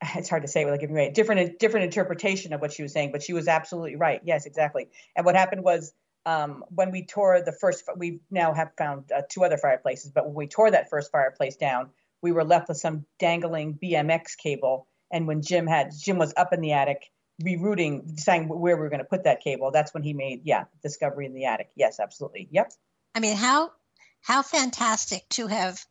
[0.14, 3.12] it's hard to say without giving away different different interpretation of what she was saying,
[3.12, 4.20] but she was absolutely right.
[4.24, 4.88] Yes, exactly.
[5.16, 5.92] And what happened was
[6.26, 10.26] um, when we tore the first, we now have found uh, two other fireplaces, but
[10.26, 11.90] when we tore that first fireplace down,
[12.22, 14.86] we were left with some dangling BMX cable.
[15.10, 17.10] And when Jim had Jim was up in the attic
[17.42, 20.64] rerouting, deciding where we were going to put that cable, that's when he made yeah
[20.82, 21.70] discovery in the attic.
[21.76, 22.48] Yes, absolutely.
[22.50, 22.72] Yep.
[23.14, 23.72] I mean, how
[24.20, 25.84] how fantastic to have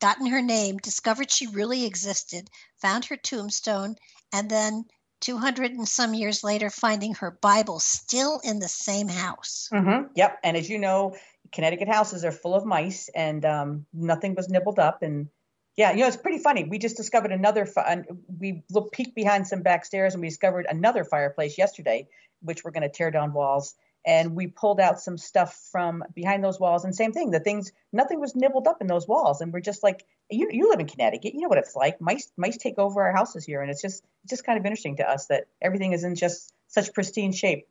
[0.00, 2.48] gotten her name, discovered she really existed,
[2.80, 3.96] found her tombstone,
[4.32, 4.84] and then
[5.20, 9.68] 200 and some years later finding her Bible still in the same house.
[9.72, 10.08] Mm-hmm.
[10.16, 10.38] Yep.
[10.42, 11.16] And as you know,
[11.52, 15.02] Connecticut houses are full of mice and um, nothing was nibbled up.
[15.02, 15.28] And
[15.76, 16.64] yeah, you know, it's pretty funny.
[16.64, 18.02] We just discovered another, fi-
[18.40, 22.08] we looked, peeked behind some back stairs and we discovered another fireplace yesterday,
[22.40, 26.42] which we're going to tear down walls and we pulled out some stuff from behind
[26.42, 26.84] those walls.
[26.84, 29.40] And same thing the things nothing was nibbled up in those walls.
[29.40, 31.34] And we're just like you, you live in connecticut.
[31.34, 32.00] You know what it's like.
[32.00, 33.62] Mice mice take over our houses here.
[33.62, 36.52] And it's just it's just kind of interesting to us that everything is in just
[36.68, 37.68] such pristine shape.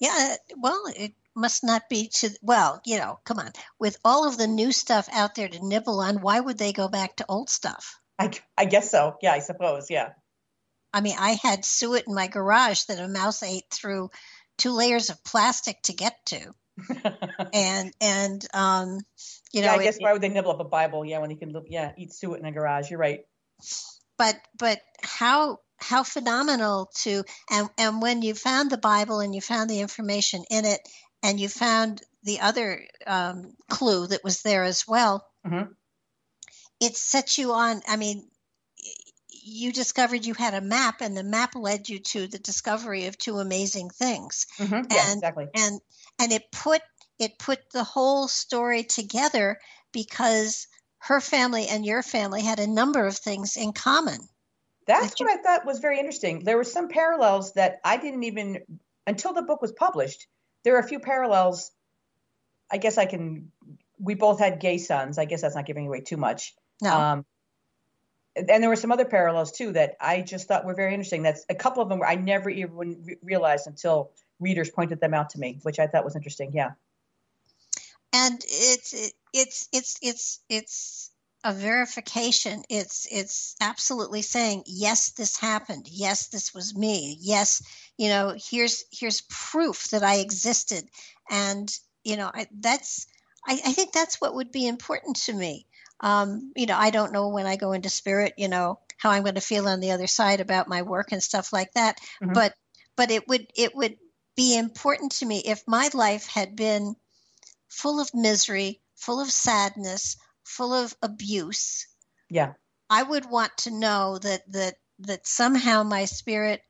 [0.00, 3.50] Yeah well it must not be to well you know come on.
[3.78, 6.88] With all of the new stuff out there to nibble on why would they go
[6.88, 8.00] back to old stuff?
[8.18, 9.16] I, I guess so.
[9.22, 9.90] Yeah i suppose.
[9.90, 10.10] Yeah.
[10.92, 14.10] I mean i had suet in my garage that a mouse ate through
[14.58, 16.54] two layers of plastic to get to.
[17.52, 19.00] and and um,
[19.52, 21.04] you know, yeah, I guess it, why would they nibble up a Bible?
[21.04, 22.90] Yeah, when you can, yeah, eat suet in a garage.
[22.90, 23.20] You're right.
[24.16, 29.40] But but how how phenomenal to and and when you found the Bible and you
[29.40, 30.80] found the information in it
[31.22, 35.70] and you found the other um, clue that was there as well, mm-hmm.
[36.80, 37.80] it sets you on.
[37.88, 38.28] I mean,
[39.48, 43.18] you discovered you had a map and the map led you to the discovery of
[43.18, 44.46] two amazing things.
[44.58, 44.74] Mm-hmm.
[44.74, 45.48] and, yes, exactly.
[45.54, 45.80] and
[46.20, 46.82] and it put
[47.18, 49.58] it put the whole story together
[49.92, 50.68] because
[50.98, 54.20] her family and your family had a number of things in common.
[54.86, 56.44] That's that what you, i thought was very interesting.
[56.44, 58.60] There were some parallels that i didn't even
[59.06, 60.26] until the book was published
[60.64, 61.70] there are a few parallels.
[62.70, 63.50] I guess i can
[63.98, 65.18] we both had gay sons.
[65.18, 66.54] I guess that's not giving away too much.
[66.80, 66.96] No.
[66.96, 67.26] Um,
[68.48, 71.22] and there were some other parallels too that I just thought were very interesting.
[71.22, 75.40] That's a couple of them I never even realized until readers pointed them out to
[75.40, 76.52] me, which I thought was interesting.
[76.54, 76.72] Yeah.
[78.12, 81.10] And it's it's it's it's it's
[81.44, 82.62] a verification.
[82.68, 85.86] It's it's absolutely saying yes, this happened.
[85.90, 87.16] Yes, this was me.
[87.20, 87.62] Yes,
[87.96, 90.88] you know, here's here's proof that I existed,
[91.30, 91.70] and
[92.04, 93.06] you know, I, that's
[93.46, 95.66] I, I think that's what would be important to me.
[96.00, 99.22] Um, you know, I don't know when I go into spirit, you know, how I'm
[99.22, 101.98] going to feel on the other side about my work and stuff like that.
[102.22, 102.32] Mm-hmm.
[102.32, 102.54] But
[102.96, 103.96] but it would it would
[104.36, 106.94] be important to me if my life had been
[107.68, 111.86] full of misery, full of sadness, full of abuse.
[112.30, 112.54] Yeah.
[112.90, 116.62] I would want to know that that that somehow my spirit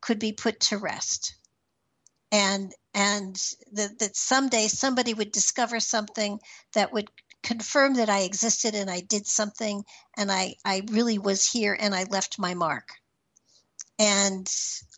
[0.00, 1.34] could be put to rest.
[2.30, 3.34] And and
[3.72, 6.40] that, that someday somebody would discover something
[6.74, 7.08] that would
[7.44, 9.84] confirm that I existed and I did something
[10.16, 12.88] and I, I really was here and I left my mark.
[13.98, 14.50] And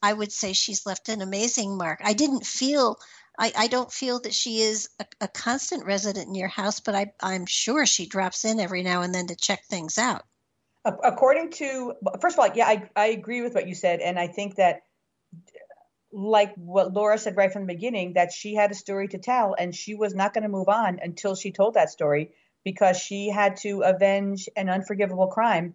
[0.02, 2.00] I would say she's left an amazing mark.
[2.02, 2.98] I didn't feel,
[3.38, 6.94] I, I don't feel that she is a, a constant resident in your house, but
[6.94, 10.22] I, I'm sure she drops in every now and then to check things out.
[10.84, 14.00] According to, first of all, yeah, I, I agree with what you said.
[14.00, 14.82] And I think that
[16.16, 19.54] like what Laura said right from the beginning, that she had a story to tell
[19.56, 22.30] and she was not going to move on until she told that story
[22.64, 25.74] because she had to avenge an unforgivable crime.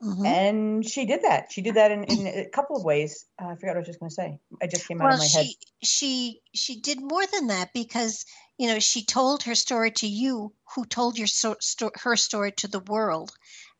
[0.00, 0.26] Mm-hmm.
[0.26, 1.50] And she did that.
[1.50, 3.26] She did that in, in a couple of ways.
[3.42, 4.38] Uh, I forgot what I was just going to say.
[4.62, 5.46] I just came well, out of my she, head.
[5.82, 8.24] She she did more than that because
[8.58, 12.52] you know she told her story to you, who told your so, sto- her story
[12.52, 13.32] to the world,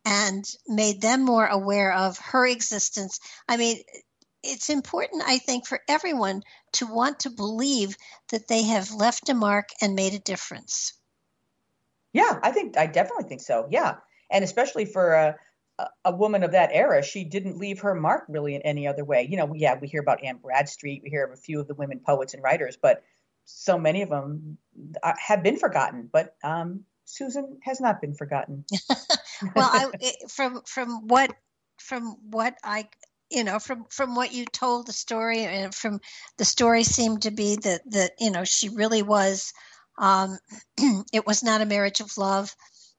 [0.07, 3.21] and made them more aware of her existence.
[3.47, 3.83] I mean,
[4.47, 6.43] it's important, I think, for everyone
[6.75, 7.97] to want to believe
[8.31, 10.93] that they have left a mark and made a difference.
[12.13, 13.67] Yeah, I think I definitely think so.
[13.71, 13.97] Yeah,
[14.31, 15.37] and especially for a,
[16.05, 19.27] a woman of that era, she didn't leave her mark really in any other way.
[19.29, 21.75] You know, yeah, we hear about Anne Bradstreet, we hear of a few of the
[21.75, 23.03] women poets and writers, but
[23.45, 24.59] so many of them
[25.03, 26.09] uh, have been forgotten.
[26.13, 28.65] But um, Susan has not been forgotten.
[29.55, 29.91] well, I,
[30.29, 31.35] from from what
[31.79, 32.89] from what I
[33.31, 36.01] you know from from what you told the story and from
[36.39, 39.53] the story seemed to be that that you know she really was
[39.99, 40.39] um,
[41.13, 42.55] it was not a marriage of love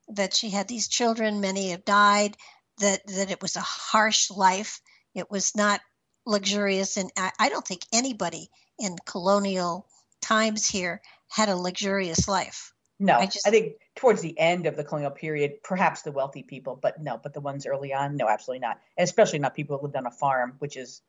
[0.09, 2.35] that she had these children many have died
[2.79, 4.81] that that it was a harsh life.
[5.13, 5.81] It was not
[6.25, 8.49] luxurious and I, I don't think anybody
[8.79, 9.87] in colonial
[10.21, 14.75] times here had a luxurious life no, I, just, I think towards the end of
[14.75, 18.27] the colonial period, perhaps the wealthy people, but no, but the ones early on, no,
[18.27, 18.79] absolutely not.
[18.97, 21.01] And especially not people who lived on a farm, which is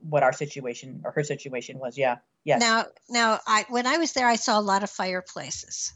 [0.00, 1.96] what our situation or her situation was.
[1.96, 2.16] Yeah.
[2.44, 2.60] Yes.
[2.60, 5.92] Now, now, I when I was there, I saw a lot of fireplaces.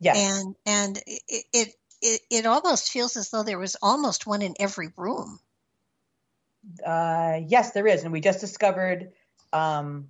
[0.00, 0.16] Yes.
[0.16, 4.54] And and it it it, it almost feels as though there was almost one in
[4.58, 5.38] every room.
[6.84, 9.12] Uh, yes, there is, and we just discovered
[9.52, 10.08] um,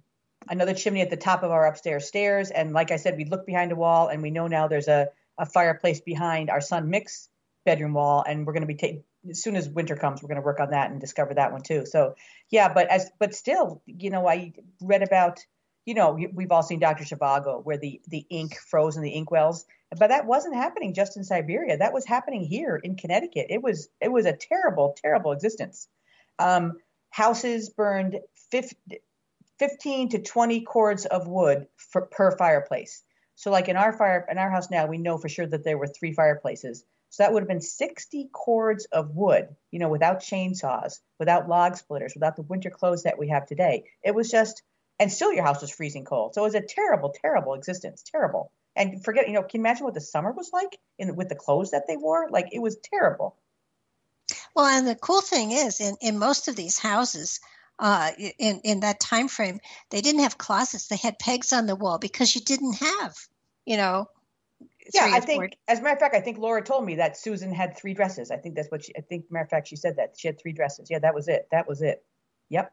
[0.50, 2.50] another chimney at the top of our upstairs stairs.
[2.50, 5.08] And like I said, we look behind a wall and we know now there's a,
[5.38, 7.28] a fireplace behind our son Mick's
[7.64, 8.24] bedroom wall.
[8.26, 10.60] And we're going to be taking, as soon as winter comes, we're going to work
[10.60, 11.86] on that and discover that one too.
[11.86, 12.14] So
[12.50, 15.40] yeah, but as, but still, you know, I read about,
[15.84, 17.04] you know, we've all seen Dr.
[17.04, 19.64] Zhivago where the, the ink froze in the ink wells,
[19.96, 21.78] but that wasn't happening just in Siberia.
[21.78, 23.46] That was happening here in Connecticut.
[23.48, 25.88] It was, it was a terrible, terrible existence.
[26.38, 26.78] Um,
[27.10, 28.20] houses burned
[28.50, 28.76] 50,
[29.58, 33.02] 15 to 20 cords of wood for, per fireplace.
[33.34, 35.78] So like in our fire in our house now, we know for sure that there
[35.78, 36.84] were three fireplaces.
[37.10, 41.76] So that would have been 60 cords of wood, you know, without chainsaws, without log
[41.76, 43.84] splitters, without the winter clothes that we have today.
[44.04, 44.62] It was just
[44.98, 46.34] and still your house was freezing cold.
[46.34, 48.02] So it was a terrible, terrible existence.
[48.02, 48.50] Terrible.
[48.74, 51.34] And forget, you know, can you imagine what the summer was like in with the
[51.34, 52.28] clothes that they wore?
[52.30, 53.36] Like it was terrible.
[54.54, 57.40] Well, and the cool thing is in, in most of these houses,
[57.78, 59.60] uh, in in that time frame,
[59.90, 63.14] they didn't have closets; they had pegs on the wall because you didn't have,
[63.64, 64.06] you know.
[64.92, 67.52] Yeah, I think, as a matter of fact, I think Laura told me that Susan
[67.52, 68.30] had three dresses.
[68.30, 68.92] I think that's what she.
[68.96, 70.88] I think, matter of fact, she said that she had three dresses.
[70.90, 71.46] Yeah, that was it.
[71.52, 72.04] That was it.
[72.48, 72.72] Yep.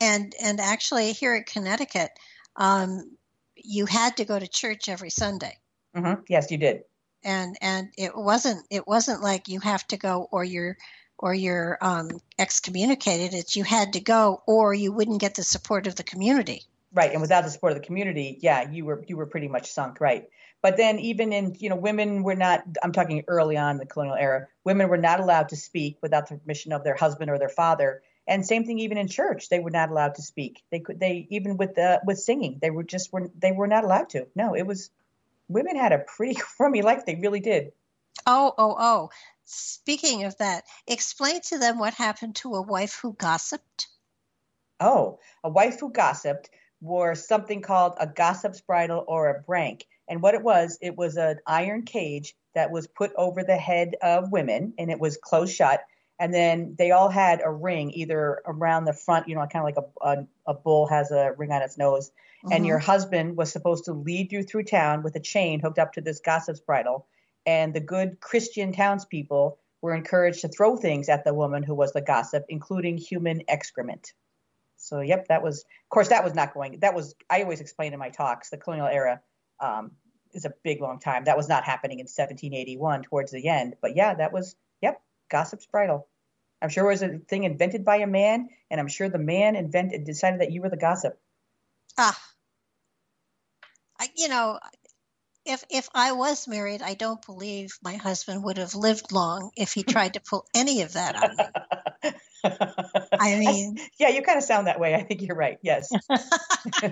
[0.00, 2.10] And and actually, here at Connecticut,
[2.56, 3.16] um,
[3.56, 5.58] you had to go to church every Sunday.
[5.96, 6.22] Mm-hmm.
[6.28, 6.82] Yes, you did.
[7.24, 10.76] And and it wasn't it wasn't like you have to go or you're
[11.18, 13.34] or you're um, excommunicated.
[13.34, 16.64] It's you had to go, or you wouldn't get the support of the community.
[16.92, 19.70] Right, and without the support of the community, yeah, you were you were pretty much
[19.70, 20.00] sunk.
[20.00, 20.28] Right,
[20.62, 22.64] but then even in you know women were not.
[22.82, 24.48] I'm talking early on in the colonial era.
[24.64, 28.02] Women were not allowed to speak without the permission of their husband or their father.
[28.28, 30.64] And same thing even in church, they were not allowed to speak.
[30.70, 33.84] They could they even with the with singing, they were just were they were not
[33.84, 34.26] allowed to.
[34.34, 34.90] No, it was
[35.48, 37.04] women had a pretty crummy life.
[37.06, 37.72] They really did.
[38.26, 39.10] Oh, oh, oh
[39.46, 43.88] speaking of that, explain to them what happened to a wife who gossiped.
[44.78, 46.50] Oh, a wife who gossiped
[46.80, 49.86] wore something called a gossip's bridle or a brank.
[50.08, 53.96] And what it was, it was an iron cage that was put over the head
[54.02, 55.80] of women and it was closed shut.
[56.18, 59.64] And then they all had a ring either around the front, you know, kind of
[59.64, 62.10] like a, a, a bull has a ring on its nose.
[62.44, 62.52] Mm-hmm.
[62.52, 65.92] And your husband was supposed to lead you through town with a chain hooked up
[65.94, 67.06] to this gossip's bridle.
[67.46, 71.92] And the good Christian townspeople were encouraged to throw things at the woman who was
[71.92, 74.12] the gossip, including human excrement.
[74.76, 77.92] So, yep, that was, of course, that was not going, that was, I always explain
[77.92, 79.20] in my talks, the colonial era
[79.60, 79.92] um,
[80.32, 81.24] is a big, long time.
[81.24, 83.76] That was not happening in 1781 towards the end.
[83.80, 85.00] But yeah, that was, yep,
[85.30, 86.08] gossip's bridle.
[86.60, 89.56] I'm sure it was a thing invented by a man, and I'm sure the man
[89.56, 91.18] invented, decided that you were the gossip.
[91.98, 92.18] Ah,
[93.98, 94.58] I, you know,
[95.46, 99.72] if if I was married, I don't believe my husband would have lived long if
[99.72, 102.12] he tried to pull any of that on me.
[103.18, 104.94] I mean, I, yeah, you kind of sound that way.
[104.94, 105.58] I think you're right.
[105.62, 105.90] Yes.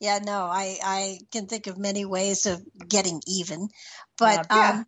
[0.00, 3.68] yeah, no, I I can think of many ways of getting even,
[4.18, 4.70] but uh, yeah.
[4.70, 4.86] um,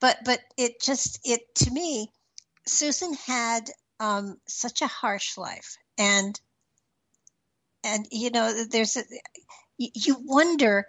[0.00, 2.10] but but it just it to me,
[2.66, 3.70] Susan had
[4.00, 6.40] um, such a harsh life, and
[7.84, 9.02] and you know, there's a,
[9.76, 10.86] you wonder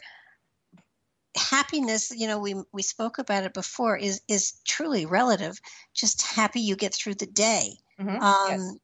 [1.35, 5.60] happiness you know we we spoke about it before is is truly relative.
[5.93, 7.77] Just happy you get through the day.
[7.99, 8.23] Mm-hmm.
[8.23, 8.76] um, yes.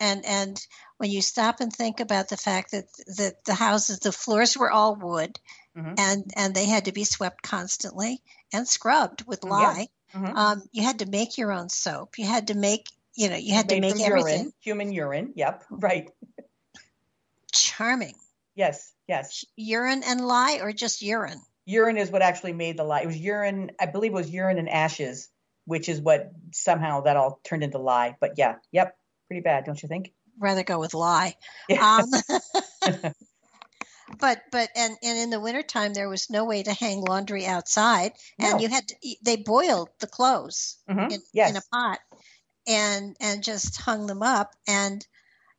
[0.00, 0.66] and and
[0.98, 2.86] when you stop and think about the fact that
[3.16, 5.38] that the houses the floors were all wood
[5.76, 5.94] mm-hmm.
[5.96, 8.20] and and they had to be swept constantly
[8.52, 10.20] and scrubbed with lye yeah.
[10.20, 10.36] mm-hmm.
[10.36, 12.18] um, you had to make your own soap.
[12.18, 14.38] You had to make you know you had to make everything.
[14.40, 15.32] urine, human urine.
[15.36, 15.64] Yep.
[15.70, 16.10] Right.
[17.52, 18.14] Charming.
[18.54, 18.92] Yes.
[19.06, 19.44] Yes.
[19.56, 23.02] Urine and lye or just urine urine is what actually made the lye.
[23.02, 25.28] It was urine, I believe it was urine and ashes,
[25.66, 28.16] which is what somehow that all turned into lye.
[28.20, 28.96] But yeah, yep,
[29.26, 30.12] pretty bad, don't you think?
[30.38, 31.36] Rather go with lye.
[31.68, 32.00] Yeah.
[32.00, 32.10] Um,
[34.18, 38.12] but but and and in the wintertime there was no way to hang laundry outside
[38.38, 38.58] and no.
[38.60, 41.12] you had to, they boiled the clothes mm-hmm.
[41.12, 41.50] in, yes.
[41.50, 41.98] in a pot
[42.66, 45.06] and and just hung them up and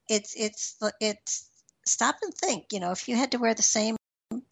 [0.10, 1.48] it's it's it's
[1.86, 3.96] stop and think you know if you had to wear the same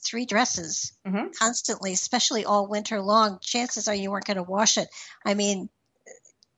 [0.07, 1.27] three dresses mm-hmm.
[1.37, 4.87] constantly, especially all winter long, chances are you weren't going to wash it.
[5.25, 5.69] I mean,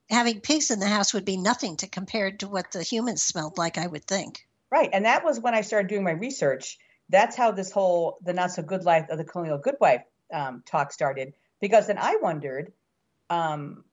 [0.10, 3.58] having pigs in the house would be nothing to compare to what the humans smelled
[3.58, 4.46] like, I would think.
[4.72, 4.90] Right.
[4.92, 6.78] And that was when I started doing my research.
[7.10, 10.64] That's how this whole the not so good life of the colonial good wife um,
[10.66, 11.34] talk started.
[11.60, 12.72] Because then I wondered,
[13.30, 13.84] um,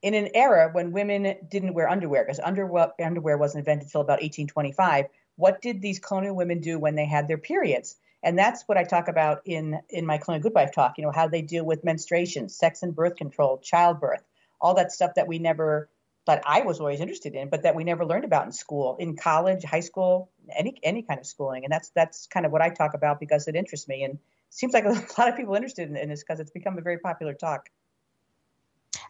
[0.00, 4.20] in an era when women didn't wear underwear, because underwear, underwear wasn't invented until about
[4.22, 5.06] 1825,
[5.36, 7.96] what did these colonial women do when they had their periods?
[8.22, 10.94] And that's what I talk about in in my Colonial Good Wife talk.
[10.98, 14.22] You know how they deal with menstruation, sex and birth control, childbirth,
[14.60, 15.88] all that stuff that we never
[16.26, 19.16] that I was always interested in, but that we never learned about in school, in
[19.16, 21.64] college, high school, any any kind of schooling.
[21.64, 24.18] And that's that's kind of what I talk about because it interests me, and
[24.50, 26.98] seems like a lot of people interested in, in this because it's become a very
[26.98, 27.68] popular talk.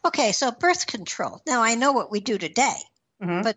[0.05, 1.41] Okay, so birth control.
[1.47, 2.77] Now I know what we do today,
[3.23, 3.43] mm-hmm.
[3.43, 3.57] but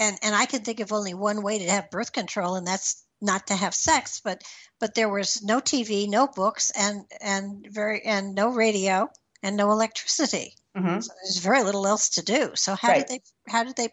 [0.00, 3.04] and and I can think of only one way to have birth control, and that's
[3.20, 4.42] not to have sex, but
[4.80, 9.08] but there was no TV, no books, and and very and no radio
[9.42, 10.54] and no electricity.
[10.76, 11.00] Mm-hmm.
[11.00, 12.52] So there's very little else to do.
[12.54, 13.06] So how right.
[13.06, 13.52] did they?
[13.52, 13.88] How did they?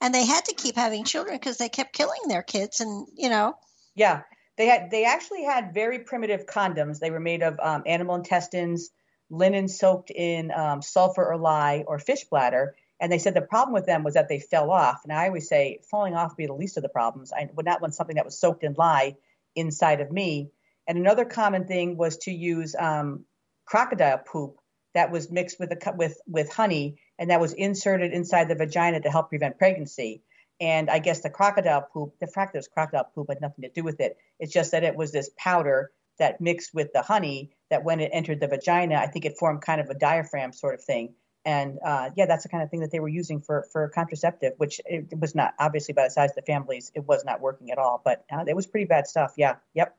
[0.00, 3.28] and they had to keep having children because they kept killing their kids, and you
[3.28, 3.54] know.
[3.94, 4.22] Yeah,
[4.56, 4.90] they had.
[4.90, 7.00] They actually had very primitive condoms.
[7.00, 8.90] They were made of um, animal intestines,
[9.30, 13.72] linen soaked in um, sulfur or lye or fish bladder, and they said the problem
[13.72, 15.00] with them was that they fell off.
[15.04, 17.32] And I always say falling off would be the least of the problems.
[17.32, 19.16] I would not want something that was soaked in lye
[19.54, 20.50] inside of me.
[20.86, 23.24] And another common thing was to use um,
[23.66, 24.56] crocodile poop
[24.94, 29.00] that was mixed with a, with with honey and that was inserted inside the vagina
[29.00, 30.22] to help prevent pregnancy.
[30.60, 33.62] And I guess the crocodile poop, the fact that it was crocodile poop had nothing
[33.62, 34.16] to do with it.
[34.40, 38.10] It's just that it was this powder that mixed with the honey that when it
[38.12, 41.78] entered the vagina, I think it formed kind of a diaphragm sort of thing and
[41.84, 44.80] uh, yeah, that's the kind of thing that they were using for for contraceptive, which
[44.84, 47.78] it, was not obviously by the size of the families, it was not working at
[47.78, 48.00] all.
[48.04, 49.34] But uh, it was pretty bad stuff.
[49.36, 49.96] Yeah, yep.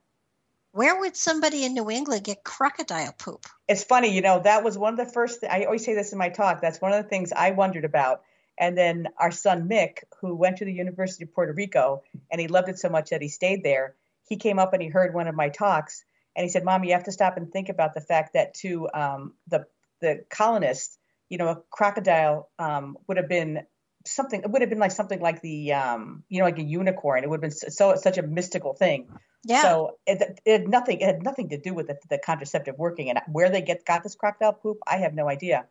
[0.72, 3.46] Where would somebody in New England get crocodile poop?
[3.66, 5.40] It's funny, you know, that was one of the first.
[5.40, 6.60] Th- I always say this in my talk.
[6.60, 8.22] That's one of the things I wondered about.
[8.56, 12.46] And then our son Mick, who went to the University of Puerto Rico, and he
[12.46, 13.96] loved it so much that he stayed there.
[14.28, 16.04] He came up and he heard one of my talks,
[16.36, 18.88] and he said, "Mom, you have to stop and think about the fact that to
[18.94, 19.66] um, the
[20.00, 20.98] the colonists."
[21.30, 23.62] You know, a crocodile um, would have been
[24.06, 24.42] something.
[24.42, 27.24] It would have been like something like the, um, you know, like a unicorn.
[27.24, 29.08] It would have been so such a mystical thing.
[29.44, 29.62] Yeah.
[29.62, 31.00] So it, it had nothing.
[31.00, 34.02] It had nothing to do with the, the contraceptive working and where they get got
[34.02, 34.78] this crocodile poop.
[34.86, 35.64] I have no idea.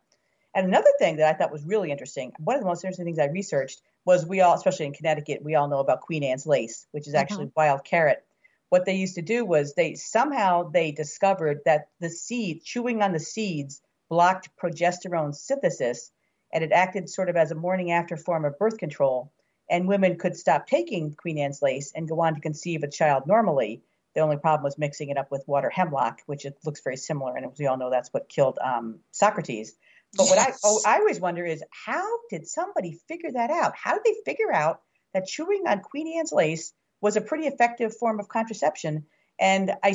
[0.54, 3.20] And another thing that I thought was really interesting, one of the most interesting things
[3.20, 6.86] I researched was we all, especially in Connecticut, we all know about Queen Anne's lace,
[6.90, 7.60] which is actually mm-hmm.
[7.60, 8.24] wild carrot.
[8.68, 13.12] What they used to do was they somehow they discovered that the seed, chewing on
[13.12, 13.80] the seeds,
[14.10, 16.10] blocked progesterone synthesis,
[16.52, 19.32] and it acted sort of as a morning after form of birth control.
[19.70, 23.26] And women could stop taking Queen Anne's lace and go on to conceive a child
[23.26, 23.82] normally.
[24.14, 27.36] The only problem was mixing it up with water hemlock, which it looks very similar,
[27.36, 29.76] and as we all know, that's what killed um, Socrates.
[30.16, 30.30] But yes.
[30.30, 33.74] what I oh, I always wonder is how did somebody figure that out?
[33.76, 34.80] How did they figure out
[35.14, 39.06] that chewing on Queen Anne's lace was a pretty effective form of contraception?
[39.38, 39.94] And I,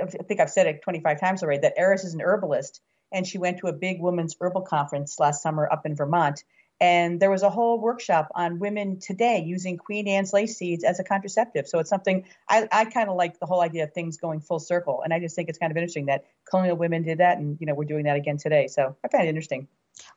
[0.00, 2.80] I think I've said it 25 times already that Eris is an herbalist,
[3.12, 6.44] and she went to a big women's herbal conference last summer up in Vermont,
[6.80, 10.98] and there was a whole workshop on women today using Queen Anne's lace seeds as
[10.98, 11.68] a contraceptive.
[11.68, 14.58] So it's something I, I kind of like the whole idea of things going full
[14.58, 15.02] circle.
[15.02, 17.38] And I just think it's kind of interesting that colonial women did that.
[17.38, 18.66] And, you know, we're doing that again today.
[18.66, 19.68] So I find it interesting.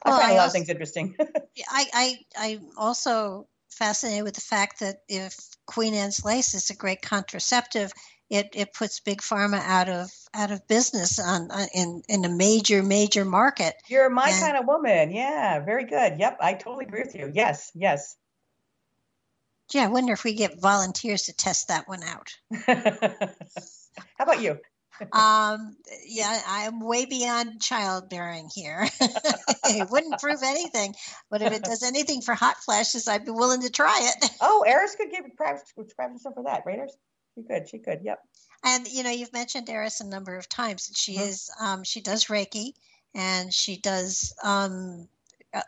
[0.03, 1.15] I well, find I a lot also, of things interesting.
[1.69, 5.35] I, I, I'm also fascinated with the fact that if
[5.67, 7.93] Queen Anne's lace is a great contraceptive,
[8.29, 12.29] it, it puts big pharma out of out of business on, on in in a
[12.29, 13.75] major major market.
[13.87, 15.11] You're my and, kind of woman.
[15.11, 16.19] Yeah, very good.
[16.19, 17.31] Yep, I totally agree with you.
[17.33, 18.15] Yes, yes.
[19.73, 22.33] Yeah, I wonder if we get volunteers to test that one out.
[22.65, 24.59] How about you?
[25.11, 25.75] um,
[26.07, 28.87] yeah, I'm way beyond childbearing here.
[29.01, 30.95] it wouldn't prove anything,
[31.29, 34.31] but if it does anything for hot flashes, I'd be willing to try it.
[34.41, 35.67] Oh, Eris could give private
[36.19, 36.95] some for that, Raiders.
[37.37, 37.69] She could.
[37.69, 37.99] She could.
[38.03, 38.19] Yep.
[38.63, 40.91] And you know, you've mentioned Eris a number of times.
[40.95, 41.23] She mm-hmm.
[41.23, 41.51] is.
[41.61, 42.73] Um, she does Reiki,
[43.13, 45.07] and she does um,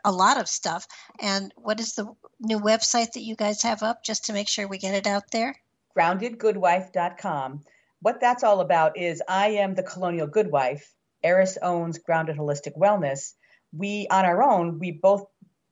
[0.04, 0.88] a lot of stuff.
[1.22, 4.68] And what is the new website that you guys have up, just to make sure
[4.68, 5.56] we get it out there?
[5.96, 7.62] GroundedGoodWife.com.
[8.02, 10.94] What that's all about is I am the colonial good wife.
[11.22, 13.34] Eris owns Grounded Holistic Wellness.
[13.78, 15.28] We, on our own, we both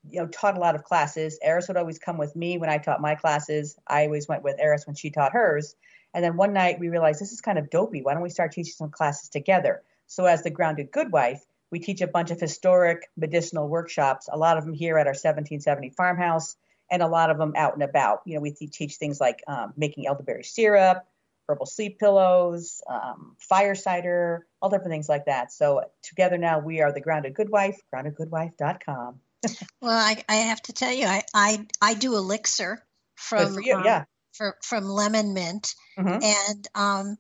[0.10, 1.40] you know taught a lot of classes.
[1.42, 3.78] Eris would always come with me when I taught my classes.
[3.88, 5.76] I always went with Eris when she taught hers.
[6.18, 8.02] And then one night we realized this is kind of dopey.
[8.02, 9.84] Why don't we start teaching some classes together?
[10.08, 14.28] So as the Grounded Good Wife, we teach a bunch of historic medicinal workshops.
[14.32, 16.56] A lot of them here at our 1770 farmhouse,
[16.90, 18.22] and a lot of them out and about.
[18.26, 21.06] You know, we teach things like um, making elderberry syrup,
[21.48, 25.54] herbal sleep pillows, um, fire cider, all different things like that.
[25.54, 29.20] So together now we are the Grounded Good Wife, groundedgoodwife.com
[29.84, 32.84] well, I, I have to tell you, I, I, I do elixir
[33.14, 34.06] from you, um, yeah.
[34.34, 36.24] for, from lemon mint, mm-hmm.
[36.24, 37.18] and um,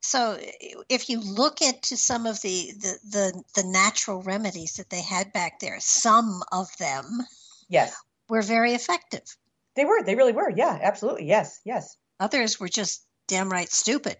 [0.00, 0.38] so
[0.88, 5.32] if you look into some of the, the, the the natural remedies that they had
[5.32, 7.20] back there, some of them,
[7.68, 7.96] yes,
[8.28, 9.24] were very effective.
[9.76, 10.02] They were.
[10.02, 10.50] They really were.
[10.50, 11.26] Yeah, absolutely.
[11.26, 11.96] Yes, yes.
[12.20, 14.16] Others were just damn right stupid.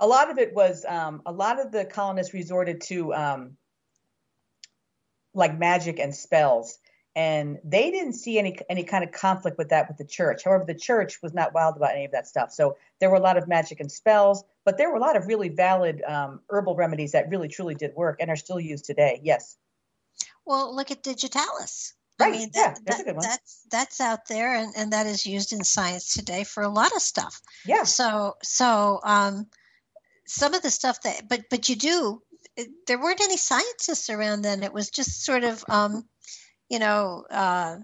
[0.00, 0.84] A lot of it was.
[0.84, 3.56] Um, a lot of the colonists resorted to um,
[5.32, 6.78] like magic and spells
[7.16, 10.64] and they didn't see any any kind of conflict with that with the church however
[10.64, 13.36] the church was not wild about any of that stuff so there were a lot
[13.36, 17.12] of magic and spells but there were a lot of really valid um, herbal remedies
[17.12, 19.56] that really truly did work and are still used today yes
[20.46, 22.34] well look at digitalis right.
[22.34, 25.54] I mean, that, yeah, that's, that, that's that's out there, and, and that is used
[25.54, 27.40] in science today for a lot of stuff.
[27.64, 27.84] Yeah.
[27.84, 29.46] So so um,
[30.26, 32.20] some of the stuff that, but but you do
[32.86, 34.62] there weren't any scientists around then.
[34.62, 36.04] It was just sort of, um,
[36.70, 37.76] you know, uh,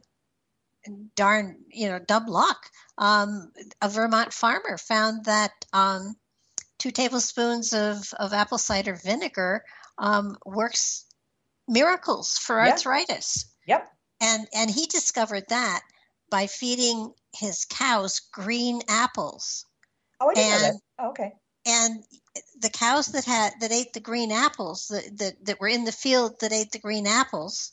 [1.17, 2.71] darn, you know, dumb luck.
[2.97, 3.53] Um,
[3.83, 6.15] a Vermont farmer found that um,
[6.79, 9.65] two tablespoons of, of apple cider vinegar
[9.99, 11.05] um, works
[11.69, 13.47] miracles for arthritis.
[13.67, 13.91] Yep.
[14.21, 15.81] And and he discovered that
[16.31, 19.67] by feeding his cows green apples.
[20.21, 20.81] Oh, I didn't and, know that.
[20.99, 21.33] Oh, okay.
[21.67, 22.05] And
[22.61, 25.93] the cows that had that ate the green apples that, that, that were in the
[25.93, 27.73] field that ate the green apples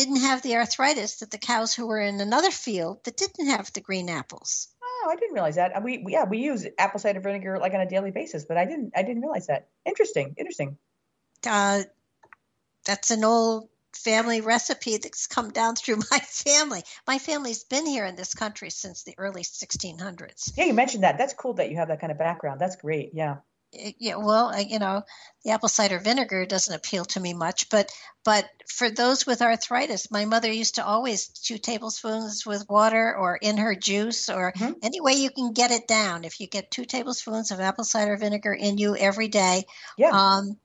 [0.00, 3.70] didn't have the arthritis that the cows who were in another field that didn't have
[3.72, 4.68] the green apples.
[4.82, 5.82] Oh, I didn't realize that.
[5.82, 8.92] We, yeah we use apple cider vinegar like on a daily basis, but I didn't
[8.96, 9.68] I didn't realize that.
[9.84, 10.78] Interesting, interesting.
[11.46, 11.82] Uh,
[12.86, 16.82] that's an old family recipe that's come down through my family.
[17.06, 20.52] My family's been here in this country since the early 1600s.
[20.56, 21.18] Yeah, you mentioned that.
[21.18, 22.60] That's cool that you have that kind of background.
[22.60, 23.10] That's great.
[23.12, 23.36] Yeah
[23.72, 25.02] yeah, well, you know,
[25.44, 27.90] the apple cider vinegar doesn't appeal to me much, but
[28.24, 33.36] but for those with arthritis, my mother used to always two tablespoons with water or
[33.36, 34.72] in her juice or mm-hmm.
[34.82, 36.24] any way you can get it down.
[36.24, 39.64] If you get two tablespoons of apple cider vinegar in you every day,
[39.96, 40.10] yeah.
[40.10, 40.58] Um,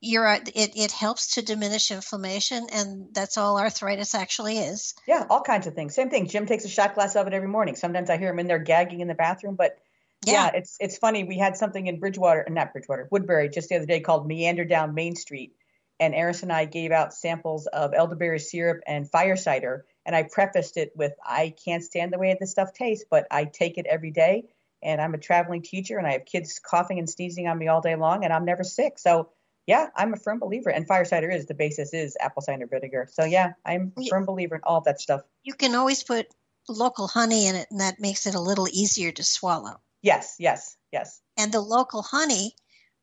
[0.00, 5.40] you're it, it helps to diminish inflammation and that's all arthritis actually is yeah all
[5.40, 8.10] kinds of things same thing jim takes a shot glass of it every morning sometimes
[8.10, 9.78] i hear him in there gagging in the bathroom but
[10.26, 10.46] yeah.
[10.46, 10.50] yeah.
[10.54, 11.24] it's it's funny.
[11.24, 14.94] We had something in Bridgewater, not Bridgewater, Woodbury, just the other day called Meander Down
[14.94, 15.54] Main Street,
[15.98, 19.86] and Eris and I gave out samples of elderberry syrup and fire cider.
[20.04, 23.44] And I prefaced it with, I can't stand the way this stuff tastes, but I
[23.44, 24.44] take it every day.
[24.82, 27.80] And I'm a traveling teacher and I have kids coughing and sneezing on me all
[27.80, 28.98] day long and I'm never sick.
[28.98, 29.30] So
[29.66, 30.70] yeah, I'm a firm believer.
[30.70, 33.08] And fire cider is the basis is apple cider vinegar.
[33.10, 35.22] So yeah, I'm a firm believer in all that stuff.
[35.42, 36.26] You can always put
[36.68, 39.80] local honey in it and that makes it a little easier to swallow.
[40.02, 41.20] Yes, yes, yes.
[41.36, 42.54] And the local honey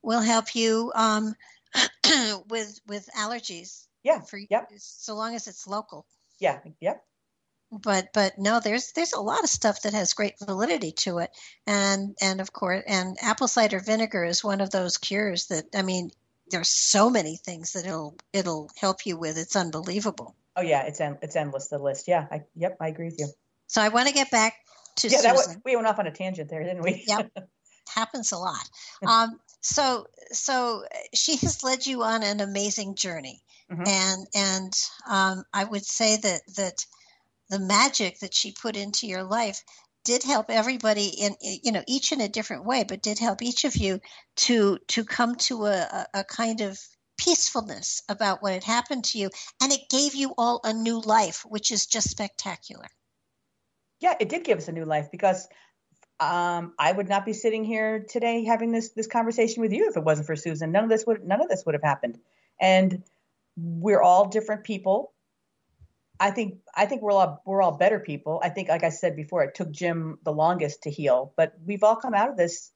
[0.02, 1.34] will help you um,
[2.50, 3.88] with with allergies.
[4.04, 4.22] Yeah.
[4.22, 4.70] For yep.
[4.78, 6.06] So long as it's local.
[6.40, 6.60] Yeah.
[6.82, 7.04] Yep.
[7.72, 11.32] But but no, there's there's a lot of stuff that has great validity to it,
[11.66, 15.82] and and of course, and apple cider vinegar is one of those cures that I
[15.82, 16.12] mean,
[16.52, 19.38] there's so many things that it'll it'll help you with.
[19.38, 20.36] It's unbelievable.
[20.56, 22.08] Oh yeah, it's en- it's endless the list.
[22.08, 22.28] Yeah.
[22.32, 22.78] I, yep.
[22.80, 23.28] I agree with you.
[23.68, 24.54] So I want to get back
[24.98, 25.18] to yeah.
[25.18, 25.24] Susan.
[25.24, 27.04] That was, we went off on a tangent there, didn't we?
[27.08, 27.32] yep.
[27.94, 28.64] Happens a lot.
[29.06, 30.84] Um, so so
[31.14, 33.42] she has led you on an amazing journey
[33.72, 33.84] mm-hmm.
[33.88, 34.74] and and
[35.10, 36.86] um, i would say that that
[37.50, 39.64] the magic that she put into your life
[40.04, 43.64] did help everybody in you know each in a different way but did help each
[43.64, 44.00] of you
[44.36, 46.78] to to come to a, a kind of
[47.18, 49.30] peacefulness about what had happened to you
[49.62, 52.88] and it gave you all a new life which is just spectacular
[54.04, 55.48] yeah it did give us a new life because
[56.20, 59.98] um, I would not be sitting here today having this this conversation with you if
[59.98, 60.72] it wasn't for Susan.
[60.72, 62.20] None of this would none of this would have happened.
[62.62, 63.04] And
[63.58, 65.12] we're all different people.
[66.20, 68.40] I think I think we're all we're all better people.
[68.44, 71.84] I think, like I said before, it took Jim the longest to heal, but we've
[71.84, 72.72] all come out of this.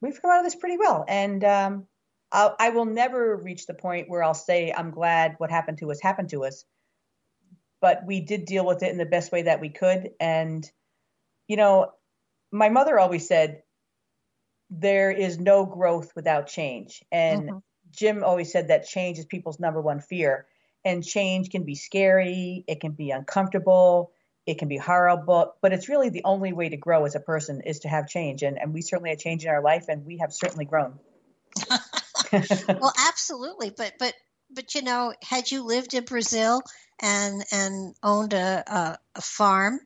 [0.00, 1.86] We've come out of this pretty well, and um,
[2.30, 5.90] I'll, I will never reach the point where I'll say I'm glad what happened to
[5.90, 6.64] us happened to us.
[7.82, 10.64] But we did deal with it in the best way that we could, and
[11.48, 11.92] you know,
[12.50, 13.62] my mother always said
[14.70, 17.02] there is no growth without change.
[17.12, 17.58] And mm-hmm.
[17.90, 20.46] jim always said that change is people's number one fear.
[20.84, 24.12] And change can be scary it can be uncomfortable
[24.46, 27.60] it can be horrible but it's really the only way to grow as a person
[27.60, 28.42] is to have change.
[28.42, 30.98] And, and we certainly had change in our life and we have certainly grown.
[32.32, 33.68] Well absolutely.
[33.76, 34.14] But but
[34.54, 36.62] but you know had you lived in brazil
[37.00, 39.80] and and owned a, a, a farm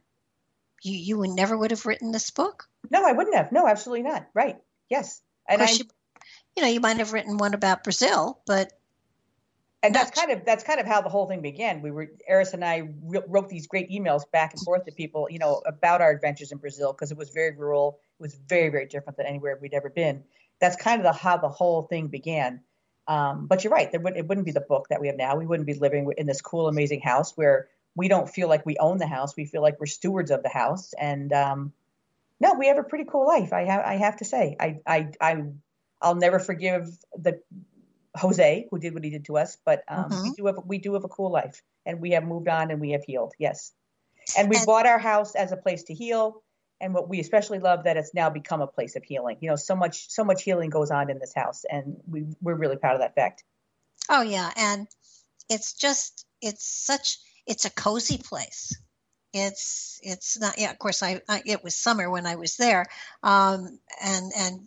[0.87, 2.69] you you would never would have written this book.
[2.91, 3.53] No, I wouldn't have.
[3.53, 4.29] No, absolutely not.
[4.35, 4.57] Right.
[4.89, 5.21] Yes.
[5.49, 5.85] And I, you,
[6.57, 8.73] you know, you might have written one about Brazil, but
[9.83, 11.83] and that's kind of that's kind of how the whole thing began.
[11.83, 15.39] We were Eris and I wrote these great emails back and forth to people, you
[15.39, 17.99] know, about our adventures in Brazil because it was very rural.
[18.19, 20.23] It was very very different than anywhere we'd ever been.
[20.61, 22.63] That's kind of the, how the whole thing began.
[23.09, 23.91] Um, but you're right.
[23.91, 25.37] There would, it wouldn't be the book that we have now.
[25.37, 28.77] We wouldn't be living in this cool, amazing house where we don't feel like we
[28.79, 29.37] own the house.
[29.37, 30.93] We feel like we're stewards of the house.
[30.99, 31.73] And um,
[32.41, 33.53] no, we have a pretty cool life.
[33.53, 34.57] I have I have to say.
[34.61, 35.43] I I I
[36.01, 37.41] I'll never forgive the
[38.15, 40.23] Jose who did what he did to us, but um, mm-hmm.
[40.23, 42.81] we do have we do have a cool life, and we have moved on and
[42.81, 43.33] we have healed.
[43.39, 43.73] Yes,
[44.37, 46.43] and we and- bought our house as a place to heal.
[46.81, 49.39] And what we especially love that it's now become a place of healing.
[49.41, 52.55] You know, so much so much healing goes on in this house, and we we're
[52.55, 53.45] really proud of that fact.
[54.09, 54.87] Oh yeah, and
[55.49, 58.73] it's just it's such it's a cozy place.
[59.33, 60.71] It's it's not yeah.
[60.71, 62.87] Of course, I, I it was summer when I was there,
[63.23, 64.61] um, and and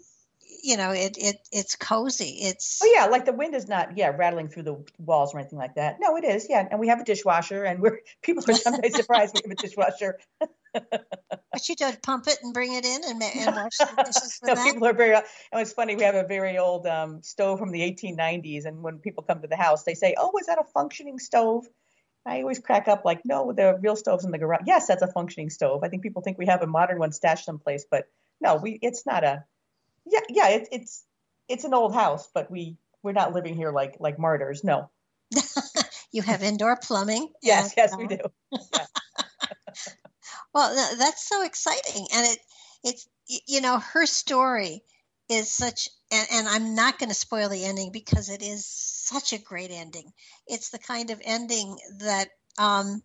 [0.64, 2.38] you know it it it's cozy.
[2.42, 5.58] It's oh yeah, like the wind is not yeah rattling through the walls or anything
[5.58, 5.98] like that.
[6.00, 9.36] No, it is yeah, and we have a dishwasher, and we're people are sometimes surprised
[9.36, 10.20] we have a dishwasher.
[11.54, 14.56] but you don't pump it and bring it in and, and wash the dishes no,
[14.56, 14.66] that?
[14.66, 15.16] people are very.
[15.16, 15.96] And it's funny.
[15.96, 19.48] We have a very old um, stove from the 1890s, and when people come to
[19.48, 21.66] the house, they say, "Oh, is that a functioning stove?"
[22.26, 24.64] I always crack up like, no, the real stove's in the garage.
[24.66, 25.84] Yes, that's a functioning stove.
[25.84, 28.06] I think people think we have a modern one stashed someplace, but
[28.42, 29.44] no, we it's not a.
[30.06, 31.04] Yeah, yeah, it, it's
[31.48, 34.64] it's an old house, but we we're not living here like like martyrs.
[34.64, 34.90] No.
[36.12, 37.30] you have indoor plumbing.
[37.42, 38.18] yes, yes, we do.
[38.52, 38.86] Yeah.
[40.54, 42.40] Well, that's so exciting, and it
[42.84, 44.82] it's you know her story
[45.30, 48.66] is such and, and i'm not going to spoil the ending because it is
[49.10, 50.14] such a great ending.
[50.48, 53.02] It's the kind of ending that um,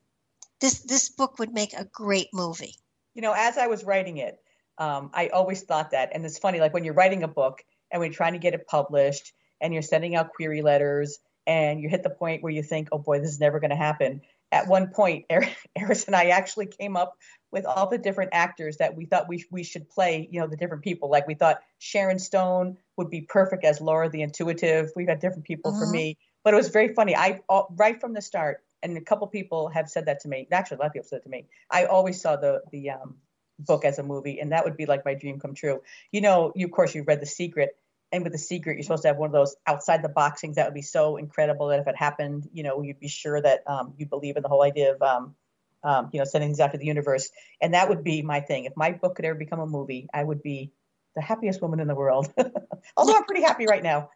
[0.61, 2.77] this this book would make a great movie.
[3.15, 4.41] You know as i was writing it
[4.79, 8.03] um, i always thought that and it's funny like when you're writing a book and
[8.03, 12.03] you're trying to get it published and you're sending out query letters and you hit
[12.03, 14.21] the point where you think oh boy this is never going to happen
[14.53, 17.17] at one point eris and i actually came up
[17.55, 20.57] with all the different actors that we thought we, we should play, you know, the
[20.57, 21.09] different people.
[21.09, 24.91] Like we thought Sharon Stone would be perfect as Laura the Intuitive.
[24.97, 25.87] We've had different people uh-huh.
[25.87, 27.15] for me, but it was very funny.
[27.15, 27.41] I
[27.77, 30.49] right from the start, and a couple people have said that to me.
[30.51, 31.47] Actually, a lot of people said to me.
[31.71, 33.15] I always saw the the um,
[33.61, 35.81] book as a movie, and that would be like my dream come true.
[36.11, 37.77] You know, you of course you've read The Secret,
[38.15, 40.55] and with the secret, you're supposed to have one of those outside the box things
[40.55, 43.65] that would be so incredible that if it happened, you know, you'd be sure that
[43.67, 45.35] um, you believe in the whole idea of, um,
[45.83, 47.31] um, you know, sending things out to the universe.
[47.61, 48.67] And that would be my thing.
[48.67, 50.71] If my book could ever become a movie, I would be
[51.17, 52.33] the happiest woman in the world.
[52.97, 54.11] Although I'm pretty happy right now.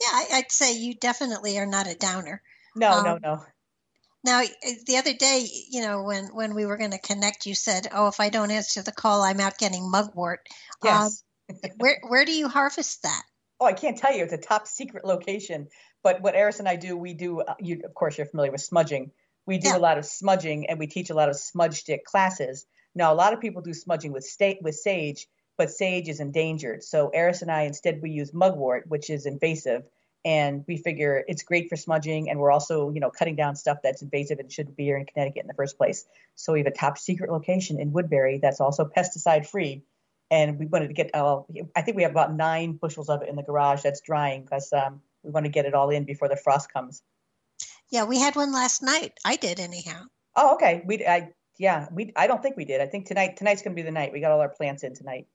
[0.00, 2.40] Yeah, I'd say you definitely are not a downer.
[2.76, 3.44] No, um, no, no.
[4.22, 4.42] Now,
[4.86, 8.08] the other day, you know, when when we were going to connect, you said, "Oh,
[8.08, 10.48] if I don't answer the call, I'm out getting mugwort."
[10.82, 11.04] Yes.
[11.04, 11.12] Um,
[11.76, 13.22] where where do you harvest that?
[13.60, 14.24] Oh, I can't tell you.
[14.24, 15.68] It's a top secret location.
[16.02, 17.40] But what Eris and I do, we do.
[17.40, 19.10] Uh, you, of course, you're familiar with smudging.
[19.46, 19.76] We do yeah.
[19.76, 22.66] a lot of smudging, and we teach a lot of smudge stick classes.
[22.94, 25.26] Now, a lot of people do smudging with state with sage,
[25.56, 26.82] but sage is endangered.
[26.82, 29.84] So Eris and I instead we use mugwort, which is invasive,
[30.24, 33.78] and we figure it's great for smudging and we're also you know cutting down stuff
[33.82, 36.66] that's invasive and shouldn't be here in connecticut in the first place so we have
[36.66, 39.82] a top secret location in woodbury that's also pesticide free
[40.34, 41.40] and we wanted to get uh,
[41.76, 44.72] i think we have about nine bushels of it in the garage that's drying because
[44.72, 47.02] um, we want to get it all in before the frost comes.
[47.90, 49.12] Yeah we had one last night.
[49.24, 50.02] I did anyhow.
[50.36, 50.82] Oh okay.
[50.84, 52.80] We i yeah we i don't think we did.
[52.80, 54.12] I think tonight tonight's going to be the night.
[54.12, 55.26] We got all our plants in tonight.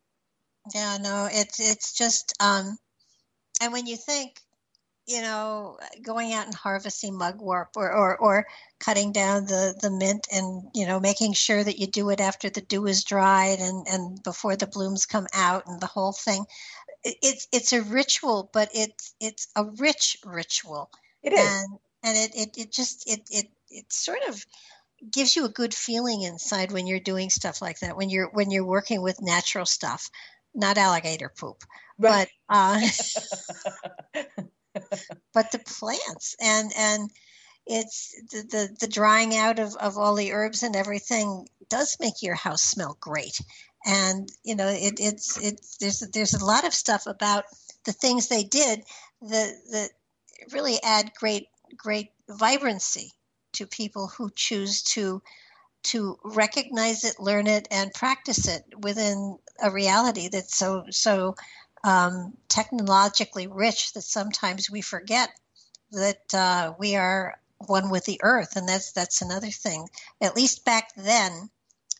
[0.73, 2.77] Yeah no it's it's just um
[3.61, 4.39] and when you think
[5.09, 8.47] you know, going out and harvesting mugwort or, or, or
[8.79, 12.47] cutting down the, the mint and, you know, making sure that you do it after
[12.47, 16.45] the dew is dried and, and before the blooms come out and the whole thing.
[17.03, 20.91] It's, it's a ritual, but it's, it's a rich ritual.
[21.23, 21.39] It is.
[21.39, 24.45] And, and it, it, it just, it, it, it sort of
[25.09, 28.51] gives you a good feeling inside when you're doing stuff like that, when you're, when
[28.51, 30.11] you're working with natural stuff,
[30.53, 31.63] not alligator poop.
[31.97, 32.29] Right.
[32.47, 32.81] But, uh,
[35.33, 37.09] but the plants and and
[37.65, 42.23] it's the, the, the drying out of, of all the herbs and everything does make
[42.23, 43.39] your house smell great.
[43.85, 47.45] And you know it, it's it's there's there's a lot of stuff about
[47.85, 48.83] the things they did
[49.21, 49.89] that that
[50.51, 51.47] really add great
[51.77, 53.11] great vibrancy
[53.53, 55.21] to people who choose to
[55.83, 61.35] to recognize it learn it and practice it within a reality that's so so
[61.83, 65.29] um, technologically rich that sometimes we forget
[65.91, 69.87] that uh, we are one with the earth, and that's that's another thing.
[70.21, 71.49] At least back then,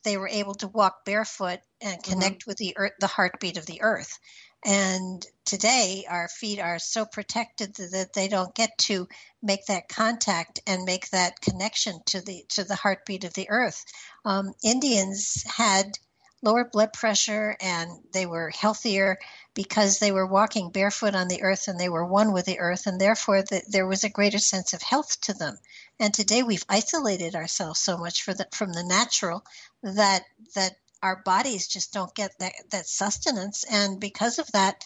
[0.03, 2.11] they were able to walk barefoot and mm-hmm.
[2.11, 2.49] connect mm-hmm.
[2.49, 4.17] with the earth, the heartbeat of the earth.
[4.65, 9.07] And today, our feet are so protected that they don't get to
[9.41, 13.85] make that contact and make that connection to the to the heartbeat of the earth.
[14.25, 15.97] Um, Indians had
[16.41, 19.17] lower blood pressure and they were healthier
[19.53, 22.87] because they were walking barefoot on the earth and they were one with the earth,
[22.87, 25.57] and therefore the, there was a greater sense of health to them.
[25.99, 29.43] And today we've isolated ourselves so much the, from the natural
[29.83, 30.23] that
[30.55, 34.83] that our bodies just don't get that, that sustenance, and because of that,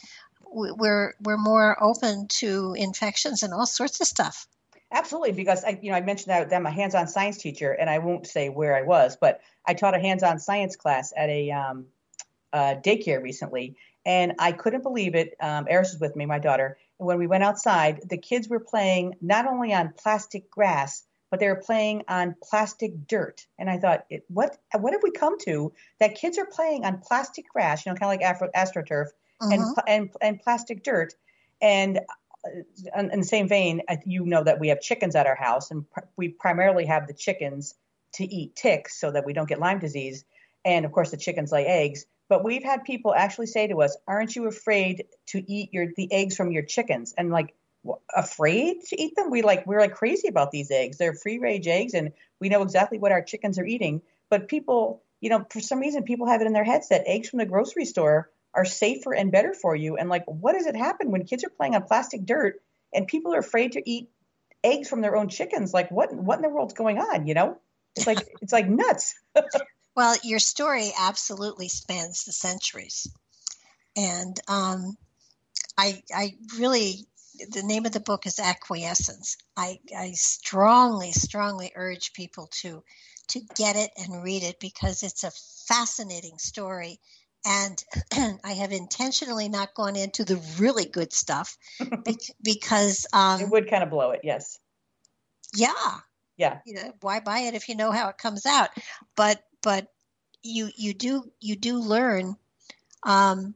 [0.51, 4.47] we're we're more open to infections and all sorts of stuff.
[4.91, 7.97] Absolutely, because I, you know, I mentioned that I'm a hands-on science teacher, and I
[7.97, 11.87] won't say where I was, but I taught a hands-on science class at a um,
[12.53, 15.35] uh, daycare recently, and I couldn't believe it.
[15.39, 16.77] Um, Eris was with me, my daughter.
[16.99, 21.39] And when we went outside, the kids were playing not only on plastic grass, but
[21.39, 23.47] they were playing on plastic dirt.
[23.57, 27.49] And I thought, what what have we come to that kids are playing on plastic
[27.49, 29.07] grass, you know, kind of like Afro, AstroTurf
[29.41, 29.51] uh-huh.
[29.51, 31.15] and, and and plastic dirt.
[31.61, 32.01] And
[32.45, 35.89] uh, in the same vein, you know that we have chickens at our house, and
[35.89, 37.73] pr- we primarily have the chickens
[38.13, 40.25] to eat ticks so that we don't get Lyme disease.
[40.65, 42.05] And of course, the chickens lay eggs.
[42.29, 46.11] But we've had people actually say to us, "Aren't you afraid to eat your the
[46.11, 47.53] eggs from your chickens?" And like,
[48.15, 49.29] afraid to eat them?
[49.29, 50.97] We like we're like crazy about these eggs.
[50.97, 54.01] They're free range eggs, and we know exactly what our chickens are eating.
[54.29, 57.29] But people, you know, for some reason, people have it in their heads that eggs
[57.29, 59.97] from the grocery store are safer and better for you.
[59.97, 62.61] And like, what does it happen when kids are playing on plastic dirt
[62.93, 64.09] and people are afraid to eat
[64.63, 65.73] eggs from their own chickens?
[65.73, 67.27] Like, what what in the world's going on?
[67.27, 67.57] You know,
[67.95, 69.15] it's like it's like nuts.
[69.95, 73.07] Well, your story absolutely spans the centuries.
[73.95, 74.97] And um,
[75.77, 77.05] I, I really,
[77.49, 79.37] the name of the book is Acquiescence.
[79.55, 82.83] I, I strongly, strongly urge people to,
[83.29, 85.31] to get it and read it because it's a
[85.67, 86.99] fascinating story.
[87.45, 87.83] And
[88.43, 91.55] I have intentionally not gone into the really good stuff
[92.43, 94.57] because um, it would kind of blow it, yes.
[95.53, 95.71] Yeah,
[96.37, 98.69] yeah you know why buy it if you know how it comes out
[99.15, 99.87] but but
[100.43, 102.35] you you do you do learn
[103.03, 103.55] um,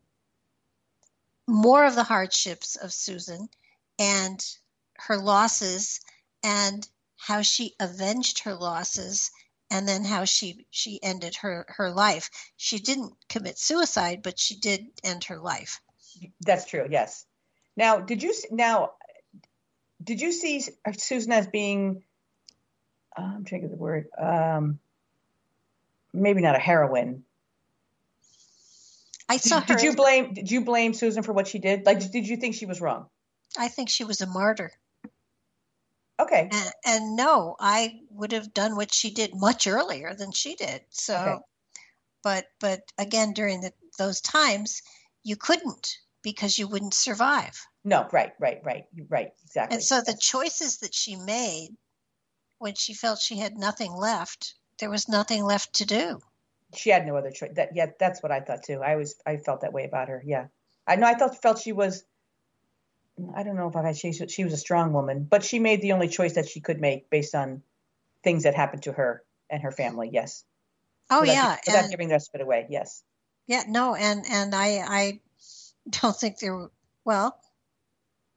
[1.48, 3.50] more of the hardships of Susan
[4.00, 4.44] and
[4.96, 6.00] her losses
[6.44, 9.32] and how she avenged her losses
[9.70, 14.56] and then how she she ended her her life she didn't commit suicide but she
[14.58, 15.82] did end her life
[16.42, 17.26] that's true yes
[17.78, 18.94] Now, did you now?
[20.04, 20.64] Did you see
[20.98, 22.04] Susan as being?
[23.16, 24.08] Uh, I'm trying to get the word.
[24.18, 24.80] Um,
[26.18, 27.24] maybe not a heroine.
[29.30, 29.76] I saw did, her.
[29.76, 30.34] Did you blame?
[30.34, 31.86] Did you blame Susan for what she did?
[31.86, 33.08] Like, did you think she was wrong?
[33.58, 34.72] I think she was a martyr.
[36.20, 36.50] Okay.
[36.52, 40.82] And, and no, I would have done what she did much earlier than she did.
[40.90, 41.38] So, Okay.
[42.24, 44.82] but but again, during the, those times,
[45.24, 47.60] you couldn't because you wouldn't survive.
[47.84, 49.76] No, right, right, right, right, exactly.
[49.76, 51.70] And so the choices that she made
[52.60, 56.20] when she felt she had nothing left, there was nothing left to do.
[56.76, 57.52] she had no other choice.
[57.56, 58.82] That yeah, that's what I thought too.
[58.84, 60.22] I was I felt that way about her.
[60.26, 60.48] Yeah,
[60.86, 61.08] I know.
[61.08, 62.04] I thought felt she was.
[63.36, 65.82] I don't know if I had she she was a strong woman, but she made
[65.82, 67.64] the only choice that she could make based on
[68.24, 70.10] things that happened to her and her family.
[70.12, 70.44] Yes.
[71.10, 72.68] Oh without, yeah, Without and, giving the rest of it away.
[72.70, 73.04] Yes.
[73.48, 75.20] yeah, no, and and I I
[75.90, 76.56] don't think there.
[76.56, 76.72] were-
[77.06, 77.40] Well,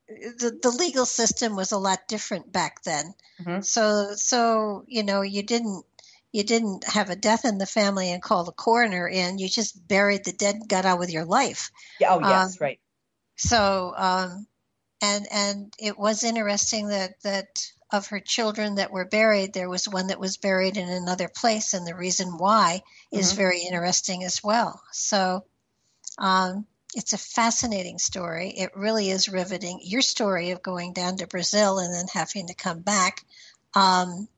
[0.09, 3.15] the the legal system was a lot different back then.
[3.41, 3.65] Mhm.
[3.65, 5.85] So so you know you didn't
[6.32, 9.39] you didn't have a death in the family and call the coroner in.
[9.39, 11.70] You just buried the dead and got on with your life.
[11.98, 12.15] Yeah.
[12.15, 12.61] Oh yes.
[12.61, 12.81] Um, right.
[13.36, 14.47] So um,
[15.02, 19.89] and and it was interesting that that of her children that were buried, there was
[19.89, 22.82] one that was buried in another place, and the reason why
[23.12, 23.36] is Mhm.
[23.36, 24.81] very interesting as well.
[24.93, 25.44] So.
[26.19, 28.51] Um, it's a fascinating story.
[28.51, 29.81] It really is riveting.
[29.82, 33.24] Your story of going down to Brazil and then having to come back,
[33.74, 34.28] um,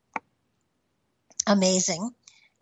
[1.47, 2.11] amazing.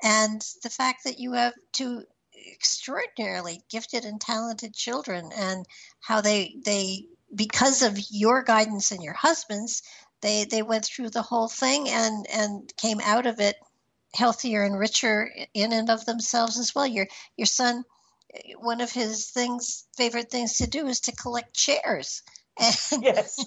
[0.02, 2.04] And the fact that you have two
[2.52, 5.66] extraordinarily gifted and talented children, and
[6.00, 9.82] how they they because of your guidance and your husband's,
[10.22, 13.56] they they went through the whole thing and and came out of it
[14.14, 16.86] healthier and richer in and of themselves as well.
[16.86, 17.84] Your your son
[18.58, 22.22] one of his things favorite things to do is to collect chairs
[22.60, 23.44] and Yes.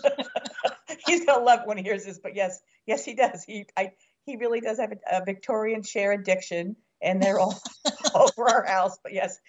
[1.06, 3.44] He's gonna love when he hears this, but yes, yes, he does.
[3.44, 3.92] He I
[4.26, 7.60] he really does have a, a Victorian chair addiction, and they're all
[8.16, 8.98] over our house.
[9.04, 9.40] But yes,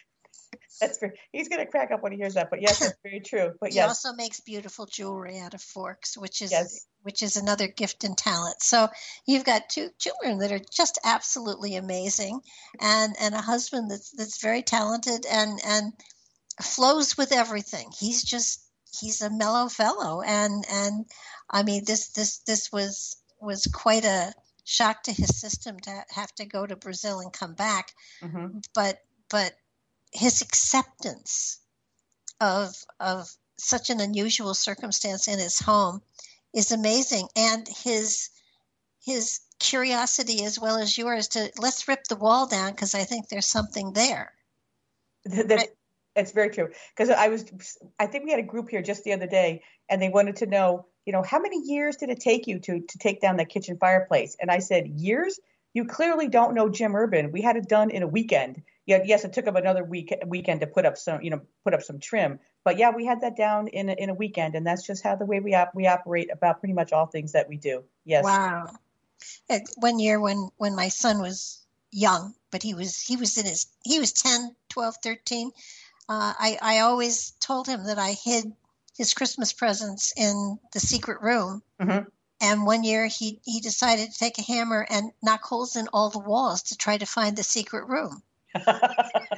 [0.81, 2.51] that's very, he's gonna crack up when he hears that.
[2.51, 3.53] But yes, that's very true.
[3.61, 6.87] But he yes, also makes beautiful jewelry out of forks which is Yes.
[7.03, 8.89] which is another gift and talent so
[9.27, 12.41] you've got two children that are just absolutely amazing
[12.81, 15.93] and and a husband that's that's very talented and and
[16.63, 18.65] flows with everything he's just
[19.01, 21.07] he's a mellow fellow and and
[21.51, 24.33] i mean this this this was was quite a
[24.65, 27.93] shock to his system to have to go to brazil and come back.
[28.21, 28.99] Hmm but
[29.31, 29.55] but
[30.13, 31.59] his acceptance
[32.41, 36.03] of of such an unusual circumstance in his home
[36.53, 37.29] is amazing.
[37.37, 38.31] And his
[39.05, 43.29] his curiosity as well as yours to let's rip the wall down because i think
[43.29, 44.33] there's something there.
[45.25, 45.69] That's,
[46.15, 46.69] that's very true.
[46.95, 47.45] Because I was,
[47.99, 50.47] I think we had a group here just the other day, and they wanted to
[50.47, 53.49] know, you know, how many years did it take you to to take down that
[53.49, 54.37] kitchen fireplace?
[54.41, 55.39] And I said, years.
[55.77, 57.33] You clearly don't know Jim Urban.
[57.33, 58.63] We had it done in a weekend.
[58.87, 61.75] Yeah, yes, it took him another week weekend to put up some, you know, put
[61.75, 62.39] up some trim.
[62.63, 65.17] But yeah, we had that down in a, in a weekend, and that's just how
[65.17, 67.83] the way we op- we operate about pretty much all things that we do.
[68.05, 68.23] Yes.
[68.23, 68.71] wow
[69.77, 73.67] one year when when my son was young but he was he was in his
[73.85, 75.51] he was 10 12 13
[76.07, 78.53] uh, I, I always told him that i hid
[78.97, 81.63] his christmas presents in the secret room.
[81.81, 82.07] Mhm.
[82.41, 86.11] and one year he, he decided to take a hammer and knock holes in all
[86.11, 88.23] the walls to try to find the secret room.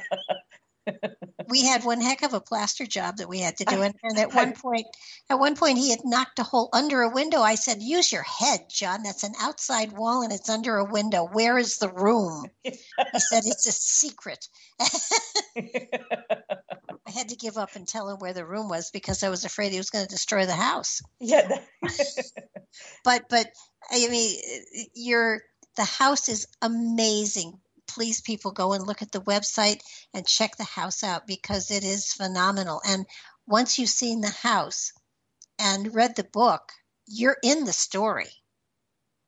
[1.49, 3.81] We had one heck of a plaster job that we had to do.
[3.81, 4.85] And, and at one point
[5.29, 7.41] at one point he had knocked a hole under a window.
[7.41, 9.03] I said use your head john.
[9.03, 11.25] That's an outside wall and it's under a window.
[11.25, 12.45] Where is the room?
[12.63, 14.47] He said it's a secret
[17.07, 19.45] i had to give up and tell him where the room was because i was
[19.45, 21.01] afraid he was going to destroy the house.
[21.19, 21.47] Yeah.
[23.03, 23.47] but but
[23.91, 24.37] i mean
[24.93, 25.41] your
[25.75, 27.53] the house is amazing.
[27.87, 29.79] Please people go and look at the website
[30.13, 32.81] and check the house out because it is phenomenal.
[32.87, 33.05] And
[33.45, 34.91] once you've seen the house
[35.59, 36.71] and read the book
[37.07, 38.27] you're in the story.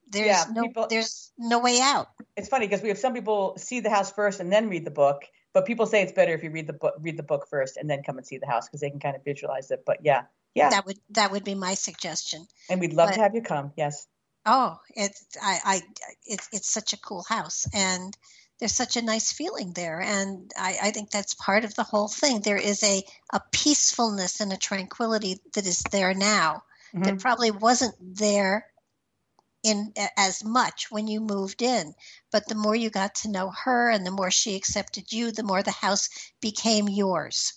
[0.09, 2.07] There's Yeah, no people- there's no way out.
[2.35, 4.91] It's funny because we have some people see the house first and then read the
[4.91, 5.21] book,
[5.53, 7.89] but people say it's better if you read the book read the book first and
[7.89, 9.83] then come and see the house because they can kind of visualize it.
[9.85, 10.23] But yeah,
[10.55, 13.41] yeah, that would that would be my suggestion and we'd love but- to have you
[13.41, 13.71] come.
[13.77, 14.07] Yes.
[14.45, 15.81] Oh, it's I, I
[16.25, 18.17] it's it's such a cool house, and
[18.59, 22.07] there's such a nice feeling there, and I, I think that's part of the whole
[22.07, 22.39] thing.
[22.41, 23.03] There is a
[23.33, 26.63] a peacefulness and a tranquility that is there now
[26.95, 27.03] Mhm.
[27.03, 28.65] that probably wasn't there
[29.69, 31.93] in as much when you moved in.
[32.31, 35.43] But the more you got to know her, and the more she accepted you, the
[35.43, 36.09] more the house
[36.41, 37.53] became yours.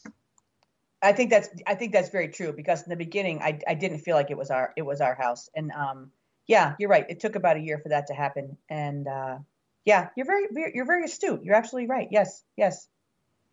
[1.03, 3.99] I think that's I think that's very true because in the beginning I I didn't
[3.99, 5.49] feel like it was our it was our house.
[5.55, 6.13] And um
[6.47, 7.07] yeah you're right.
[7.09, 8.57] It took about a year for that to happen.
[8.69, 9.39] And uh
[9.85, 11.43] yeah you're very you're very astute.
[11.43, 12.09] You're absolutely right.
[12.11, 12.87] Yes yes.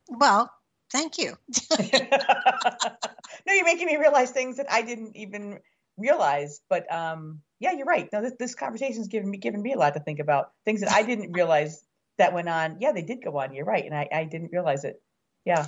[0.08, 0.52] Well
[0.92, 1.36] thank you.
[3.46, 5.60] No you're making me realize things that I didn't even
[5.98, 6.60] realize.
[6.70, 8.10] But um yeah you're right.
[8.12, 10.52] Now this, this conversation's given me given me a lot to think about.
[10.66, 11.84] Things that I didn't realize
[12.18, 12.78] that went on.
[12.80, 13.54] Yeah they did go on.
[13.54, 13.86] You're right.
[13.86, 15.02] And I I didn't realize it.
[15.46, 15.68] Yeah.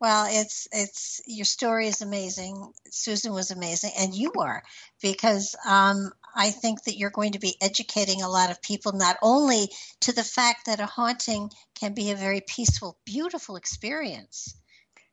[0.00, 2.72] Well, it's it's your story is amazing.
[2.90, 4.62] Susan was amazing, and you are
[5.00, 9.16] because um, I think that you're going to be educating a lot of people not
[9.22, 9.70] only
[10.00, 14.54] to the fact that a haunting can be a very peaceful, beautiful experience.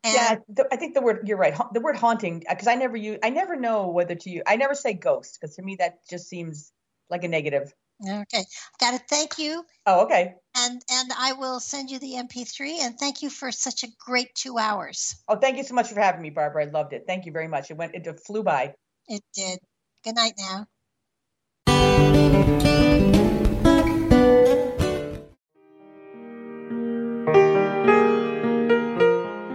[0.03, 1.55] And yeah, the, I think the word you're right.
[1.73, 4.55] The word haunting uh, because I never use I never know whether to use I
[4.55, 6.71] never say ghost because to me that just seems
[7.09, 7.73] like a negative.
[8.03, 8.43] Okay,
[8.79, 9.63] got to thank you.
[9.85, 10.33] Oh, okay.
[10.55, 12.79] And and I will send you the MP3.
[12.81, 15.15] And thank you for such a great two hours.
[15.27, 16.65] Oh, thank you so much for having me, Barbara.
[16.65, 17.03] I loved it.
[17.05, 17.69] Thank you very much.
[17.69, 18.73] It went it flew by.
[19.07, 19.59] It did.
[20.03, 20.67] Good night now.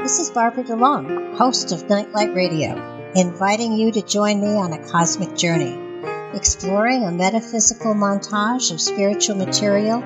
[0.06, 4.88] This is Barbara DeLong, host of Nightlight Radio, inviting you to join me on a
[4.88, 5.76] cosmic journey
[6.32, 10.04] exploring a metaphysical montage of spiritual material,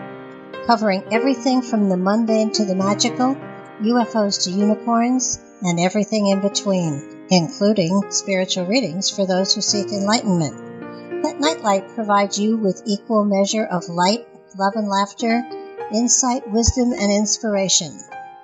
[0.67, 3.37] covering everything from the mundane to the magical,
[3.83, 11.23] UFOs to unicorns, and everything in between, including spiritual readings for those who seek enlightenment.
[11.23, 14.27] Let Nightlight provide you with equal measure of light,
[14.59, 15.45] love, and laughter,
[15.93, 18.01] insight, wisdom, and inspiration.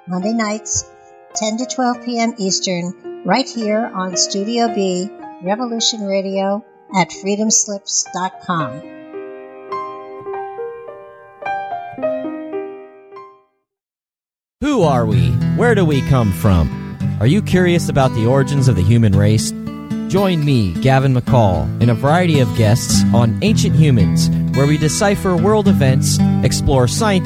[0.07, 0.85] Monday nights,
[1.37, 2.35] 10 to 12 p.m.
[2.39, 5.11] Eastern, right here on Studio B,
[5.43, 6.65] Revolution Radio,
[6.95, 8.81] at freedomslips.com.
[14.63, 15.29] Who are we?
[15.57, 16.97] Where do we come from?
[17.21, 19.53] Are you curious about the origins of the human race?
[20.09, 25.37] Join me, Gavin McCall, and a variety of guests on Ancient Humans, where we decipher
[25.37, 27.25] world events, explore scientific